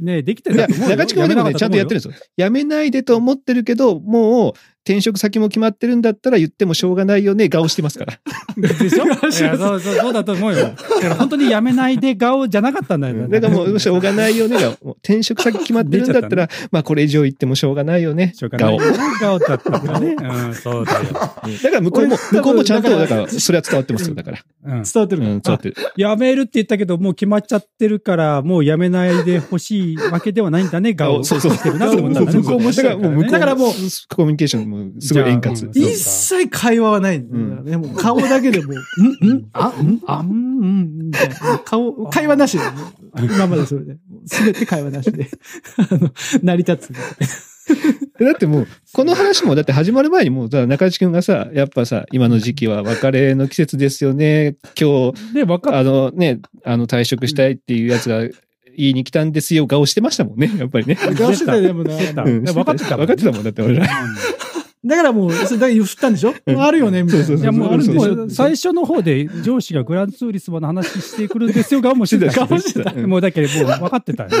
[0.00, 0.88] ね、できてたと思。
[0.88, 2.26] 中地君はでもね、ちゃんとやってるんですよ。
[2.36, 4.52] やめないでと思ってるけど、もう、
[4.88, 8.18] 転職先も決まってるんだったら言ってもしょうがないよね、顔してますから。
[8.56, 9.04] でしょ？
[9.04, 10.58] いや、そう、そう、そうだと思うよ。
[10.58, 13.26] だから本当にやめないで顔じゃなかったんだよ。
[13.28, 18.88] だからもう、しょうがないよねが、転職先決まってるんだったら、まあこれ以上言ってもしょうがないよねしょう、がない顔。
[19.18, 20.14] 顔だったからね。
[20.20, 20.95] うん、そうだよ。
[21.62, 24.38] だから向こうも、俺向こうもちゃんと、だからそれは伝わってますよ、だから。
[24.64, 24.82] うん。
[24.82, 25.76] 伝わってるうん、伝わってる。
[25.96, 31.22] やめるって言ったけど、もう決まっちゃってるから、もうやめないでほしいわけではないんだね、顔。
[31.24, 31.52] そうそう。
[31.52, 32.32] してるなと思ったんだね。
[32.32, 33.70] そうそうそうだからもう向こう、だからもう
[34.14, 35.56] コミュニケーションもすごい円滑。
[35.74, 37.76] 一切会話はないんだよね。
[37.76, 38.72] もう顔だけでも
[39.22, 41.36] う、んんあんあんうんみたいな。
[41.64, 42.64] 顔、会話なしで、
[43.22, 43.96] 今までそれで。
[44.26, 45.28] すべて会話なしで。
[45.78, 46.12] あの、
[46.42, 48.05] 成り立つ。
[48.24, 54.56] だってもう、この話もだって始まる前にもうさ、中地君がさ、やっぱさ、今の時期は別れの季節ですよね。
[54.78, 55.14] 今日、
[55.72, 58.20] あのね、あの退職したいっていうやつが
[58.76, 60.96] 言いに来たんですよ、顔してましたもんね、やっぱりね。
[60.96, 63.88] 顔してたよ、でも分かってた分かってたもんだって俺ら。
[64.86, 66.32] だからもう、それだけ振ったんでしょ？
[66.58, 67.26] あるよね、みたいな。
[67.26, 68.30] そうそうそういや、もう、あるんでしょ？
[68.30, 72.46] 最初の方で上司がグランツーリスモの話してくるんですよ、顔もしてた。
[72.46, 74.36] 顔してたうんもうだけど、もう分かってたよね。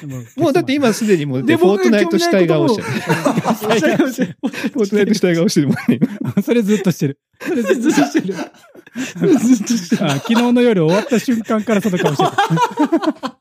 [0.36, 2.88] もうだって今すでにもう、でフォートナイトしたい顔してる。
[2.88, 2.92] る。
[3.02, 6.00] フォートナイトしたい顔してるもんね。
[6.42, 7.18] それずっとしてる。
[7.40, 8.34] ずっとしてる。
[8.34, 10.04] ずっとしてる。
[10.04, 13.38] あ昨日の夜終わった瞬間からその顔してた。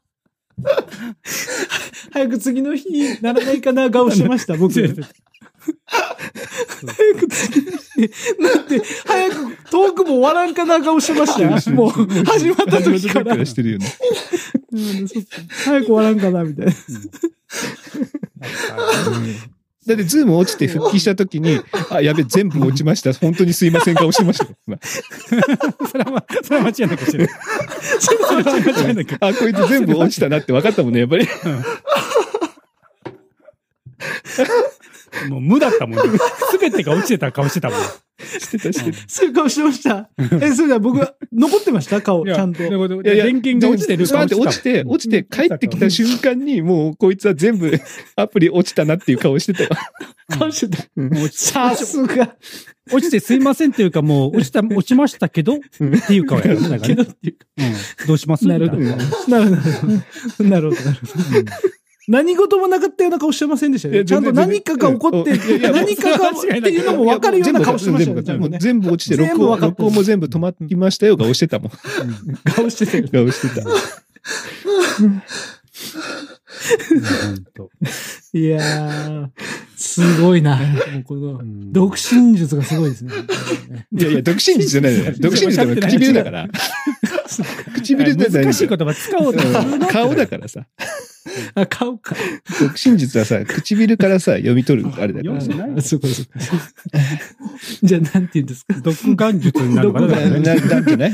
[2.12, 4.74] 早く次の日にならないかな顔してました、僕。
[8.40, 9.36] なって、早く
[9.70, 11.52] トークも終わらんかな顔してましたよ。
[11.76, 11.92] もう、
[12.26, 13.36] 始まった時から。
[13.36, 13.88] らしてるよね。
[15.50, 16.72] 早く終わらんかな、みたいな。
[19.88, 21.60] だってズーム落ちて復帰した時に、
[21.90, 23.14] あ、やべ、全部落ちました。
[23.14, 24.46] 本当にすいません顔してました
[25.90, 27.28] それは、それは間違いなくしてる。
[28.00, 28.58] それは間
[28.90, 29.16] 違いなく。
[29.20, 31.28] あ、あこいつ全部落ちたなって分かったもんね、やっぱり。
[35.30, 36.18] もう無だったもんね。
[36.52, 37.80] すべてが落ちてた顔してたもん。
[38.22, 38.98] してたしてた。
[39.08, 40.10] そういう顔してました。
[40.42, 42.02] え、それでは僕は、残ってました？
[42.02, 42.62] 顔、ちゃんと。
[42.64, 47.72] いやいいや電源が落ちてる落ちて、落ちて帰ってきた瞬間に、もうこいつは全部
[48.16, 49.70] アプリ落ちたなっていう顔してたよ。
[50.30, 50.84] 顔してた。
[51.32, 52.36] さすが。
[52.92, 55.60] 落ちてすいませんっていうかもう、落ちた、落ちましたけど、っ
[56.08, 56.58] ていう顔やる。
[56.82, 57.46] けどねっていうか。
[57.58, 58.08] うん。
[58.08, 58.48] どうします？
[58.48, 58.82] なるほど。
[58.84, 60.50] なるほど。
[60.50, 60.82] なるほど。
[62.08, 64.06] 何事もなかったような顔してませんでしたよね。
[64.06, 65.38] ちゃんと何かが起こって
[65.72, 68.58] 何かがっていうのも分かるような顔してましたよね。
[68.60, 69.60] 全部落ちて、録音、
[69.92, 71.72] も全部止まりましたよ、顔してたもん。
[72.56, 73.08] 顔してたよ。
[73.12, 73.68] 顔してた。
[77.24, 77.70] 本当
[78.34, 79.30] いやー、
[79.76, 80.58] すごいな。
[80.58, 80.64] も
[81.00, 83.12] うこの、うん独身術がすごいですね。
[83.98, 85.14] いやいや、独身術じゃないのよ。
[85.20, 86.48] 独身術は唇だから。
[87.76, 89.42] 唇だから難しい言葉使おうと
[89.88, 90.66] 顔だからさ。
[91.56, 92.16] あ、顔か。
[92.60, 95.58] 独身術はさ、唇からさ、読み取るあれだから読ん。
[95.58, 96.32] でないあそうかそうか。
[97.84, 98.74] じゃあ、なんて言うんですか？
[98.82, 100.56] 独眼術になるのかななんじゃ
[100.98, 101.12] ない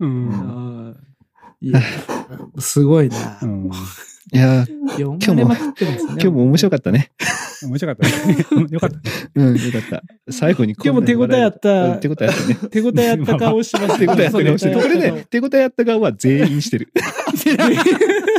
[0.00, 0.96] うん
[1.60, 1.80] いや、
[2.58, 3.46] すごいなう。
[3.46, 3.70] ん。
[4.32, 6.12] いやー、読まれまくってますね。
[6.12, 7.12] 今日も面白かったね。
[7.62, 8.36] 面白かったね。
[8.70, 8.96] よかった。
[9.34, 10.02] うん、よかった。
[10.30, 12.54] 最後に今日も手応えあったうん手応えあったね。
[12.70, 14.80] 手応えあった顔してます手応えあった顔してる。
[14.80, 16.92] これね、手応えあった顔は全員してる。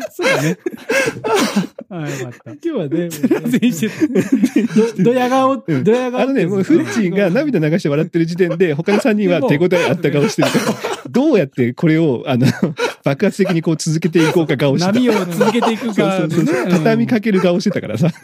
[0.10, 0.58] そうだね。
[1.90, 2.38] ああ、よかった。
[2.38, 3.88] た今日はね、全員して
[4.96, 6.20] ど、どや顔、うんどや顔。
[6.20, 12.46] あのね、もうフッチーが涙流して笑ってる時点で、他の3人は手応えあった顔してるから、どうやってこれを、あの、
[13.04, 14.92] 爆発的にこう続けていこうか顔してた。
[14.92, 18.10] 波を続けていくそうか、そうそう畳みかける顔してたからさ、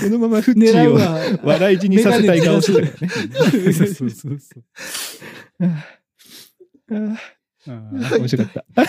[0.00, 3.12] このままフッチーを笑い死にさせたい顔してたからね。
[3.50, 4.60] そうそうそうそ
[5.60, 5.72] う。
[7.68, 8.82] ああー面白かった。
[8.82, 8.84] あ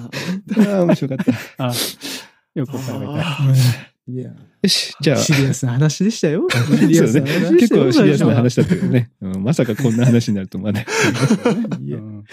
[0.00, 1.18] ー面白かっ
[1.56, 1.64] た。
[1.66, 1.72] あ、
[2.54, 3.97] よかったよかった。
[4.08, 4.30] いや、
[4.62, 6.48] よし、じゃあ、シリアスな話でしたよ。
[6.50, 6.88] そうね。
[7.58, 9.10] 結構シリアスな話だったけどね。
[9.20, 10.86] うんまさかこんな話になると思わない。
[11.82, 12.24] いやうん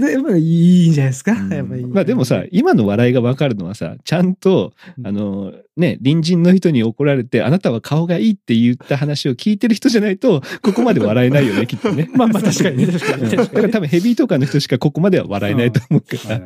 [0.00, 1.32] でやっぱりいいんじゃないですか。
[1.32, 1.86] うんやっぱり。
[1.86, 4.72] まあでもさ、今の笑いがわかるのはさ、ちゃんと、
[5.04, 12.10] あの、ね、隣人の人に怒られて、あなたは顔がいいって言った話を聞いてる人じゃないと、ここまで笑えないよね、 きっとね。
[12.12, 13.22] まあまあ確かにね、確かに。
[13.22, 16.40] うんだから多分ヘビートーカーの人しかここまでは笑えないと思うから、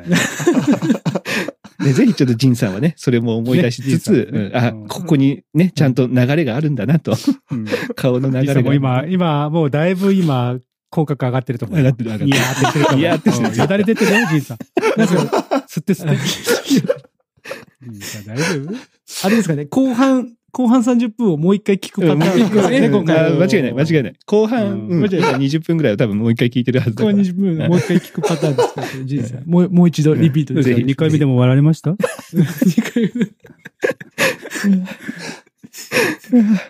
[1.83, 7.15] ね、ぜひちょっとジンさんはね、それも思い出しつつ、ねねうんあ、うんここにね、ちゃんと流れがあるんだなと、
[7.51, 7.65] うん
[7.95, 8.61] 顔の流れが。
[8.61, 10.57] も今、今、もうだいぶ今、
[10.89, 11.85] 口角上がってると思うよ。
[11.85, 12.99] 上がってる上がってるいやーってしてると思う。
[12.99, 14.57] いやーってしてるうんよだれ出てるよ、じいさん。
[14.97, 15.13] なんか、
[15.67, 17.03] 吸って吸って。
[18.27, 18.75] 大丈夫？
[19.25, 22.49] あれですかね、後半、後半30分をもう一回聞くパターン。
[22.51, 22.93] ですね、うん。
[22.93, 23.33] 今回。
[23.33, 24.13] 間違いない、間違いない。
[24.27, 24.89] 後半、うん。
[24.89, 27.27] うん、20分ぐらいは多分もう一回聞いてるはずだ後半から。
[27.27, 29.41] 20分もう一回聞くパターンですから、人生。
[29.47, 30.69] もう、もう一度リピートです。
[30.69, 30.81] ぜひ。
[30.83, 31.95] 2回目でも笑われました？
[32.31, 33.11] 二回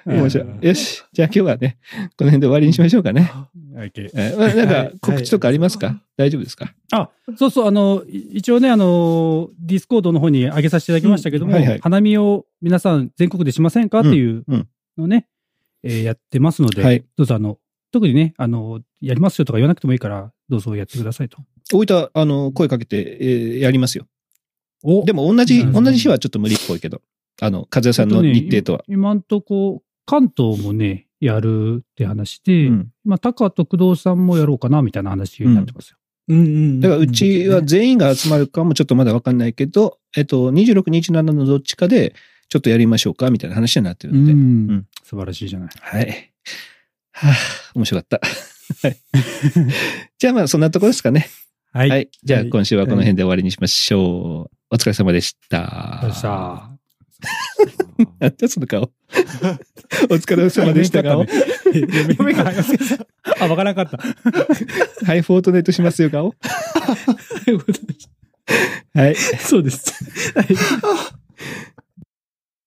[0.05, 0.15] 目。
[0.15, 0.47] 面白い。
[0.67, 1.03] よし。
[1.11, 1.77] じゃあ今日はね、
[2.17, 3.31] この辺で終わりにしましょうかね。
[3.75, 6.73] あなんか告知とかありますか、大丈夫ですか？
[6.91, 11.79] あ、そうそう、あの、い一応ね、あの、ディスコードの方に上げさせていただきましたけども、うんはいはい。
[11.79, 14.01] 花見を皆さん全国でしませんか？
[14.01, 14.67] っていううん
[14.97, 15.27] のをね、
[15.83, 17.03] えーやってますので、はい。
[17.17, 17.57] どうぞあの、
[17.91, 21.37] 特にね、あの、やりますよとか言わなくてもいいから、どうぞやってくださいと。
[21.73, 24.05] 大分、あの、声かけて、えーやりますよ。
[24.83, 25.03] お。
[25.05, 25.83] でも同じ、うん。
[25.83, 27.01] 同じ日はちょっと無理っぽいけど、
[27.41, 28.83] あの、和也さんの日程とは。
[28.87, 35.97] 今んとこ、関東もね、やるって話で、うんまあ、高と工藤さんもやろうかな、みたいな話になってますよ。
[36.29, 36.79] うんうん。
[36.79, 42.13] だからうちは全員が集まるかもちょっとまだわかんないけど、えっと、26、27のどっちかで、
[42.49, 44.31] ちょっとやりましょうか、みたいな話になってるので。
[44.33, 44.39] うん
[44.69, 45.69] うん素晴らしいじゃない。
[45.79, 46.31] はい。
[47.11, 47.35] はあ、
[47.75, 48.21] 面白かった。
[48.81, 48.97] はい。
[50.17, 51.27] じゃあまあ、そんなところですかね。
[51.71, 51.89] はい。
[51.89, 52.09] はい。
[52.23, 54.55] じゃあはい今週はこの辺で終わりにしましょう。
[54.71, 55.99] お疲れ様でした。
[56.01, 56.72] どうした
[58.19, 58.83] なんだその顔？
[58.83, 61.25] お疲れ様でした顔。
[61.25, 62.51] 読めか
[63.39, 63.97] あ、わからなかった。
[65.05, 66.33] はい、フォートネットしますよ顔。
[68.93, 69.15] はい。
[69.15, 69.93] そうです。
[70.35, 70.47] はい